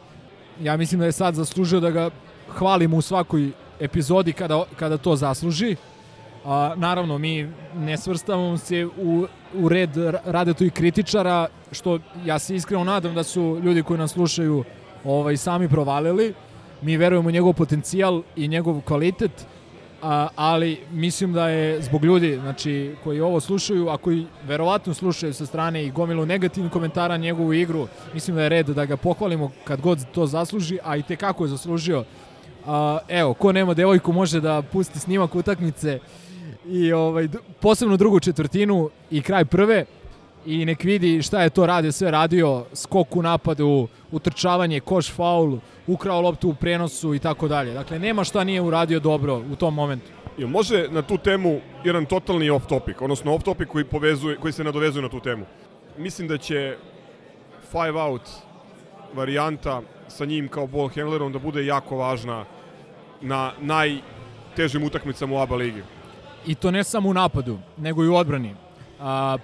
Ja 0.61 0.77
mislim 0.77 0.99
da 0.99 1.05
je 1.05 1.11
sad 1.11 1.35
zaslužio 1.35 1.79
da 1.79 1.91
ga 1.91 2.09
hvalimo 2.49 2.97
u 2.97 3.01
svakoj 3.01 3.51
epizodi 3.79 4.33
kada, 4.33 4.63
kada 4.75 4.97
to 4.97 5.15
zasluži. 5.15 5.75
A, 6.45 6.73
naravno, 6.75 7.17
mi 7.17 7.49
ne 7.75 7.97
svrstavamo 7.97 8.57
se 8.57 8.85
u, 8.85 9.27
u 9.53 9.69
red 9.69 9.89
radetu 10.25 10.65
i 10.65 10.69
kritičara, 10.69 11.47
što 11.71 11.99
ja 12.25 12.39
se 12.39 12.55
iskreno 12.55 12.83
nadam 12.83 13.15
da 13.15 13.23
su 13.23 13.61
ljudi 13.63 13.83
koji 13.83 13.99
nas 13.99 14.11
slušaju 14.11 14.63
ovaj, 15.03 15.37
sami 15.37 15.69
provalili. 15.69 16.33
Mi 16.85 16.97
verujemo 16.97 17.29
u 17.29 17.31
njegov 17.31 17.53
potencijal 17.53 18.21
i 18.35 18.47
njegov 18.47 18.81
kvalitet, 18.81 19.31
a, 20.01 20.27
ali 20.35 20.77
mislim 20.91 21.33
da 21.33 21.49
je 21.49 21.81
zbog 21.81 22.05
ljudi 22.05 22.37
znači, 22.41 22.95
koji 23.03 23.21
ovo 23.21 23.39
slušaju, 23.39 23.89
a 23.89 23.97
koji 23.97 24.25
verovatno 24.47 24.93
slušaju 24.93 25.33
sa 25.33 25.45
strane 25.45 25.85
i 25.85 25.91
gomilu 25.91 26.25
negativnih 26.25 26.71
komentara 26.71 27.17
njegovu 27.17 27.53
igru, 27.53 27.87
mislim 28.13 28.35
da 28.35 28.43
je 28.43 28.49
red 28.49 28.65
da 28.65 28.85
ga 28.85 28.97
pohvalimo 28.97 29.51
kad 29.63 29.81
god 29.81 30.05
to 30.11 30.27
zasluži, 30.27 30.77
a 30.83 30.97
i 30.97 31.03
te 31.03 31.15
kako 31.15 31.43
je 31.43 31.49
zaslužio. 31.49 32.03
A, 32.65 32.97
evo, 33.07 33.33
ko 33.33 33.51
nema 33.51 33.73
devojku 33.73 34.13
može 34.13 34.41
da 34.41 34.61
pusti 34.61 34.99
snimak 34.99 35.35
utakmice 35.35 35.99
i 36.67 36.93
ovaj, 36.93 37.27
posebno 37.61 37.97
drugu 37.97 38.19
četvrtinu 38.19 38.89
i 39.11 39.21
kraj 39.21 39.45
prve 39.45 39.85
i 40.45 40.65
nek 40.65 40.83
vidi 40.83 41.21
šta 41.21 41.41
je 41.41 41.49
to 41.49 41.65
rade 41.65 41.91
sve 41.91 42.11
radio, 42.11 42.65
skok 42.73 43.15
u 43.15 43.21
napadu, 43.21 43.87
utrčavanje, 44.11 44.79
koš 44.79 45.11
faul, 45.11 45.57
ukrao 45.87 46.21
loptu 46.21 46.49
u 46.49 46.53
prenosu 46.53 47.15
i 47.15 47.19
tako 47.19 47.47
dalje. 47.47 47.73
Dakle, 47.73 47.99
nema 47.99 48.23
šta 48.23 48.43
nije 48.43 48.61
uradio 48.61 48.99
dobro 48.99 49.43
u 49.51 49.55
tom 49.55 49.73
momentu. 49.73 50.11
Jel 50.37 50.49
može 50.49 50.87
na 50.91 51.01
tu 51.01 51.17
temu 51.17 51.59
jedan 51.83 52.05
totalni 52.05 52.49
off 52.49 52.67
topic, 52.67 52.97
odnosno 53.01 53.33
off 53.33 53.43
topic 53.43 53.67
koji, 53.67 53.85
povezuje, 53.85 54.37
koji 54.37 54.53
se 54.53 54.63
nadovezuje 54.63 55.01
na 55.01 55.09
tu 55.09 55.19
temu? 55.19 55.45
Mislim 55.97 56.27
da 56.27 56.37
će 56.37 56.77
five 57.71 58.01
out 58.01 58.21
varijanta 59.13 59.81
sa 60.07 60.25
njim 60.25 60.47
kao 60.47 60.67
ball 60.67 60.89
handlerom 60.95 61.31
da 61.31 61.39
bude 61.39 61.65
jako 61.65 61.97
važna 61.97 62.45
na 63.21 63.51
najtežim 63.59 64.83
utakmicama 64.83 65.35
u 65.35 65.39
ABA 65.39 65.55
ligi. 65.55 65.83
I 66.45 66.55
to 66.55 66.71
ne 66.71 66.83
samo 66.83 67.09
u 67.09 67.13
napadu, 67.13 67.57
nego 67.77 68.03
i 68.03 68.07
u 68.07 68.15
odbrani. 68.15 68.55
A, 68.99 69.37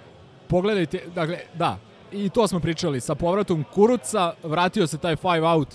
pogledajte, 0.51 0.99
dakle, 1.15 1.39
da, 1.53 1.77
i 2.11 2.29
to 2.29 2.47
smo 2.47 2.59
pričali, 2.59 3.01
sa 3.01 3.15
povratom 3.15 3.63
Kuruca 3.73 4.33
vratio 4.43 4.87
se 4.87 4.97
taj 4.97 5.15
five 5.15 5.47
out 5.47 5.67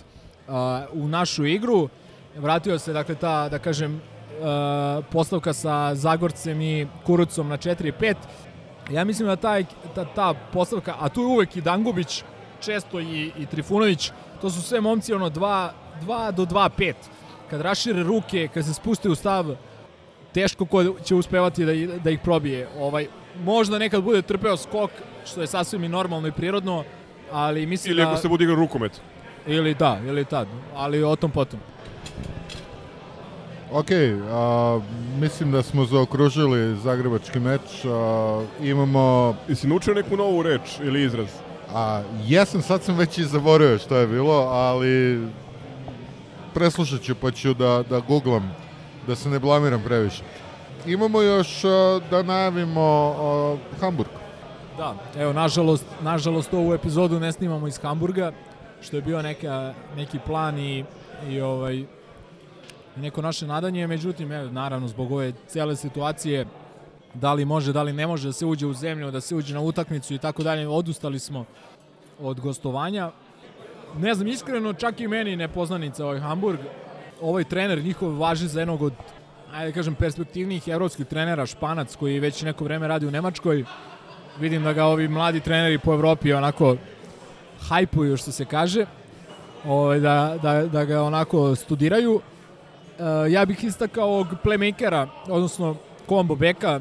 a, 0.48 0.86
u 0.92 1.08
našu 1.08 1.46
igru, 1.46 1.88
vratio 2.36 2.78
se, 2.78 2.92
dakle, 2.92 3.14
ta, 3.14 3.48
da 3.48 3.58
kažem, 3.58 4.00
a, 4.42 5.00
postavka 5.12 5.52
sa 5.52 5.94
Zagorcem 5.94 6.60
i 6.60 6.86
Kurucom 7.06 7.48
na 7.48 7.56
4-5. 7.56 8.14
Ja 8.90 9.04
mislim 9.04 9.28
da 9.28 9.36
taj, 9.36 9.64
ta, 9.94 10.04
ta 10.04 10.34
postavka, 10.52 10.94
a 11.00 11.08
tu 11.08 11.20
je 11.20 11.26
uvek 11.26 11.56
i 11.56 11.60
Dangubić, 11.60 12.22
često 12.60 13.00
i, 13.00 13.32
i 13.38 13.46
Trifunović, 13.46 14.12
to 14.40 14.50
su 14.50 14.62
sve 14.62 14.80
momci 14.80 15.14
ono 15.14 15.30
2, 15.30 15.70
2 16.02 16.32
do 16.32 16.44
2-5. 16.44 16.94
Kad 17.50 17.60
rašire 17.60 18.02
ruke, 18.02 18.48
kad 18.54 18.64
se 18.64 18.74
spuste 18.74 19.08
u 19.08 19.14
stav, 19.14 19.56
teško 20.34 20.66
ko 20.66 20.84
će 21.04 21.14
uspevati 21.14 21.64
da, 21.64 21.72
da 22.04 22.10
ih 22.10 22.20
probije. 22.24 22.68
Ovaj, 22.78 23.06
možda 23.44 23.78
nekad 23.78 24.02
bude 24.02 24.22
trpeo 24.22 24.56
skok, 24.56 24.90
što 25.26 25.40
je 25.40 25.46
sasvim 25.46 25.84
i 25.84 25.88
normalno 25.88 26.28
i 26.28 26.32
prirodno, 26.32 26.84
ali 27.32 27.66
mislim 27.66 27.92
Ili 27.92 28.02
da... 28.02 28.08
ako 28.08 28.20
se 28.20 28.28
bude 28.28 28.44
igrao 28.44 28.56
rukomet. 28.56 29.00
Ili 29.46 29.74
da, 29.74 30.00
ili 30.06 30.24
tad, 30.24 30.48
ali 30.74 31.04
o 31.04 31.16
tom 31.16 31.30
potom. 31.30 31.60
Ok, 33.72 33.90
a, 34.30 34.80
mislim 35.20 35.52
da 35.52 35.62
smo 35.62 35.84
zaokružili 35.84 36.76
zagrebački 36.76 37.40
meč. 37.40 37.84
A, 37.84 38.44
imamo... 38.62 39.36
Jesi 39.48 39.66
naučio 39.66 39.94
neku 39.94 40.16
novu 40.16 40.42
reč 40.42 40.80
ili 40.82 41.02
izraz? 41.02 41.28
A, 41.74 42.02
jesam, 42.24 42.62
sad 42.62 42.82
sam 42.82 42.96
već 42.96 43.18
i 43.18 43.24
zaboravio 43.24 43.78
što 43.78 43.96
je 43.96 44.06
bilo, 44.06 44.34
ali 44.34 45.26
preslušat 46.54 47.00
ću 47.00 47.14
pa 47.14 47.30
ću 47.30 47.54
da, 47.54 47.84
da 47.90 48.00
googlam, 48.00 48.54
da 49.06 49.16
se 49.16 49.28
ne 49.28 49.38
blamiram 49.38 49.82
previše. 49.84 50.22
Imamo 50.86 51.22
još 51.22 51.62
da 52.10 52.22
najavimo 52.22 53.14
Hamburg. 53.80 54.10
Da, 54.78 54.94
evo, 55.18 55.32
nažalost, 55.32 55.86
nažalost 56.02 56.54
ovu 56.54 56.74
epizodu 56.74 57.20
ne 57.20 57.32
snimamo 57.32 57.68
iz 57.68 57.78
Hamburga, 57.78 58.32
što 58.80 58.96
je 58.96 59.02
bio 59.02 59.22
neka, 59.22 59.74
neki 59.96 60.18
plan 60.26 60.58
i, 60.58 60.84
i 61.28 61.40
ovaj, 61.40 61.84
neko 62.96 63.22
naše 63.22 63.46
nadanje, 63.46 63.86
međutim, 63.86 64.32
evo, 64.32 64.50
naravno, 64.50 64.88
zbog 64.88 65.12
ove 65.12 65.32
cele 65.46 65.76
situacije, 65.76 66.46
da 67.14 67.32
li 67.32 67.44
može, 67.44 67.72
da 67.72 67.82
li 67.82 67.92
ne 67.92 68.06
može 68.06 68.28
da 68.28 68.32
se 68.32 68.46
uđe 68.46 68.66
u 68.66 68.74
zemlju, 68.74 69.10
da 69.10 69.20
se 69.20 69.34
uđe 69.34 69.54
na 69.54 69.60
utakmicu 69.60 70.14
i 70.14 70.18
tako 70.18 70.42
dalje, 70.42 70.68
odustali 70.68 71.18
smo 71.18 71.44
od 72.20 72.40
gostovanja. 72.40 73.10
Ne 73.98 74.14
znam, 74.14 74.28
iskreno, 74.28 74.72
čak 74.72 75.00
i 75.00 75.08
meni 75.08 75.36
nepoznanica 75.36 76.04
ovaj 76.04 76.20
Hamburg, 76.20 76.58
ovaj 77.20 77.44
trener 77.44 77.82
njihov 77.84 78.20
važi 78.20 78.48
za 78.48 78.60
jednog 78.60 78.82
od 78.82 78.92
ajde 79.52 79.70
da 79.70 79.74
kažem, 79.74 79.94
perspektivnijih 79.94 80.68
evropskih 80.68 81.06
trenera, 81.06 81.46
Španac, 81.46 81.96
koji 81.96 82.20
već 82.20 82.42
neko 82.42 82.64
vreme 82.64 82.88
radi 82.88 83.06
u 83.06 83.10
Nemačkoj. 83.10 83.64
Vidim 84.40 84.62
da 84.62 84.72
ga 84.72 84.84
ovi 84.84 85.08
mladi 85.08 85.40
treneri 85.40 85.78
po 85.78 85.94
Evropi 85.94 86.32
onako 86.32 86.76
hajpuju, 87.68 88.16
što 88.16 88.32
se 88.32 88.44
kaže, 88.44 88.86
ovaj, 89.64 90.00
da, 90.00 90.38
da, 90.42 90.66
da 90.66 90.84
ga 90.84 91.02
onako 91.02 91.54
studiraju. 91.54 92.20
E, 92.98 93.30
ja 93.30 93.44
bih 93.44 93.64
istakao 93.64 94.08
ovog 94.08 94.26
playmakera, 94.44 95.06
odnosno 95.28 95.76
combo 96.08 96.34
beka, 96.34 96.80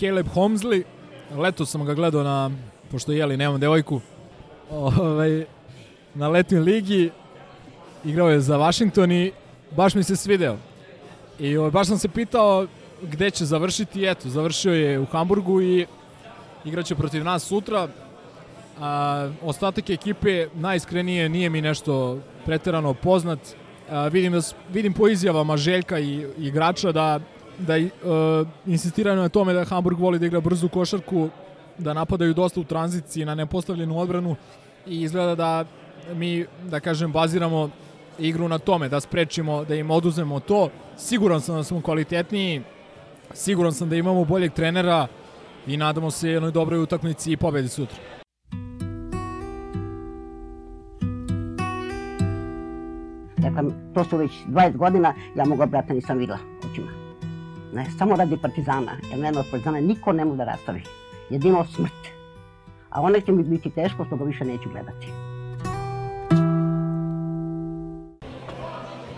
Caleb 0.00 0.26
Holmesley. 0.34 0.82
Leto 1.36 1.66
sam 1.66 1.84
ga 1.84 1.94
gledao 1.94 2.22
na, 2.22 2.50
pošto 2.90 3.12
jeli, 3.12 3.36
nemam 3.36 3.60
devojku, 3.60 4.00
ovaj, 4.70 5.44
na 6.14 6.28
letnoj 6.28 6.60
ligi. 6.60 7.10
Igrao 8.04 8.30
je 8.30 8.40
za 8.40 8.56
Washington 8.56 9.12
i 9.12 9.32
baš 9.76 9.94
mi 9.94 10.02
se 10.02 10.16
svideo. 10.16 10.71
I 11.38 11.56
ovaj, 11.56 11.70
baš 11.70 11.86
sam 11.86 11.98
se 11.98 12.08
pitao 12.08 12.66
gde 13.02 13.30
će 13.30 13.44
završiti, 13.44 14.04
eto, 14.04 14.28
završio 14.28 14.72
je 14.72 15.00
u 15.00 15.06
Hamburgu 15.06 15.62
i 15.62 15.86
igraće 16.64 16.94
protiv 16.94 17.24
nas 17.24 17.42
sutra. 17.42 17.88
A, 18.80 19.30
ostatak 19.42 19.90
ekipe 19.90 20.46
najiskrenije 20.54 21.28
nije 21.28 21.50
mi 21.50 21.60
nešto 21.60 22.18
preterano 22.44 22.94
poznat. 22.94 23.38
A, 23.90 24.08
vidim, 24.08 24.32
da, 24.32 24.40
vidim 24.72 24.92
po 24.92 25.08
izjavama 25.08 25.56
Željka 25.56 25.98
i, 25.98 26.26
i 26.38 26.46
igrača 26.46 26.92
da, 26.92 27.20
da 27.58 27.76
uh, 27.76 28.48
insistiraju 28.66 29.16
na 29.16 29.28
tome 29.28 29.52
da 29.52 29.64
Hamburg 29.64 29.98
voli 29.98 30.18
da 30.18 30.26
igra 30.26 30.40
brzu 30.40 30.68
košarku, 30.68 31.28
da 31.78 31.92
napadaju 31.92 32.34
dosta 32.34 32.60
u 32.60 32.64
tranziciji 32.64 33.24
na 33.24 33.34
nepostavljenu 33.34 33.98
odbranu 33.98 34.36
i 34.86 35.02
izgleda 35.02 35.34
da 35.34 35.64
mi, 36.14 36.46
da 36.70 36.80
kažem, 36.80 37.12
baziramo 37.12 37.70
igru 38.18 38.48
na 38.48 38.58
tome, 38.58 38.88
da 38.88 39.00
sprečimo, 39.00 39.64
da 39.64 39.74
im 39.74 39.90
oduzemo 39.90 40.40
to. 40.40 40.68
Siguran 40.96 41.40
sam 41.40 41.56
da 41.56 41.64
smo 41.64 41.80
kvalitetniji, 41.80 42.62
siguran 43.34 43.72
sam 43.72 43.88
da 43.88 43.96
imamo 43.96 44.24
boljeg 44.24 44.52
trenera 44.52 45.06
i 45.66 45.76
nadamo 45.76 46.10
se 46.10 46.30
jednoj 46.30 46.50
dobroj 46.50 46.82
utakmici 46.82 47.32
i 47.32 47.36
pobedi 47.36 47.68
sutra. 47.68 47.98
Dakle, 53.36 53.62
to 53.94 54.04
su 54.04 54.16
već 54.16 54.30
20 54.48 54.76
godina, 54.76 55.14
ja 55.36 55.44
mogu 55.44 55.66
brata 55.66 55.94
nisam 55.94 56.18
videla 56.18 56.38
očima. 56.70 56.90
Ne, 57.74 57.86
samo 57.98 58.16
radi 58.16 58.36
partizana, 58.42 58.92
jer 59.10 59.20
mene 59.20 59.38
od 59.38 59.46
partizana 59.50 59.80
niko 59.80 60.12
ne 60.12 60.24
može 60.24 60.36
da 60.36 60.44
rastavi. 60.44 60.82
Jedino 61.30 61.64
smrt. 61.64 62.12
A 62.90 63.00
onda 63.00 63.20
će 63.20 63.32
mi 63.32 63.42
biti 63.42 63.70
teško 63.70 64.04
što 64.04 64.16
ga 64.16 64.24
više 64.24 64.44
neću 64.44 64.68
gledati. 64.72 65.21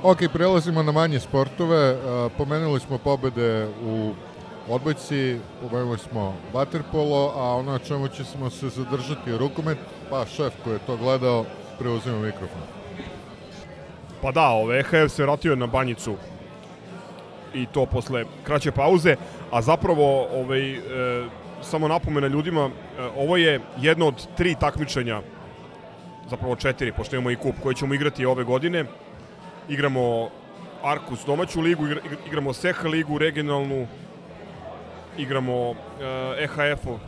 Ok, 0.06 0.18
prelazimo 0.32 0.82
na 0.82 0.92
manje 0.92 1.20
sportove. 1.20 1.96
Pomenuli 2.38 2.80
smo 2.80 2.98
pobede 2.98 3.68
u 3.82 4.12
odbojci, 4.68 5.38
pomenuli 5.62 5.98
smo 5.98 6.34
vaterpolo, 6.52 7.32
a 7.36 7.56
ono 7.56 7.72
na 7.72 7.78
čemu 7.78 8.08
ćemo 8.08 8.50
se 8.50 8.68
zadržati 8.68 9.30
je 9.30 9.38
rukomet, 9.38 9.78
pa 10.10 10.26
šef 10.26 10.52
koji 10.64 10.74
je 10.74 10.78
to 10.86 10.96
gledao 10.96 11.44
preuzima 11.78 12.18
mikrofon. 12.18 12.60
Pa 14.22 14.32
da, 14.32 14.48
ove, 14.48 14.78
EHF 14.78 15.12
se 15.12 15.22
vratio 15.22 15.56
na 15.56 15.66
banjicu 15.66 16.14
i 17.54 17.66
to 17.66 17.86
posle 17.86 18.24
kraće 18.42 18.72
pauze, 18.72 19.16
a 19.50 19.62
zapravo 19.62 20.26
ovaj, 20.34 20.72
e, 20.72 20.80
samo 21.62 21.88
napomena 21.88 22.26
ljudima, 22.26 22.68
e, 22.68 22.70
ovo 23.16 23.36
je 23.36 23.60
jedno 23.80 24.06
od 24.06 24.26
tri 24.36 24.54
takmičenja, 24.60 25.20
zapravo 26.30 26.56
četiri, 26.56 26.92
pošto 26.92 27.16
imamo 27.16 27.30
i 27.30 27.36
kup 27.36 27.54
koji 27.62 27.74
ćemo 27.74 27.94
igrati 27.94 28.26
ove 28.26 28.44
godine. 28.44 28.84
Igramo 29.68 30.30
Arkus 30.82 31.24
domaću 31.26 31.60
ligu, 31.60 31.86
igramo 32.26 32.52
Seha 32.52 32.88
ligu 32.88 33.18
regionalnu, 33.18 33.86
igramo 35.18 35.70
e, 35.70 35.74
EHF-ov 36.44 36.98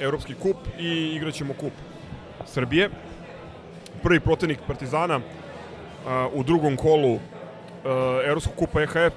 evropski 0.00 0.34
kup 0.34 0.56
i 0.78 0.88
igraćemo 1.16 1.54
kup. 1.54 1.72
Srbije. 2.46 2.90
Prvi 4.02 4.20
protivnik 4.20 4.58
Partizana 4.66 5.20
u 6.32 6.42
drugom 6.42 6.76
kolu 6.76 7.18
Evropskog 8.24 8.54
kupa 8.56 8.82
EHF 8.82 9.14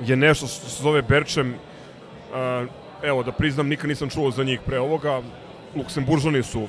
je 0.00 0.16
nešto 0.16 0.46
što 0.46 0.68
se 0.68 0.82
zove 0.82 1.02
Berčem. 1.02 1.54
Evo, 3.02 3.22
da 3.22 3.32
priznam, 3.32 3.68
nikad 3.68 3.88
nisam 3.88 4.10
čuo 4.10 4.30
za 4.30 4.44
njih 4.44 4.60
pre 4.66 4.80
ovoga. 4.80 5.20
Luksemburžani 5.76 6.42
su 6.42 6.62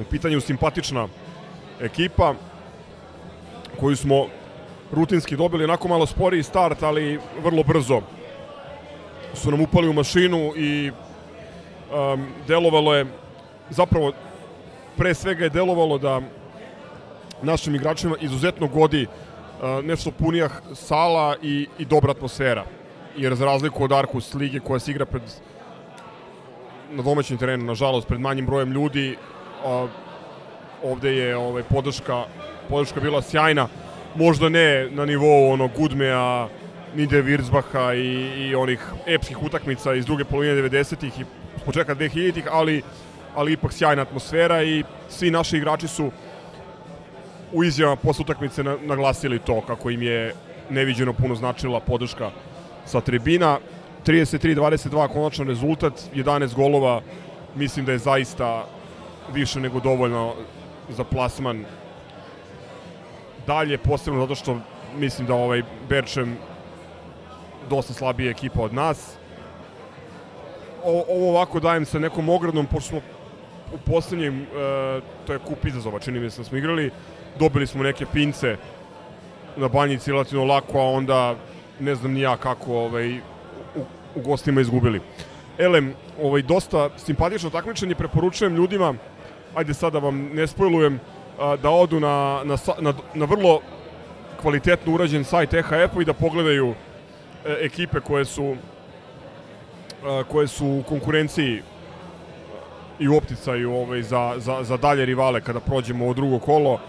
u 0.00 0.04
pitanju 0.10 0.40
simpatična 0.40 1.08
ekipa 1.80 2.34
koju 3.80 3.96
smo 3.96 4.26
rutinski 4.92 5.36
dobili 5.36 5.64
onako 5.64 5.88
malo 5.88 6.06
sporiji 6.06 6.42
start, 6.42 6.82
ali 6.82 7.18
vrlo 7.42 7.62
brzo 7.62 8.00
su 9.34 9.50
nam 9.50 9.60
upali 9.60 9.88
u 9.88 9.92
mašinu 9.92 10.52
i 10.56 10.90
um, 10.90 12.26
delovalo 12.46 12.94
je 12.94 13.06
zapravo 13.70 14.12
pre 14.96 15.14
svega 15.14 15.44
je 15.44 15.50
delovalo 15.50 15.98
da 15.98 16.20
našim 17.42 17.74
igračima 17.74 18.16
izuzetno 18.20 18.66
godi 18.66 19.06
uh, 19.06 19.84
nešto 19.84 20.10
punija 20.10 20.48
sala 20.74 21.36
i, 21.42 21.66
i 21.78 21.84
dobra 21.84 22.10
atmosfera. 22.10 22.64
Jer 23.16 23.34
za 23.34 23.44
razliku 23.44 23.84
od 23.84 23.92
Arkus 23.92 24.34
lige 24.34 24.60
koja 24.60 24.78
se 24.78 24.90
igra 24.90 25.06
pred 25.06 25.22
na 26.90 27.02
domaćem 27.02 27.38
terenu, 27.38 27.64
nažalost, 27.64 28.08
pred 28.08 28.20
manjim 28.20 28.46
brojem 28.46 28.72
ljudi, 28.72 29.16
uh, 29.64 29.90
ovde 30.82 31.16
je 31.16 31.36
ovaj, 31.36 31.62
podrška, 31.62 32.24
podrška 32.68 33.00
bila 33.00 33.22
sjajna. 33.22 33.68
Možda 34.14 34.48
ne 34.48 34.88
na 34.90 35.04
nivou 35.04 35.52
onog 35.52 35.70
Gudmea, 35.76 36.48
Nide 36.94 37.22
Virzbaha 37.22 37.94
i, 37.94 38.48
i 38.48 38.54
onih 38.54 38.80
epskih 39.06 39.42
utakmica 39.42 39.94
iz 39.94 40.06
druge 40.06 40.24
polovine 40.24 40.54
90-ih 40.54 41.20
i 41.20 41.24
početka 41.64 41.94
2000-ih, 41.94 42.44
ali, 42.50 42.82
ali 43.34 43.52
ipak 43.52 43.72
sjajna 43.72 44.02
atmosfera 44.02 44.62
i 44.62 44.84
svi 45.08 45.30
naši 45.30 45.56
igrači 45.56 45.88
su 45.88 46.10
u 47.52 47.64
izjavama 47.64 47.96
posle 47.96 48.22
utakmice 48.22 48.62
naglasili 48.62 49.38
to 49.38 49.60
kako 49.60 49.90
im 49.90 50.02
je 50.02 50.34
neviđeno 50.70 51.12
puno 51.12 51.34
značila 51.34 51.80
podrška 51.80 52.30
sa 52.86 53.00
tribina. 53.00 53.58
33-22 54.06 55.08
konačan 55.08 55.48
rezultat, 55.48 55.92
11 56.14 56.54
golova, 56.54 57.00
mislim 57.54 57.86
da 57.86 57.92
je 57.92 57.98
zaista 57.98 58.66
više 59.32 59.60
nego 59.60 59.80
dovoljno 59.80 60.34
za 60.90 61.04
plasman 61.04 61.64
dalje, 63.46 63.78
posebno 63.78 64.20
zato 64.20 64.34
što 64.34 64.58
mislim 64.96 65.26
da 65.26 65.34
ovaj 65.34 65.62
Berčem 65.88 66.36
dosta 67.70 67.92
slabija 67.92 68.30
ekipa 68.30 68.62
od 68.62 68.74
nas. 68.74 69.16
O, 70.84 71.04
ovo 71.08 71.30
ovako 71.30 71.60
dajem 71.60 71.84
sa 71.84 71.98
nekom 71.98 72.28
ogradom, 72.28 72.66
pošto 72.66 72.88
smo 72.88 73.00
u 73.74 73.78
poslednjem, 73.78 74.42
e, 74.42 74.46
to 75.26 75.32
je 75.32 75.38
kup 75.38 75.64
izazova, 75.64 75.98
čini 75.98 76.20
mi 76.20 76.30
se 76.30 76.40
da 76.40 76.44
smo 76.44 76.58
igrali, 76.58 76.90
dobili 77.38 77.66
smo 77.66 77.82
neke 77.82 78.06
pince 78.06 78.56
na 79.56 79.68
banjici 79.68 80.10
relativno 80.10 80.44
lako, 80.44 80.80
a 80.80 80.90
onda 80.90 81.36
ne 81.80 81.94
znam 81.94 82.12
ni 82.12 82.20
ja 82.20 82.36
kako 82.36 82.74
ovaj, 82.74 83.18
u, 83.76 83.84
u 84.14 84.20
gostima 84.22 84.60
izgubili. 84.60 85.00
Elem, 85.58 85.94
ovaj, 86.22 86.42
dosta 86.42 86.90
simpatično 86.96 87.50
takmičenje, 87.50 87.94
preporučujem 87.94 88.56
ljudima, 88.56 88.94
ajde 89.54 89.74
sada 89.74 89.98
vam 89.98 90.30
ne 90.34 90.46
spojlujem, 90.46 91.00
da 91.62 91.70
odu 91.70 92.00
na, 92.00 92.40
na, 92.44 92.56
na, 92.80 92.94
na 93.14 93.24
vrlo 93.24 93.60
kvalitetno 94.40 94.94
urađen 94.94 95.24
sajt 95.24 95.54
EHF-u 95.54 96.02
i 96.02 96.04
da 96.04 96.12
pogledaju 96.12 96.74
e, 97.44 97.56
ekipe 97.60 98.00
koje 98.00 98.24
su 98.24 98.56
koje 100.28 100.48
su 100.48 100.66
u 100.66 100.82
konkurenciji 100.88 101.62
i 102.98 103.08
u 103.08 103.16
opticaju 103.16 103.72
ovaj, 103.72 104.02
za, 104.02 104.34
za, 104.36 104.64
za 104.64 104.76
dalje 104.76 105.04
rivale 105.06 105.40
kada 105.40 105.60
prođemo 105.60 106.06
u 106.06 106.14
drugo 106.14 106.38
kolo. 106.38 106.80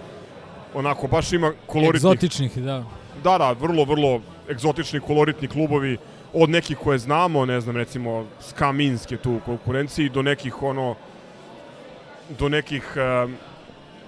Onako, 0.74 1.08
baš 1.08 1.34
ima 1.34 1.54
koloritnih... 1.66 2.12
Egzotičnih, 2.12 2.58
da. 2.58 2.84
Da, 3.24 3.38
da, 3.38 3.52
vrlo, 3.52 3.84
vrlo 3.84 4.22
egzotični, 4.50 5.00
koloritni 5.00 5.48
klubovi 5.48 5.98
od 6.34 6.50
nekih 6.50 6.78
koje 6.78 6.98
znamo, 7.00 7.46
ne 7.46 7.62
znam, 7.62 7.76
recimo 7.76 8.26
Ska 8.40 8.72
Minsk 8.72 9.12
je 9.12 9.18
tu 9.18 9.32
u 9.32 9.40
konkurenciji, 9.46 10.10
do 10.10 10.22
nekih 10.22 10.64
ono 10.64 10.96
do 12.40 12.50
nekih 12.50 12.84
uh, 12.96 13.32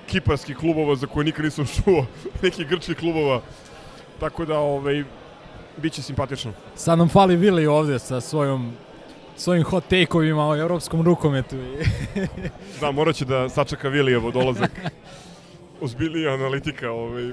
kiparskih 0.07 0.57
klubova 0.57 0.95
za 0.95 1.07
koje 1.07 1.25
nikad 1.25 1.45
nisam 1.45 1.65
čuo, 1.75 2.05
nekih 2.41 2.67
grčkih 2.67 2.97
klubova. 2.97 3.41
Tako 4.19 4.45
da, 4.45 4.57
ovaj, 4.57 5.03
bit 5.77 5.93
će 5.93 6.01
simpatično. 6.01 6.53
Sad 6.75 6.97
nam 6.97 7.09
fali 7.09 7.35
Vili 7.35 7.67
ovde 7.67 7.99
sa 7.99 8.21
svojom 8.21 8.73
svojim 9.35 9.63
hot 9.63 9.83
take-ovima 9.89 10.49
o 10.49 10.55
evropskom 10.55 11.01
rukometu. 11.01 11.55
da, 12.81 12.91
morat 12.91 13.15
će 13.15 13.25
da 13.25 13.49
sačeka 13.49 13.89
Vilijevo 13.89 14.31
dolazak. 14.31 14.71
Ozbiljnija 15.81 16.33
analitika 16.33 16.91
ovaj, 16.91 17.31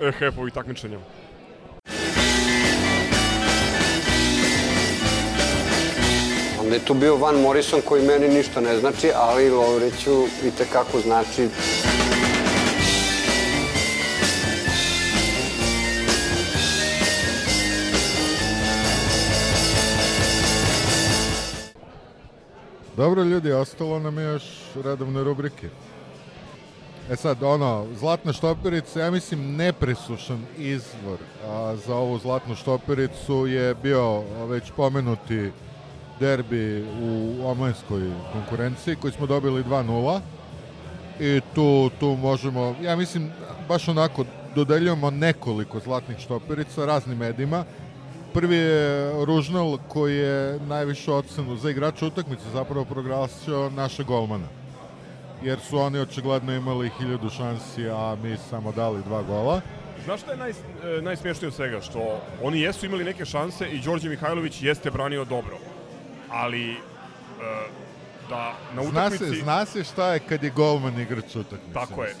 EHF-ovih 0.00 0.52
takmičenja. 0.52 0.98
Onda 6.72 6.80
je 6.80 6.86
tu 6.86 6.94
bio 6.94 7.16
Van 7.16 7.40
Morrison 7.40 7.80
koji 7.84 8.06
meni 8.06 8.28
ništa 8.28 8.60
ne 8.60 8.78
znači, 8.78 9.10
ali 9.14 9.50
Lovriću 9.50 10.24
i 10.44 10.50
tekako 10.58 11.00
znači. 11.00 11.48
Dobro 22.96 23.22
ljudi, 23.22 23.52
ostalo 23.52 23.98
nam 23.98 24.18
je 24.18 24.24
još 24.24 24.44
redovne 24.84 25.24
rubrike. 25.24 25.68
E 27.10 27.16
sad, 27.16 27.42
ono, 27.42 27.86
zlatna 27.98 28.32
štoperica, 28.32 29.00
ja 29.00 29.10
mislim 29.10 29.56
nepresušan 29.56 30.44
izvor 30.58 31.18
a, 31.46 31.76
za 31.86 31.96
ovu 31.96 32.18
zlatnu 32.18 32.54
štopericu 32.54 33.46
je 33.46 33.74
bio 33.74 34.22
već 34.48 34.70
pomenuti 34.76 35.50
derbi 36.22 36.84
u 37.02 37.36
omlenskoj 37.46 38.02
konkurenciji 38.32 38.96
koji 38.96 39.12
smo 39.12 39.26
dobili 39.26 39.64
2-0 39.64 40.20
i 41.20 41.40
tu, 41.54 41.90
tu 42.00 42.16
možemo, 42.16 42.76
ja 42.82 42.96
mislim, 42.96 43.30
baš 43.68 43.88
onako 43.88 44.24
dodeljujemo 44.54 45.10
nekoliko 45.10 45.78
zlatnih 45.78 46.18
štoperica 46.18 46.86
raznim 46.86 47.18
medijima. 47.18 47.64
Prvi 48.34 48.56
je 48.56 49.12
Ružnal 49.24 49.78
koji 49.88 50.16
je 50.16 50.60
najvišu 50.60 51.14
ocenu 51.14 51.56
za 51.56 51.70
igrača 51.70 52.06
utakmice 52.06 52.42
zapravo 52.52 52.84
proglasio 52.84 53.70
naše 53.70 54.04
golmana. 54.04 54.46
Jer 55.42 55.60
su 55.60 55.78
oni 55.78 55.98
očigledno 55.98 56.54
imali 56.54 56.90
hiljadu 56.98 57.30
šansi, 57.30 57.88
a 57.90 58.16
mi 58.22 58.36
samo 58.50 58.72
dali 58.72 59.02
dva 59.02 59.22
gola. 59.22 59.60
Znaš 60.04 60.20
šta 60.20 60.30
je 60.30 60.36
naj, 60.36 60.50
e, 60.50 61.02
najsmješnije 61.02 61.48
od 61.48 61.54
svega? 61.54 61.80
Što 61.80 62.20
oni 62.42 62.60
jesu 62.60 62.86
imali 62.86 63.04
neke 63.04 63.24
šanse 63.24 63.68
i 63.68 63.80
Đorđe 63.80 64.08
Mihajlović 64.08 64.62
jeste 64.62 64.90
branio 64.90 65.24
dobro 65.24 65.71
ali 66.32 66.72
e, 66.72 66.76
da 68.28 68.52
na 68.74 68.82
utakmici... 68.82 69.24
Zna 69.24 69.34
se, 69.34 69.42
zna 69.42 69.64
se 69.64 69.84
šta 69.84 70.12
je 70.12 70.18
kad 70.18 70.42
je 70.42 70.50
golman 70.50 71.00
igrač 71.00 71.36
utakmice. 71.36 71.74
Tako 71.74 72.04
je. 72.04 72.14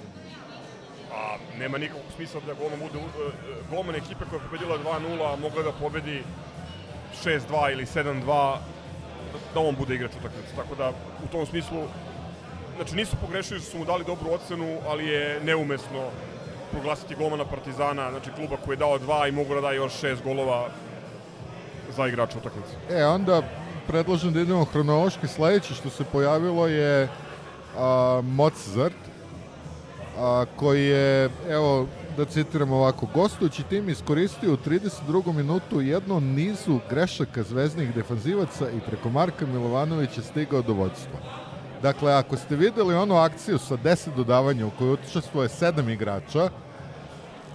A 1.12 1.36
nema 1.58 1.78
nikakvog 1.78 2.04
smisla 2.16 2.40
da 2.46 2.54
golman 2.54 2.78
bude 2.80 2.98
uh, 2.98 3.32
golman 3.70 3.94
ekipe 3.94 4.24
koja 4.30 4.40
je 4.40 4.48
pobedila 4.48 4.78
2-0, 4.78 5.32
a 5.32 5.36
mogla 5.36 5.62
da 5.62 5.72
pobedi 5.72 6.22
6-2 7.24 7.72
ili 7.72 7.84
7-2 7.84 8.56
da 9.54 9.60
on 9.60 9.76
bude 9.76 9.94
igrač 9.94 10.10
utakmice. 10.20 10.56
Tako 10.56 10.74
da 10.74 10.92
u 11.24 11.28
tom 11.32 11.46
smislu 11.46 11.82
znači 12.76 12.96
nisu 12.96 13.16
pogrešili 13.20 13.60
što 13.60 13.70
su 13.70 13.78
mu 13.78 13.84
dali 13.84 14.04
dobru 14.04 14.30
ocenu, 14.30 14.78
ali 14.88 15.06
je 15.06 15.40
neumesno 15.44 16.10
proglasiti 16.70 17.14
golmana 17.14 17.44
Partizana, 17.44 18.10
znači 18.10 18.30
kluba 18.30 18.56
koji 18.64 18.74
je 18.74 18.78
dao 18.78 18.98
dva 18.98 19.28
i 19.28 19.32
mogu 19.32 19.54
da 19.54 19.60
da 19.60 19.72
još 19.72 19.92
šest 20.00 20.22
golova 20.22 20.68
za 21.96 22.06
igrača 22.06 22.38
utakmice. 22.38 22.72
E, 22.90 23.04
onda 23.04 23.42
predlažem 23.86 24.32
da 24.32 24.40
idemo 24.40 24.64
hronološki. 24.64 25.28
Sledeće 25.28 25.74
što 25.74 25.90
se 25.90 26.04
pojavilo 26.04 26.66
je 26.66 27.08
a, 27.78 28.20
Mozart, 28.24 28.94
a, 30.18 30.44
koji 30.56 30.86
je, 30.86 31.30
evo, 31.48 31.86
da 32.16 32.24
citiram 32.24 32.72
ovako, 32.72 33.06
gostujući 33.14 33.62
tim 33.62 33.88
iskoristio 33.88 34.52
u 34.52 34.56
32. 34.56 35.32
minutu 35.32 35.80
jednu 35.80 36.20
nizu 36.20 36.78
grešaka 36.90 37.42
zveznih 37.42 37.94
defanzivaca 37.94 38.70
i 38.70 38.80
preko 38.80 39.10
Marka 39.10 39.46
Milovanovića 39.46 40.22
stigao 40.22 40.62
do 40.62 40.72
vodstva. 40.72 41.18
Dakle, 41.82 42.12
ako 42.12 42.36
ste 42.36 42.56
videli 42.56 42.94
onu 42.94 43.14
akciju 43.14 43.58
sa 43.58 43.76
10 43.76 44.14
dodavanja 44.16 44.66
u 44.66 44.70
kojoj 44.78 44.92
učestvuje 44.92 45.48
7 45.48 45.92
igrača 45.92 46.50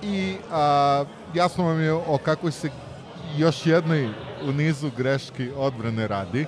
i 0.01 0.35
a, 0.51 1.03
jasno 1.33 1.65
vam 1.65 1.81
je 1.81 1.93
o 1.93 2.17
kakvoj 2.23 2.51
se 2.51 2.69
još 3.37 3.65
jednoj 3.65 4.09
u 4.43 4.51
nizu 4.51 4.91
greški 4.97 5.49
odbrane 5.57 6.07
radi. 6.07 6.45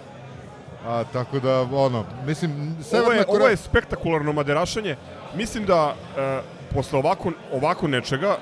A, 0.86 1.04
tako 1.04 1.40
da, 1.40 1.62
ono, 1.64 2.06
mislim... 2.26 2.76
Ovo 2.94 3.12
je, 3.12 3.26
ovo 3.28 3.48
je 3.48 3.58
spektakularno 3.58 4.34
maderašanje. 4.34 4.96
Mislim 5.36 5.66
da 5.66 5.96
e, 6.18 6.40
posle 6.74 7.00
ovako, 7.00 7.32
ovako 7.54 7.88
nečega 7.88 8.38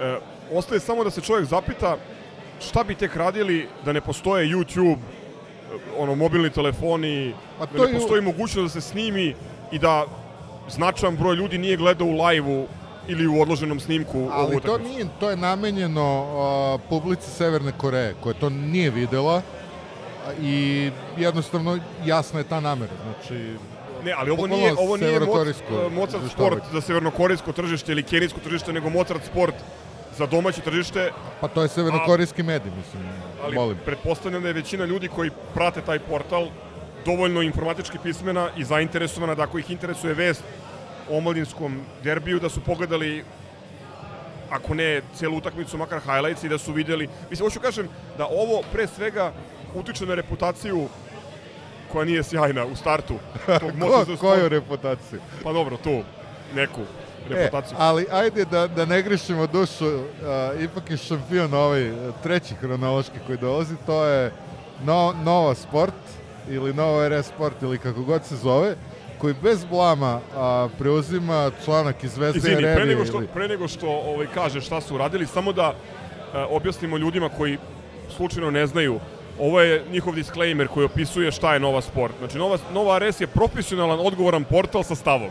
e, 0.00 0.16
ostaje 0.52 0.80
samo 0.80 1.04
da 1.04 1.10
se 1.10 1.20
čovjek 1.20 1.46
zapita 1.46 1.96
šta 2.60 2.84
bi 2.84 2.94
tek 2.94 3.16
radili 3.16 3.68
da 3.84 3.92
ne 3.92 4.00
postoje 4.00 4.48
YouTube, 4.48 4.98
ono 5.98 6.14
mobilni 6.14 6.50
telefoni, 6.50 7.34
A 7.60 7.66
da 7.66 7.76
to 7.76 7.84
ne 7.84 7.90
je- 7.90 7.94
postoji 7.94 8.22
mogućnost 8.22 8.74
da 8.74 8.80
se 8.80 8.88
snimi 8.88 9.34
i 9.72 9.78
da 9.78 10.04
značajan 10.68 11.16
broj 11.16 11.36
ljudi 11.36 11.58
nije 11.58 11.76
gledao 11.76 12.06
u 12.06 12.16
lajvu 12.16 12.66
ili 13.08 13.26
u 13.26 13.40
odloženom 13.40 13.80
snimku 13.80 14.18
ovu 14.18 14.30
Ali 14.32 14.50
to 14.52 14.56
utakmicu. 14.58 14.92
nije, 14.92 15.06
to 15.20 15.30
je 15.30 15.36
namenjeno 15.36 16.26
a, 16.28 16.78
publici 16.88 17.30
Severne 17.30 17.72
Koreje, 17.76 18.14
koja 18.20 18.34
to 18.34 18.50
nije 18.50 18.90
videla 18.90 19.42
i 20.42 20.90
jednostavno 21.16 21.78
jasna 22.04 22.38
je 22.38 22.44
ta 22.44 22.60
namera. 22.60 22.92
Znači, 23.04 23.56
Ne, 24.04 24.12
ali 24.16 24.30
ovo 24.30 24.46
nije, 24.46 24.72
ovo 24.72 24.96
nije 24.96 25.20
Mozart 25.90 26.32
sport 26.32 26.62
za 26.72 26.80
severnokorejsko 26.80 27.52
tržište 27.52 27.92
ili 27.92 28.02
kenijsko 28.02 28.40
tržište, 28.40 28.72
nego 28.72 28.90
Mozart 28.90 29.24
sport 29.24 29.54
za 30.18 30.26
domaće 30.26 30.60
tržište, 30.60 31.10
Pa 31.40 31.48
to 31.48 31.62
je 31.62 31.68
severnokorejski 31.68 32.42
medij, 32.42 32.72
mislim, 32.76 33.02
ali 33.44 33.54
molim. 33.54 33.78
pretpostavljam 33.84 34.42
da 34.42 34.48
je 34.48 34.54
većina 34.54 34.84
ljudi 34.84 35.08
koji 35.08 35.30
prate 35.54 35.80
taj 35.80 35.98
portal 35.98 36.46
dovoljno 37.04 37.42
informatički 37.42 37.98
pismena 38.02 38.48
i 38.56 38.64
zainteresovana 38.64 39.34
da 39.34 39.42
ako 39.42 39.58
ih 39.58 39.70
interesuje 39.70 40.14
vest 40.14 40.42
omladinskom 41.16 41.80
derbiju, 42.04 42.40
da 42.40 42.48
su 42.48 42.60
pogledali 42.60 43.24
ako 44.50 44.74
ne 44.74 45.02
celu 45.14 45.36
utakmicu, 45.36 45.78
makar 45.78 46.00
highlights 46.00 46.44
i 46.44 46.48
da 46.48 46.58
su 46.58 46.72
videli. 46.72 47.08
Mislim, 47.30 47.46
hoću 47.46 47.60
kažem 47.60 47.88
da 48.18 48.26
ovo 48.26 48.62
pre 48.72 48.86
svega 48.86 49.32
utiče 49.74 50.06
na 50.06 50.14
reputaciju 50.14 50.88
koja 51.92 52.04
nije 52.04 52.22
sjajna 52.22 52.64
u 52.66 52.76
startu. 52.76 53.14
Tog 53.60 53.70
Ko, 53.70 53.76
Mozarta 53.76 54.16
koju 54.16 54.48
reputaciju? 54.48 55.20
Pa 55.44 55.52
dobro, 55.52 55.76
tu, 55.76 56.02
neku 56.54 56.80
E, 57.30 57.34
reputaciju. 57.34 57.76
ali 57.80 58.06
ajde 58.12 58.44
da, 58.44 58.66
da 58.66 58.84
ne 58.84 59.02
grešimo 59.02 59.46
dušu, 59.46 59.84
a, 60.24 60.52
ipak 60.60 60.90
je 60.90 60.96
šampion 60.96 61.54
ovaj 61.54 61.88
e, 61.88 61.92
treći 62.22 62.54
hronološki 62.54 63.18
koji 63.26 63.38
dolazi, 63.38 63.74
to 63.86 64.04
je 64.04 64.32
no, 64.84 65.14
Nova 65.24 65.54
Sport 65.54 65.94
ili 66.48 66.74
Nova 66.74 67.08
RS 67.08 67.26
Sport 67.26 67.62
ili 67.62 67.78
kako 67.78 68.02
god 68.02 68.24
se 68.24 68.36
zove, 68.36 68.76
koji 69.22 69.34
bez 69.42 69.64
blama 69.64 70.20
a, 70.36 70.68
preuzima 70.78 71.50
članak 71.64 72.04
iz 72.04 72.12
Zvezde 72.12 72.38
Izvini, 72.38 72.62
pre 72.74 72.86
nego 72.86 73.04
što, 73.04 73.16
ili... 73.18 73.26
pre 73.26 73.48
nego 73.48 73.68
što 73.68 73.88
ovaj, 73.88 74.26
kaže 74.34 74.60
šta 74.60 74.80
su 74.80 74.94
uradili, 74.94 75.26
samo 75.26 75.52
da 75.52 75.72
e, 75.72 76.38
objasnimo 76.50 76.98
ljudima 76.98 77.28
koji 77.28 77.58
slučajno 78.16 78.50
ne 78.50 78.66
znaju, 78.66 78.98
ovo 79.38 79.60
je 79.60 79.84
njihov 79.92 80.14
disclaimer 80.14 80.68
koji 80.68 80.84
opisuje 80.84 81.30
šta 81.32 81.54
je 81.54 81.60
Nova 81.60 81.80
Sport. 81.80 82.14
Znači, 82.18 82.38
Nova, 82.38 82.58
Nova 82.72 82.98
RS 82.98 83.20
je 83.20 83.26
profesionalan, 83.26 84.00
odgovoran 84.02 84.44
portal 84.44 84.82
sa 84.82 84.94
stavom. 84.94 85.30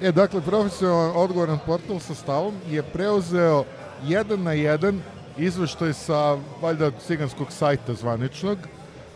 E, 0.00 0.12
dakle, 0.12 0.40
profesionalan 0.40 1.12
odgovoran 1.16 1.58
portal 1.66 2.00
sa 2.00 2.14
stavom 2.14 2.54
je 2.70 2.82
preuzeo 2.82 3.64
jedan 4.06 4.42
na 4.42 4.52
jedan 4.52 5.02
izveštaj 5.36 5.92
sa, 5.92 6.38
valjda, 6.62 6.90
ciganskog 7.06 7.52
sajta 7.52 7.94
zvaničnog, 7.94 8.58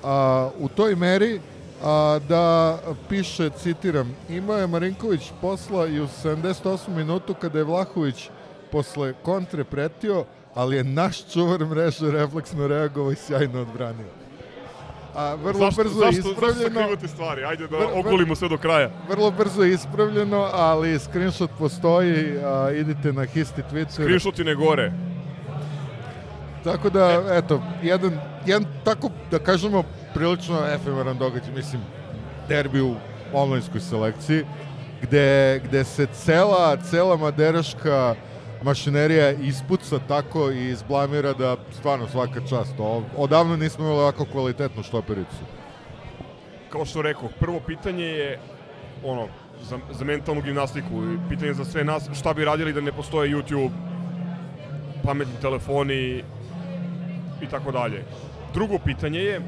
a, 0.05 0.51
u 0.59 0.69
toj 0.69 0.95
meri 0.95 1.41
a, 1.85 2.19
da 2.29 2.79
piše, 3.09 3.51
citiram, 3.51 4.17
imao 4.29 4.59
je 4.59 4.67
Marinković 4.67 5.33
posla 5.41 5.87
i 5.87 6.01
u 6.01 6.07
78. 6.07 6.89
minutu 6.89 7.35
kada 7.35 7.59
je 7.59 7.65
Vlahović 7.65 8.31
posle 8.73 9.15
kontre 9.23 9.65
pretio, 9.65 10.25
ali 10.55 10.77
je 10.77 10.85
naš 10.85 11.33
čuvar 11.33 11.67
mreže 11.67 12.11
refleksno 12.11 12.67
reagovao 12.67 13.13
i 13.13 13.17
sjajno 13.17 13.61
odbranio. 13.61 14.07
A 15.15 15.35
vrlo 15.35 15.59
zašto, 15.61 15.83
brzo 15.83 15.95
zašto, 15.99 16.31
ispravljeno. 16.31 16.63
Zašto 16.63 16.75
sakrivate 16.75 17.09
stvari? 17.09 17.45
Ajde 17.45 17.69
da 17.69 17.77
Vr- 17.77 17.95
vr- 17.95 17.99
ogolimo 18.01 18.35
sve 18.35 18.49
do 18.49 18.59
kraja. 18.59 18.91
Vrlo 19.09 19.31
brzo 19.31 19.63
je 19.63 19.73
ispravljeno, 19.73 20.49
ali 20.53 20.99
screenshot 20.99 21.51
postoji, 21.59 22.39
a, 22.45 22.71
idite 22.71 23.13
na 23.13 23.25
Histi 23.25 23.63
Twitter. 23.73 23.91
Screenshoti 23.93 24.45
ne 24.45 24.55
gore. 24.55 24.93
Tako 26.65 26.91
da, 26.91 27.23
eto, 27.31 27.63
jedan, 27.83 28.21
jedan 28.47 28.65
tako, 28.85 29.11
da 29.31 29.39
kažemo, 29.39 29.85
prilično 30.15 30.67
efemeran 30.75 31.19
događaj, 31.19 31.55
mislim, 31.55 31.83
derbi 32.49 32.81
u 32.81 32.95
omlinskoj 33.33 33.81
selekciji, 33.81 34.45
gde, 35.03 35.61
gde 35.65 35.85
se 35.85 36.07
cela, 36.07 36.77
cela 36.77 37.17
maderaška 37.17 38.15
mašinerija 38.63 39.31
ispuca 39.31 39.99
tako 40.09 40.51
i 40.51 40.69
izblamira 40.69 41.33
da 41.33 41.57
stvarno 41.79 42.09
svaka 42.09 42.41
čast. 42.49 42.75
O, 42.79 43.03
odavno 43.17 43.57
nismo 43.57 43.85
imali 43.85 44.01
ovako 44.01 44.25
kvalitetnu 44.33 44.83
štopericu. 44.83 45.45
Kao 46.71 46.85
što 46.85 47.03
rekao, 47.03 47.29
prvo 47.41 47.61
pitanje 47.67 48.05
je 48.05 48.39
ono, 49.05 49.29
za, 49.63 49.79
za 49.93 50.05
mentalnu 50.05 50.43
gimnastiku 50.43 51.05
i 51.05 51.29
pitanje 51.29 51.55
za 51.55 51.65
sve 51.65 51.85
nas, 51.85 52.11
šta 52.15 52.35
bi 52.35 52.45
radili 52.45 52.73
da 52.73 52.81
ne 52.81 52.93
postoje 52.93 53.31
YouTube, 53.31 53.71
pametni 55.05 55.35
telefoni 55.41 56.25
i 57.43 57.47
tako 57.51 57.73
dalje. 57.73 58.05
Drugo 58.55 58.79
pitanje 58.79 59.19
je 59.19 59.41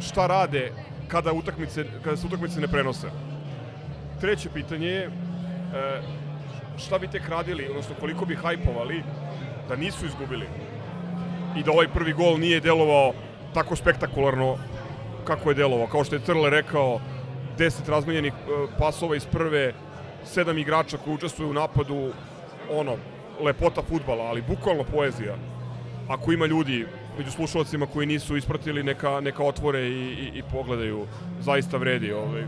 šta 0.00 0.26
rade 0.26 0.72
kada, 1.08 1.32
utakmice, 1.32 1.84
kada 2.04 2.16
se 2.16 2.26
utakmice 2.26 2.60
ne 2.60 2.68
prenose. 2.68 3.10
Treće 4.20 4.50
pitanje 4.54 4.86
je 4.86 5.04
e, 5.04 5.10
šta 6.78 6.98
bi 6.98 7.08
tek 7.08 7.28
radili, 7.28 7.68
odnosno 7.68 7.94
koliko 8.00 8.24
bi 8.24 8.34
hajpovali 8.34 9.02
da 9.68 9.76
nisu 9.76 10.06
izgubili 10.06 10.46
i 11.56 11.62
da 11.62 11.70
ovaj 11.70 11.88
prvi 11.88 12.12
gol 12.12 12.38
nije 12.38 12.60
delovao 12.60 13.12
tako 13.54 13.76
spektakularno 13.76 14.56
kako 15.24 15.50
je 15.50 15.54
delovao. 15.54 15.86
Kao 15.86 16.04
što 16.04 16.14
je 16.14 16.20
Crle 16.26 16.50
rekao, 16.50 17.00
10 17.58 17.88
razmenjenih 17.88 18.32
e, 18.32 18.66
pasova 18.78 19.16
iz 19.16 19.26
prve, 19.26 19.72
sedam 20.24 20.58
igrača 20.58 20.98
koji 20.98 21.14
učestvuju 21.14 21.50
u 21.50 21.54
napadu, 21.54 22.12
ono, 22.70 22.96
lepota 23.40 23.82
futbala, 23.82 24.24
ali 24.24 24.42
bukvalno 24.42 24.84
poezija. 24.84 25.36
Ako 26.08 26.32
ima 26.32 26.46
ljudi 26.46 26.86
među 27.18 27.30
slušalcima 27.30 27.86
koji 27.86 28.06
nisu 28.06 28.36
ispratili, 28.36 28.82
neka, 28.82 29.20
neka 29.20 29.42
otvore 29.42 29.88
i, 29.88 29.92
i, 29.92 30.30
i 30.34 30.42
pogledaju. 30.52 31.06
Zaista 31.40 31.76
vredi. 31.76 32.12
Ovaj. 32.12 32.44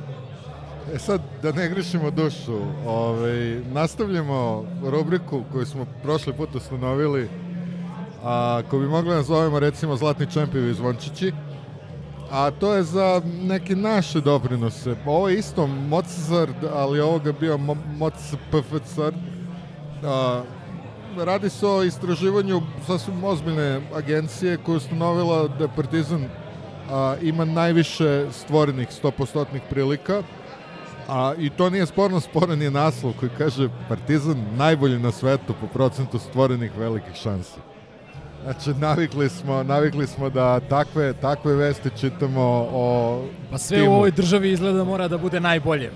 E 0.95 0.99
sad, 0.99 1.21
da 1.43 1.53
ne 1.53 1.69
grešimo 1.69 2.11
dušu, 2.11 2.59
ovaj, 2.87 3.61
nastavljamo 3.73 4.65
rubriku 4.85 5.43
koju 5.53 5.67
smo 5.67 5.87
prošli 6.03 6.33
put 6.33 6.55
ustanovili, 6.55 7.29
a 8.23 8.63
koju 8.71 8.81
bi 8.81 8.89
mogli 8.89 9.11
da 9.11 9.17
nazovemo 9.17 9.61
recimo 9.61 9.97
Zlatni 9.97 10.31
čempivi 10.31 10.75
zvončići, 10.75 11.33
a 12.31 12.51
to 12.51 12.75
je 12.75 12.83
za 12.83 13.23
neke 13.43 13.77
naše 13.77 14.21
doprinose. 14.21 14.97
Ovo 15.07 15.29
je 15.29 15.39
isto 15.39 15.67
Mozart, 15.67 16.65
ali 16.73 17.01
ovoga 17.01 17.33
bio 17.33 17.59
Mo 17.59 17.77
Mozart. 17.99 19.15
A, 20.05 20.43
radi 21.25 21.51
se 21.51 21.67
o 21.67 21.83
istraživanju 21.83 22.63
sasvim 22.87 23.25
ozbiljne 23.25 23.81
agencije 23.95 24.57
koja 24.57 24.73
je 24.73 24.77
ustanovila 24.77 25.49
da 25.49 25.69
Partizan 25.69 26.25
a, 26.91 27.17
ima 27.23 27.45
najviše 27.45 28.27
stvorenih 28.33 28.89
100% 29.03 29.45
prilika, 29.71 30.23
a 31.09 31.35
i 31.39 31.51
to 31.51 31.71
nije 31.71 31.87
sporno, 31.87 32.21
sporan 32.21 32.63
je 32.63 32.71
naslov 32.71 33.13
koji 33.21 33.31
kaže 33.39 33.69
Partizan 33.89 34.45
najbolji 34.57 34.99
na 34.99 35.13
svetu 35.13 35.55
po 35.61 35.67
procentu 35.67 36.19
stvorenih 36.19 36.71
velikih 36.79 37.15
šansi. 37.15 37.61
Znači, 38.43 38.81
navikli 38.81 39.29
smo, 39.29 39.63
navikli 39.63 40.07
smo 40.07 40.31
da 40.31 40.61
takve, 40.61 41.13
takve 41.13 41.55
vesti 41.55 41.91
čitamo 42.01 42.69
o 42.73 43.23
Pa 43.51 43.59
sve 43.59 43.79
timu. 43.79 43.91
u 43.91 43.95
ovoj 43.95 44.11
državi 44.11 44.53
izgleda 44.53 44.85
mora 44.85 45.09
da 45.09 45.19
bude 45.19 45.41
najbolje. 45.41 45.91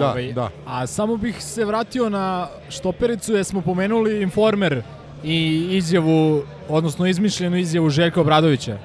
Da, 0.00 0.14
da. 0.34 0.48
A 0.66 0.86
samo 0.86 1.16
bih 1.16 1.44
se 1.44 1.64
vratio 1.64 2.08
na 2.08 2.48
štopericu 2.68 3.32
jer 3.32 3.44
smo 3.44 3.60
pomenuli 3.60 4.22
Informer 4.22 4.82
i 5.24 5.68
izjavu, 5.70 6.42
odnosno 6.68 7.06
izmišljenu 7.06 7.56
izjavu 7.56 7.90
Željka 7.90 8.20
Obradovića. 8.20 8.78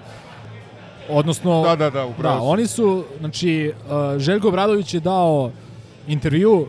Odnosno, 1.10 1.64
Da, 1.64 1.76
da, 1.76 1.90
da, 1.90 2.06
upravo 2.06 2.36
da 2.36 2.42
oni 2.42 2.68
su, 2.68 3.04
znači, 3.20 3.74
uh, 3.86 4.20
Željko 4.20 4.48
Obradović 4.48 4.94
je 4.94 5.00
dao 5.00 5.52
intervju 6.08 6.68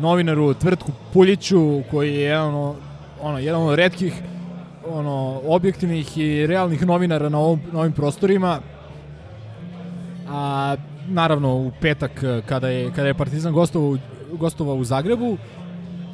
novinaru 0.00 0.54
Tvrtku 0.54 0.92
Puljiću, 1.12 1.82
koji 1.90 2.14
je 2.14 2.20
jedan, 2.20 2.74
ono, 3.22 3.38
jedan 3.38 3.62
od 3.62 3.74
redkih 3.74 4.22
ono, 4.86 5.40
objektivnih 5.46 6.18
i 6.18 6.46
realnih 6.46 6.86
novinara 6.86 7.28
na, 7.28 7.38
ovom, 7.38 7.60
na 7.72 7.80
ovim 7.80 7.92
prostorima. 7.92 8.60
A, 10.28 10.76
naravno, 11.10 11.54
u 11.54 11.72
petak 11.80 12.22
eh, 12.22 12.42
kada 12.46 12.68
je, 12.68 12.90
kada 12.92 13.08
je 13.08 13.14
Partizan 13.14 13.52
gostovao, 13.52 13.98
gostovao 14.32 14.76
u 14.76 14.84
Zagrebu 14.84 15.36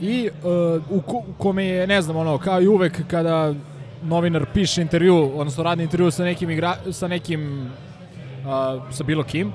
i 0.01 0.31
uh, 0.43 0.99
u, 0.99 1.01
ko, 1.01 1.17
u 1.17 1.33
kome 1.39 1.65
je, 1.65 1.87
ne 1.87 2.03
znam, 2.03 2.17
ono, 2.17 2.39
kao 2.39 2.63
i 2.63 2.69
uvek 2.69 3.07
kada 3.07 3.55
novinar 4.03 4.47
piše 4.55 4.83
intervju, 4.83 5.33
odnosno 5.35 5.65
radni 5.65 5.85
intervju 5.85 6.11
sa 6.11 6.25
nekim, 6.25 6.51
igra, 6.51 6.77
sa 6.93 7.09
nekim 7.09 7.63
uh, 7.63 8.93
sa 8.93 9.05
bilo 9.05 9.23
kim, 9.23 9.53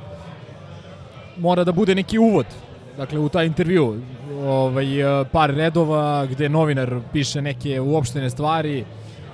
mora 1.37 1.63
da 1.63 1.71
bude 1.71 1.95
neki 1.95 2.19
uvod 2.19 2.45
dakle 2.97 3.19
u 3.19 3.29
taj 3.29 3.45
intervju. 3.45 4.01
Ovaj, 4.45 4.85
par 5.31 5.49
redova 5.49 6.25
gde 6.25 6.49
novinar 6.49 6.99
piše 7.13 7.41
neke 7.41 7.79
uopštene 7.81 8.29
stvari 8.29 8.85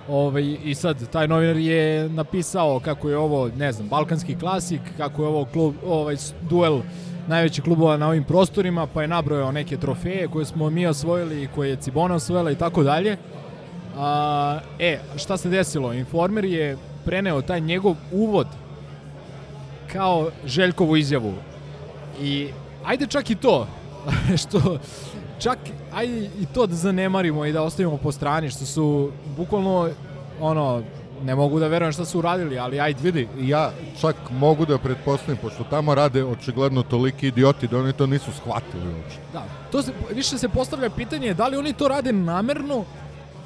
ovaj, 0.10 0.58
i 0.64 0.76
sad 0.76 1.10
taj 1.10 1.28
novinar 1.28 1.58
je 1.58 2.10
napisao 2.10 2.80
kako 2.80 3.10
je 3.10 3.18
ovo 3.18 3.50
ne 3.58 3.72
znam 3.72 3.88
balkanski 3.88 4.36
klasik 4.36 4.82
kako 4.98 5.22
je 5.22 5.28
ovo 5.28 5.46
klub, 5.46 5.76
ovaj, 5.86 6.16
duel 6.50 6.82
najvećih 7.28 7.64
klubova 7.64 7.98
na 7.98 8.08
ovim 8.08 8.24
prostorima 8.24 8.88
pa 8.88 9.02
je 9.02 9.08
nabrojao 9.08 9.52
neke 9.52 9.78
trofeje 9.78 10.28
koje 10.28 10.46
smo 10.46 10.70
mi 10.70 10.88
osvojili 10.88 11.44
i 11.44 11.48
koje 11.56 11.70
je 11.70 11.76
Cibona 11.76 12.16
osvojila 12.16 12.52
i 12.52 12.56
tako 12.56 12.84
dalje 12.84 13.18
A, 13.98 14.60
e, 14.80 15.00
šta 15.16 15.38
se 15.38 15.50
desilo? 15.50 15.94
Informer 15.94 16.46
je 16.46 16.78
preneo 17.06 17.42
taj 17.42 17.62
njegov 17.62 17.96
uvod 18.12 18.48
kao 19.94 20.32
Željkovu 20.46 20.98
izjavu. 20.98 21.34
I 22.22 22.48
ajde 22.86 23.08
čak 23.08 23.30
i 23.30 23.36
to, 23.36 23.68
što 24.42 24.80
čak 25.40 25.58
ajde 25.96 26.14
i 26.36 26.46
to 26.46 26.68
da 26.68 26.76
zanemarimo 26.76 27.46
i 27.46 27.52
da 27.52 27.62
ostavimo 27.64 27.98
po 27.98 28.12
strani, 28.12 28.50
što 28.50 28.66
su 28.66 28.88
bukvalno 29.38 29.90
ono, 30.42 30.84
ne 31.24 31.36
mogu 31.36 31.60
da 31.60 31.68
verujem 31.68 31.92
šta 31.92 32.06
su 32.06 32.20
uradili, 32.20 32.60
ali 32.60 32.80
ajde 32.80 33.00
vidi. 33.02 33.28
Ja 33.40 33.72
čak 34.02 34.16
mogu 34.32 34.66
da 34.66 34.78
pretpostavim, 34.78 35.38
pošto 35.38 35.64
tamo 35.66 35.96
rade 35.96 36.24
očigledno 36.26 36.84
toliki 36.84 37.28
idioti 37.28 37.68
da 37.68 37.78
oni 37.78 37.94
to 37.94 38.08
nisu 38.08 38.32
shvatili 38.34 38.84
uopšte. 38.88 39.20
Da, 39.34 39.44
to 39.72 39.82
se, 39.82 39.92
više 40.12 40.38
se 40.38 40.50
postavlja 40.50 40.90
pitanje 40.90 41.34
da 41.34 41.48
li 41.48 41.58
oni 41.58 41.74
to 41.74 41.88
rade 41.88 42.12
namerno 42.14 42.86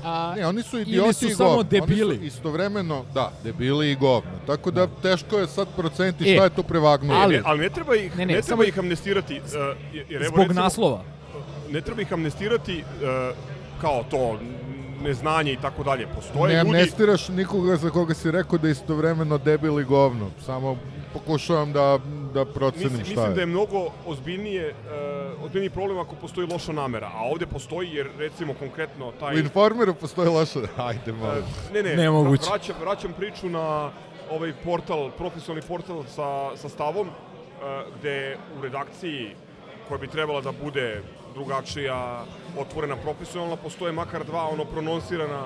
a, 0.04 0.34
Ne, 0.36 0.48
oni 0.48 0.64
su 0.64 0.78
ili 0.78 0.84
idioti 0.84 1.14
su 1.16 1.28
i 1.28 1.32
samo 1.32 1.50
govno. 1.50 1.64
debili. 1.64 2.04
Oni 2.10 2.18
su 2.20 2.24
istovremeno, 2.26 3.04
da, 3.14 3.32
debili 3.44 3.92
i 3.92 3.96
govno. 3.98 4.32
Tako 4.48 4.72
da 4.72 4.88
teško 4.88 5.38
je 5.38 5.48
sad 5.48 5.68
proceniti 5.78 6.24
E, 6.24 6.36
šta 6.36 6.44
je 6.44 6.50
tu 6.50 6.64
prevagnulo. 6.64 7.20
ali- 7.20 7.42
ali 7.46 7.60
ne 7.60 7.70
treba 7.70 7.96
ih, 7.96 8.12
Ne, 8.12 8.18
ne, 8.18 8.26
ne, 8.26 8.34
treba 8.34 8.48
samo- 8.48 8.64
ih 8.64 8.80
amnestirati. 8.80 9.34
Uh, 9.36 9.44
jer 9.94 10.06
evo 10.16 10.26
zbog 10.28 10.40
recimo, 10.40 10.62
naslova. 10.62 11.04
Ne 11.72 11.82
treba 11.82 12.02
ih 12.02 12.14
amnestirati 12.14 12.84
uh, 12.84 13.36
kao 13.82 14.04
to 14.12 14.40
neznanje 15.04 15.54
i 15.54 15.58
tako 15.62 15.84
dalje. 15.84 16.08
Postoje 16.16 16.54
ne 16.54 16.64
ljudi... 16.64 16.70
amnestiraš 16.70 17.30
nikoga 17.30 17.76
za 17.76 17.90
koga 17.90 18.14
si 18.14 18.32
rekao 18.32 18.58
da 18.58 18.68
je 18.68 18.72
istovremeno 18.72 19.38
debil 19.38 19.80
i 19.80 19.84
govno. 19.84 20.30
Samo 20.46 20.78
pokušavam 21.14 21.74
da, 21.74 22.00
da 22.34 22.46
procenim 22.46 22.88
Mislim, 22.88 23.06
šta 23.06 23.12
mislim 23.12 23.32
je. 23.32 23.36
da 23.36 23.42
je 23.42 23.46
mnogo 23.46 23.90
ozbiljnije, 24.06 24.70
uh, 25.38 25.46
ozbiljniji 25.46 25.70
problem 25.70 26.00
ako 26.00 26.16
postoji 26.16 26.48
loša 26.48 26.72
namera, 26.72 27.12
a 27.14 27.24
ovde 27.32 27.46
postoji 27.46 27.90
jer 27.94 28.10
recimo 28.18 28.54
konkretno 28.54 29.12
taj... 29.20 29.36
U 29.36 29.40
Informeru 29.40 29.94
postoji 29.94 30.30
loša... 30.30 30.60
Ajde, 30.88 31.12
molim. 31.12 31.44
Uh, 31.44 31.74
ne, 31.74 31.84
ne, 31.84 31.96
Nemoguće. 31.96 32.44
vra- 32.44 32.50
vraćam, 32.50 32.76
vraćam 32.82 33.14
priču 33.14 33.50
na 33.50 33.92
ovaj 34.32 34.54
portal, 34.64 35.12
profesionalni 35.18 35.68
portal 35.68 36.04
sa, 36.04 36.58
sa 36.58 36.70
stavom, 36.70 37.08
uh, 37.08 37.14
gde 38.00 38.38
u 38.60 38.62
redakciji 38.62 39.36
koja 39.88 39.98
bi 39.98 40.08
trebala 40.08 40.42
da 40.42 40.52
bude 40.64 41.02
drugačija, 41.40 42.26
otvorena, 42.58 42.96
profesionalna, 42.96 43.56
postoje 43.56 43.94
makar 43.94 44.26
dva 44.26 44.50
ono 44.52 44.66
prononsirana 44.66 45.44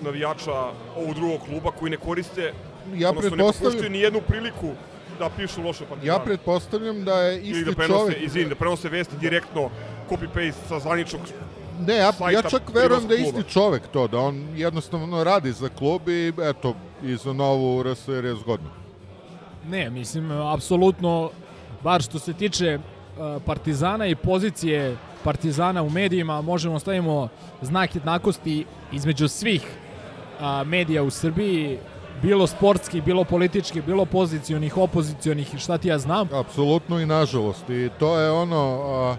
navijača 0.00 0.52
ovog 0.96 1.14
drugog 1.14 1.40
kluba 1.48 1.70
koji 1.70 1.90
ne 1.90 1.96
koriste, 1.96 2.52
Ja 2.96 3.10
odnosno 3.10 3.30
ne 3.30 3.36
pretpostavljam- 3.36 3.60
propuštaju 3.60 3.90
ni 3.90 4.00
jednu 4.00 4.20
priliku 4.28 4.70
da 5.18 5.30
pišu 5.36 5.62
loše 5.62 5.84
partizane. 5.84 6.06
Ja 6.06 6.18
pretpostavljam 6.24 7.04
da 7.04 7.20
je 7.22 7.38
Ili 7.40 7.50
isti 7.50 7.64
da 7.64 7.72
prenose, 7.72 8.12
čovjek... 8.12 8.22
izvini, 8.26 8.48
da 8.48 8.54
prenose 8.54 8.88
vesti 8.88 9.16
direktno 9.16 9.70
copy-paste 10.10 10.68
sa 10.68 10.78
zvaničnog 10.78 11.20
Ne, 11.86 11.96
ja, 11.96 12.12
ja 12.32 12.42
čak 12.42 12.62
verujem 12.74 13.08
da 13.08 13.14
je 13.14 13.20
isti 13.22 13.42
čovek 13.52 13.82
to, 13.92 14.06
da 14.08 14.18
on 14.18 14.48
jednostavno 14.56 15.24
radi 15.24 15.52
za 15.52 15.68
klub 15.68 16.08
i 16.08 16.32
eto, 16.42 16.74
i 17.02 17.16
za 17.16 17.32
novu 17.32 17.82
RS 17.82 18.08
jer 18.08 18.24
je 18.24 18.34
zgodno. 18.34 18.70
Ne, 19.68 19.90
mislim, 19.90 20.30
apsolutno, 20.30 21.30
bar 21.82 22.02
što 22.02 22.18
se 22.18 22.32
tiče 22.32 22.78
Partizana 23.46 24.06
i 24.06 24.14
pozicije 24.14 24.96
Partizana 25.24 25.82
u 25.82 25.90
medijima, 25.90 26.42
možemo 26.42 26.78
stavimo 26.78 27.28
znak 27.62 27.94
jednakosti 27.94 28.64
između 28.92 29.28
svih 29.28 29.62
uh, 29.64 30.66
medija 30.66 31.02
u 31.02 31.10
Srbiji, 31.10 31.78
bilo 32.22 32.46
sportski, 32.46 33.00
bilo 33.00 33.24
politički, 33.24 33.80
bilo 33.80 34.04
pozicionih, 34.04 34.76
opozicionih 34.76 35.54
šta 35.58 35.78
ti 35.78 35.88
ja 35.88 35.98
znam. 35.98 36.28
Apsolutno 36.32 37.00
i 37.00 37.06
nažalost. 37.06 37.70
I 37.70 37.90
to 37.98 38.18
je 38.20 38.30
ono, 38.30 38.80
a, 38.84 39.16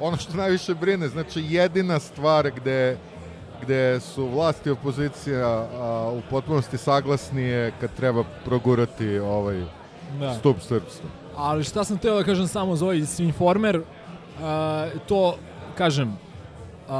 ono 0.00 0.16
što 0.16 0.36
najviše 0.36 0.74
brine. 0.74 1.08
Znači, 1.08 1.44
jedina 1.48 1.98
stvar 1.98 2.50
gde, 2.50 2.96
gde 3.62 4.00
su 4.00 4.26
vlast 4.26 4.66
i 4.66 4.70
opozicija 4.70 5.68
u 6.12 6.20
potpunosti 6.30 6.78
saglasni 6.78 7.42
je 7.42 7.72
kad 7.80 7.94
treba 7.94 8.24
progurati 8.44 9.18
ovaj 9.18 9.62
Da. 10.20 10.34
stup 10.34 10.60
srpstva. 10.60 11.23
Ali 11.36 11.64
šta 11.64 11.84
sam 11.84 11.98
teo 11.98 12.14
da 12.14 12.24
kažem 12.24 12.48
samo 12.48 12.76
za 12.76 12.84
ovaj 12.84 13.02
Informer, 13.18 13.76
uh, 13.76 13.84
to, 15.06 15.36
kažem, 15.74 16.08
uh, 16.08 16.94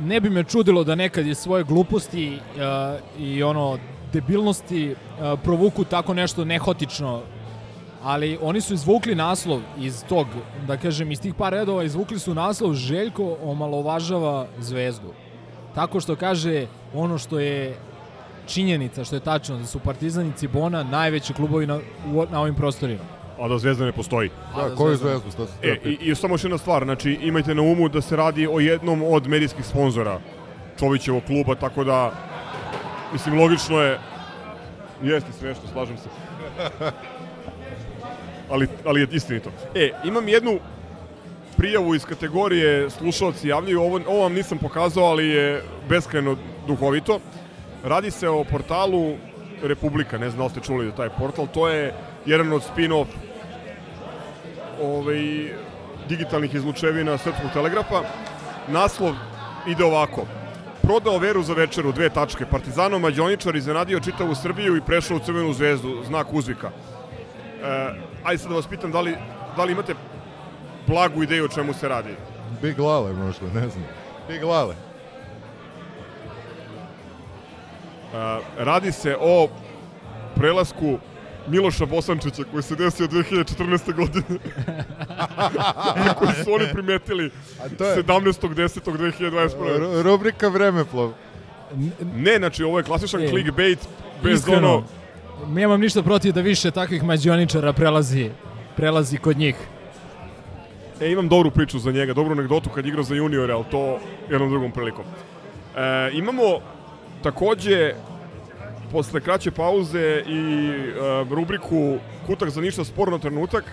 ne 0.00 0.20
bi 0.20 0.30
me 0.30 0.44
čudilo 0.44 0.84
da 0.84 0.94
nekad 0.94 1.26
iz 1.26 1.38
svoje 1.38 1.64
gluposti 1.64 2.38
uh, 2.38 3.20
i 3.20 3.42
ono 3.42 3.78
debilnosti 4.12 4.90
uh, 4.92 5.40
provuku 5.42 5.84
tako 5.84 6.14
nešto 6.14 6.44
nehotično 6.44 7.22
ali 8.06 8.38
oni 8.42 8.60
su 8.60 8.74
izvukli 8.74 9.14
naslov 9.14 9.60
iz 9.78 10.04
tog, 10.08 10.26
da 10.66 10.76
kažem, 10.76 11.10
iz 11.12 11.20
tih 11.20 11.34
par 11.34 11.52
redova 11.52 11.84
izvukli 11.84 12.18
su 12.18 12.34
naslov 12.34 12.74
Željko 12.74 13.36
omalovažava 13.42 14.46
zvezdu. 14.58 15.10
Tako 15.74 16.00
što 16.00 16.16
kaže 16.16 16.66
ono 16.94 17.18
što 17.18 17.38
je 17.38 17.76
činjenica, 18.46 19.04
što 19.04 19.16
je 19.16 19.20
tačno, 19.20 19.58
da 19.58 19.66
su 19.66 19.78
Partizan 19.78 20.28
i 20.28 20.32
Cibona 20.36 20.82
najveći 20.82 21.34
klubovi 21.34 21.66
na, 21.66 21.80
na 22.30 22.40
ovim 22.40 22.54
prostorima. 22.54 23.15
A 23.38 23.48
da 23.48 23.58
Zvezda 23.58 23.84
ne 23.84 23.92
postoji. 23.92 24.30
A 24.54 24.68
Da, 24.68 24.74
koju 24.74 24.96
zvezdu? 24.96 25.30
Se 25.30 25.42
E, 25.62 25.76
i, 25.84 25.98
i 26.00 26.14
samo 26.14 26.34
još 26.34 26.44
jedna 26.44 26.58
stvar, 26.58 26.84
znači 26.84 27.18
imajte 27.22 27.54
na 27.54 27.62
umu 27.62 27.88
da 27.88 28.00
se 28.00 28.16
radi 28.16 28.46
o 28.46 28.60
jednom 28.60 29.02
od 29.02 29.26
medijskih 29.26 29.66
sponzora 29.66 30.20
Čovićevog 30.78 31.22
kluba, 31.26 31.54
tako 31.54 31.84
da, 31.84 32.12
mislim, 33.12 33.38
logično 33.38 33.80
je, 33.80 33.98
jeste 35.02 35.32
smešno, 35.32 35.62
slažem 35.72 35.96
se, 35.96 36.08
ali, 38.52 38.68
ali 38.84 39.00
je 39.00 39.08
istinito. 39.12 39.50
E, 39.74 39.90
imam 40.04 40.28
jednu 40.28 40.58
prijavu 41.56 41.94
iz 41.94 42.04
kategorije 42.04 42.90
slušalci 42.90 43.48
javljaju, 43.48 43.80
ovo, 43.80 44.00
ovo 44.06 44.22
vam 44.22 44.32
nisam 44.32 44.58
pokazao, 44.58 45.04
ali 45.04 45.28
je 45.28 45.62
beskreno 45.88 46.36
duhovito. 46.66 47.20
Radi 47.84 48.10
se 48.10 48.28
o 48.28 48.44
portalu 48.44 49.16
Republika, 49.62 50.18
ne 50.18 50.30
znam 50.30 50.48
da 50.48 50.48
ste 50.48 50.60
čuli 50.60 50.86
za 50.86 50.92
taj 50.92 51.08
portal, 51.08 51.46
to 51.46 51.68
je 51.68 51.94
jedan 52.26 52.52
od 52.52 52.62
spin-off 52.62 53.06
ovaj, 54.82 55.50
digitalnih 56.08 56.54
izlučevina 56.54 57.18
Srpskog 57.18 57.50
telegrafa. 57.52 58.02
Naslov 58.68 59.14
ide 59.66 59.84
ovako. 59.84 60.26
Prodao 60.82 61.18
veru 61.18 61.42
za 61.42 61.54
večeru, 61.54 61.92
dve 61.92 62.10
tačke. 62.10 62.46
Partizanov 62.46 63.00
mađoničar 63.00 63.56
iznenadio 63.56 64.00
čitavu 64.00 64.34
Srbiju 64.34 64.76
i 64.76 64.80
prešao 64.80 65.16
u 65.16 65.20
Crvenu 65.20 65.52
zvezdu, 65.52 66.02
znak 66.06 66.32
uzvika. 66.32 66.70
E, 66.70 67.90
ajde 68.24 68.38
sad 68.38 68.50
da 68.50 68.56
vas 68.56 68.66
pitam 68.66 68.92
da 68.92 69.00
li, 69.00 69.16
da 69.56 69.64
li 69.64 69.72
imate 69.72 69.94
blagu 70.86 71.22
ideju 71.22 71.44
o 71.44 71.48
čemu 71.48 71.74
se 71.74 71.88
radi. 71.88 72.14
Big 72.62 72.78
Lale 72.78 73.12
možda, 73.12 73.46
ne 73.46 73.68
znam. 73.68 73.84
Big 74.28 74.42
Lale. 74.42 74.74
E, 78.14 78.38
radi 78.58 78.92
se 78.92 79.16
o 79.20 79.48
prelasku 80.34 80.98
Miloša 81.48 81.86
Bosančića 81.86 82.44
koji 82.50 82.62
se 82.62 82.74
desio 82.74 83.06
2014. 83.06 83.94
godine. 83.94 84.38
koji 86.18 86.32
su 86.44 86.52
oni 86.52 86.64
primetili 86.72 87.30
A 87.60 87.68
to 87.78 87.84
je 87.84 88.02
17.10.2021. 88.02 89.78
ru- 89.78 90.02
rubrika 90.02 90.48
Vremeplov. 90.48 91.12
Ne, 92.14 92.36
znači 92.36 92.62
ovo 92.64 92.78
je 92.78 92.84
klasičan 92.84 93.22
E, 93.22 93.28
clickbait 93.28 93.78
bez 94.22 94.38
Iskreno, 94.38 94.74
ono... 94.74 94.84
nemam 95.48 95.80
ništa 95.80 96.02
protiv 96.02 96.32
da 96.32 96.40
više 96.40 96.70
takvih 96.70 97.04
mađioničara 97.04 97.72
prelazi, 97.72 98.30
prelazi 98.76 99.18
kod 99.18 99.38
njih. 99.38 99.56
E, 101.00 101.10
imam 101.12 101.28
dobru 101.28 101.50
priču 101.50 101.78
za 101.78 101.92
njega, 101.92 102.12
dobru 102.14 102.32
anegdotu 102.32 102.70
kad 102.70 102.86
igrao 102.86 103.02
za 103.02 103.14
juniore, 103.14 103.52
ali 103.52 103.64
to 103.70 103.98
jednom 104.30 104.50
drugom 104.50 104.72
prilikom. 104.72 105.04
E, 105.76 106.10
imamo 106.12 106.42
takođe 107.22 107.94
posle 108.92 109.20
kraće 109.20 109.50
pauze 109.50 110.22
i 110.26 110.68
e, 110.68 111.24
rubriku 111.30 111.96
Kutak 112.26 112.50
za 112.50 112.60
ništa 112.60 112.84
sporno 112.84 113.18
trenutak. 113.18 113.64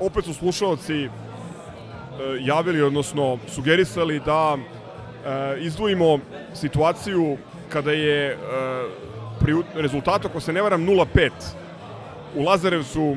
Opet 0.00 0.24
su 0.24 0.34
slušalci 0.34 1.04
e, 1.04 1.08
javili, 2.40 2.82
odnosno 2.82 3.38
sugerisali 3.48 4.20
da 4.20 4.56
e, 4.56 5.60
izdvojimo 5.60 6.18
situaciju 6.54 7.36
kada 7.68 7.92
je 7.92 8.26
e, 8.30 8.36
pri 9.40 9.54
rezultatu, 9.74 10.28
ako 10.28 10.40
se 10.40 10.52
ne 10.52 10.62
varam, 10.62 10.86
0-5 10.86 11.30
u 12.36 12.42
Lazarevcu 12.42 13.16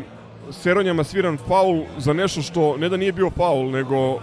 Seronjama 0.52 1.04
sviran 1.04 1.38
faul 1.48 1.84
za 1.98 2.14
nešto 2.14 2.42
što 2.42 2.78
ne 2.78 2.90
da 2.90 2.98
nije 2.98 3.12
bio 3.12 3.30
faul, 3.30 3.72
nego 3.72 4.20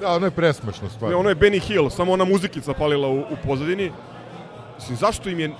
Da, 0.00 0.12
ono 0.12 0.26
je 0.26 0.30
presmešno 0.30 0.88
stvar. 0.88 1.10
ne, 1.10 1.16
ono 1.16 1.28
je 1.28 1.36
Benny 1.36 1.60
Hill, 1.60 1.90
samo 1.90 2.12
ona 2.12 2.24
muzikica 2.24 2.72
palila 2.72 3.08
u, 3.08 3.18
u 3.20 3.36
pozadini. 3.46 3.92
Mislim, 4.76 4.96
zašto 4.96 5.28
im 5.30 5.40
je 5.40 5.50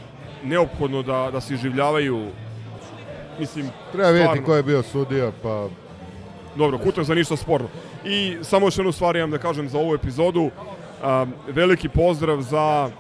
neophodno 0.45 1.03
da, 1.03 1.29
da 1.33 1.41
se 1.41 1.55
iživljavaju 1.55 2.27
Mislim, 3.39 3.71
Treba 3.93 4.11
vidjeti 4.11 4.27
stvarno. 4.27 4.47
ko 4.47 4.55
je 4.55 4.63
bio 4.63 4.83
sudija, 4.83 5.33
pa 5.43 5.69
Dobro, 6.57 6.79
kutak 6.79 7.05
za 7.05 7.15
ništa 7.15 7.37
sporno. 7.37 7.69
I 8.05 8.37
samo 8.43 8.67
još 8.67 8.79
jednu 8.79 8.93
stvar 8.93 9.17
imam 9.17 9.31
da 9.31 9.39
kažem 9.39 9.69
za 9.69 9.79
ovu 9.79 9.95
epizodu. 9.95 10.51
A, 11.03 11.27
veliki 11.49 11.89
pozdrav 11.89 12.43
za 12.43 12.91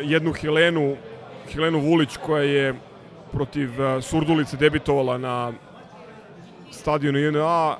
jednu 0.00 0.32
Helenu, 0.32 0.96
Helenu 1.52 1.80
Vulić 1.80 2.16
koja 2.16 2.42
je 2.42 2.74
protiv 3.32 3.82
a, 3.82 4.00
Surdulice 4.00 4.56
debitovala 4.56 5.18
na 5.18 5.52
stadionu 6.70 7.18
INA 7.18 7.76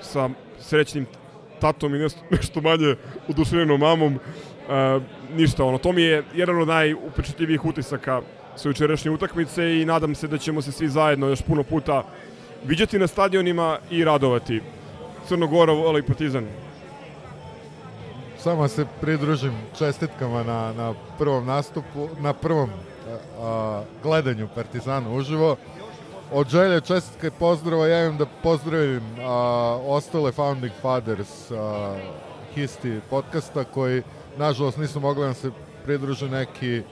sa 0.00 0.28
srećnim 0.58 1.06
tatom 1.60 1.94
i 1.94 1.98
nešto, 2.30 2.60
manje 2.60 2.96
oduševljenom 3.28 3.80
mamom. 3.80 4.18
A, 4.68 5.00
ništa, 5.36 5.64
ono, 5.64 5.78
to 5.78 5.92
mi 5.92 6.02
je 6.02 6.24
jedan 6.34 6.60
od 6.60 6.68
najupečatljivijih 6.68 7.64
utisaka 7.64 8.22
sa 8.56 8.68
jučerašnje 8.68 9.10
utakmice 9.10 9.80
i 9.80 9.84
nadam 9.84 10.14
se 10.14 10.28
da 10.28 10.38
ćemo 10.38 10.62
se 10.62 10.72
svi 10.72 10.88
zajedno 10.88 11.26
još 11.26 11.42
puno 11.42 11.62
puta 11.62 12.04
viđati 12.64 12.98
na 12.98 13.06
stadionima 13.06 13.78
i 13.90 14.04
radovati. 14.04 14.60
Crnogora 15.28 15.72
voli 15.72 16.02
Partizan. 16.02 16.46
Samo 18.38 18.68
se 18.68 18.86
pridružim 19.00 19.52
čestitkama 19.78 20.42
na, 20.42 20.72
na 20.72 20.94
prvom 21.18 21.46
nastupu, 21.46 22.08
na 22.20 22.32
prvom 22.32 22.70
a, 23.40 23.82
gledanju 24.02 24.48
Partizana 24.54 25.10
uživo. 25.10 25.56
Od 26.32 26.48
želje 26.48 26.80
čestitke 26.80 27.30
pozdrava 27.30 27.86
ja 27.86 28.04
imam 28.04 28.18
da 28.18 28.26
pozdravim 28.42 29.02
a, 29.20 29.30
ostale 29.86 30.32
Founding 30.32 30.72
Fathers 30.82 31.50
a, 31.50 31.96
Histi 32.54 33.00
podcasta 33.10 33.64
koji 33.64 34.02
nažalost 34.38 34.78
nisu 34.78 35.00
mogli 35.00 35.20
da 35.20 35.26
nam 35.26 35.34
se 35.34 35.50
pridruže 35.84 36.28
neki 36.28 36.82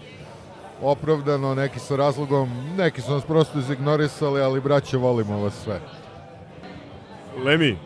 opravdano, 0.83 1.55
neki 1.55 1.79
sa 1.79 1.97
razlogom, 1.97 2.51
neki 2.77 3.01
su 3.01 3.13
nas 3.13 3.25
prosto 3.25 3.59
izignorisali, 3.59 4.41
ali 4.41 4.61
braće 4.61 4.97
volimo 4.97 5.39
vas 5.39 5.55
sve. 5.65 5.81
Lemi. 7.45 7.79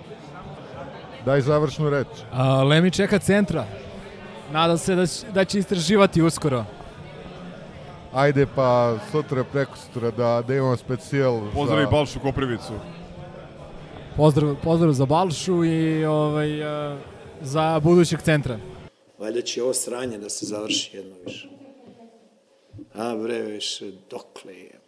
Daj 1.24 1.40
završnu 1.40 1.90
reč. 1.90 2.06
A, 2.32 2.62
Lemi 2.62 2.90
čeka 2.90 3.18
centra. 3.18 3.64
Nadam 4.52 4.78
se 4.78 4.94
da 4.94 5.06
će, 5.06 5.26
da 5.34 5.44
će 5.44 5.58
istraživati 5.58 6.22
uskoro. 6.22 6.64
Ajde 8.14 8.46
pa 8.54 8.94
sutra 9.10 9.44
preko 9.44 9.76
sutra 9.76 10.10
da, 10.10 10.42
da 10.48 10.54
imamo 10.54 10.76
specijal. 10.76 11.40
Pozdravi 11.54 11.84
za... 11.84 11.90
Balšu 11.90 12.20
Koprivicu. 12.20 12.72
Pozdrav, 14.16 14.54
pozdrav 14.62 14.92
za 14.92 15.06
Balšu 15.06 15.64
i 15.64 16.04
ovaj, 16.04 16.48
za 17.40 17.80
budućeg 17.80 18.22
centra. 18.22 18.58
Valjda 19.18 19.42
će 19.42 19.62
ovo 19.62 19.74
sranje 19.74 20.18
da 20.18 20.28
se 20.28 20.46
završi 20.46 20.96
jedno 20.96 21.14
više. 21.26 21.48
A 22.94 23.14
bre, 23.16 23.42
više, 23.42 23.84
dokle 24.10 24.54
je. 24.54 24.80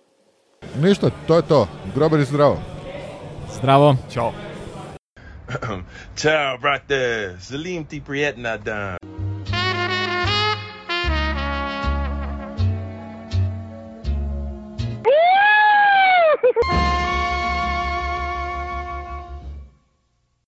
Ništa, 0.82 1.10
to 1.26 1.36
je 1.36 1.42
to. 1.48 1.68
Grobar 1.94 2.18
je 2.18 2.24
zdravo. 2.24 2.58
Zdravo. 3.58 3.96
Ćao. 4.12 4.32
Ciao, 6.20 6.58
brate. 6.58 7.36
Salim 7.40 7.84
ti 7.84 8.02
prijetna 8.06 8.56
dan. 8.56 8.96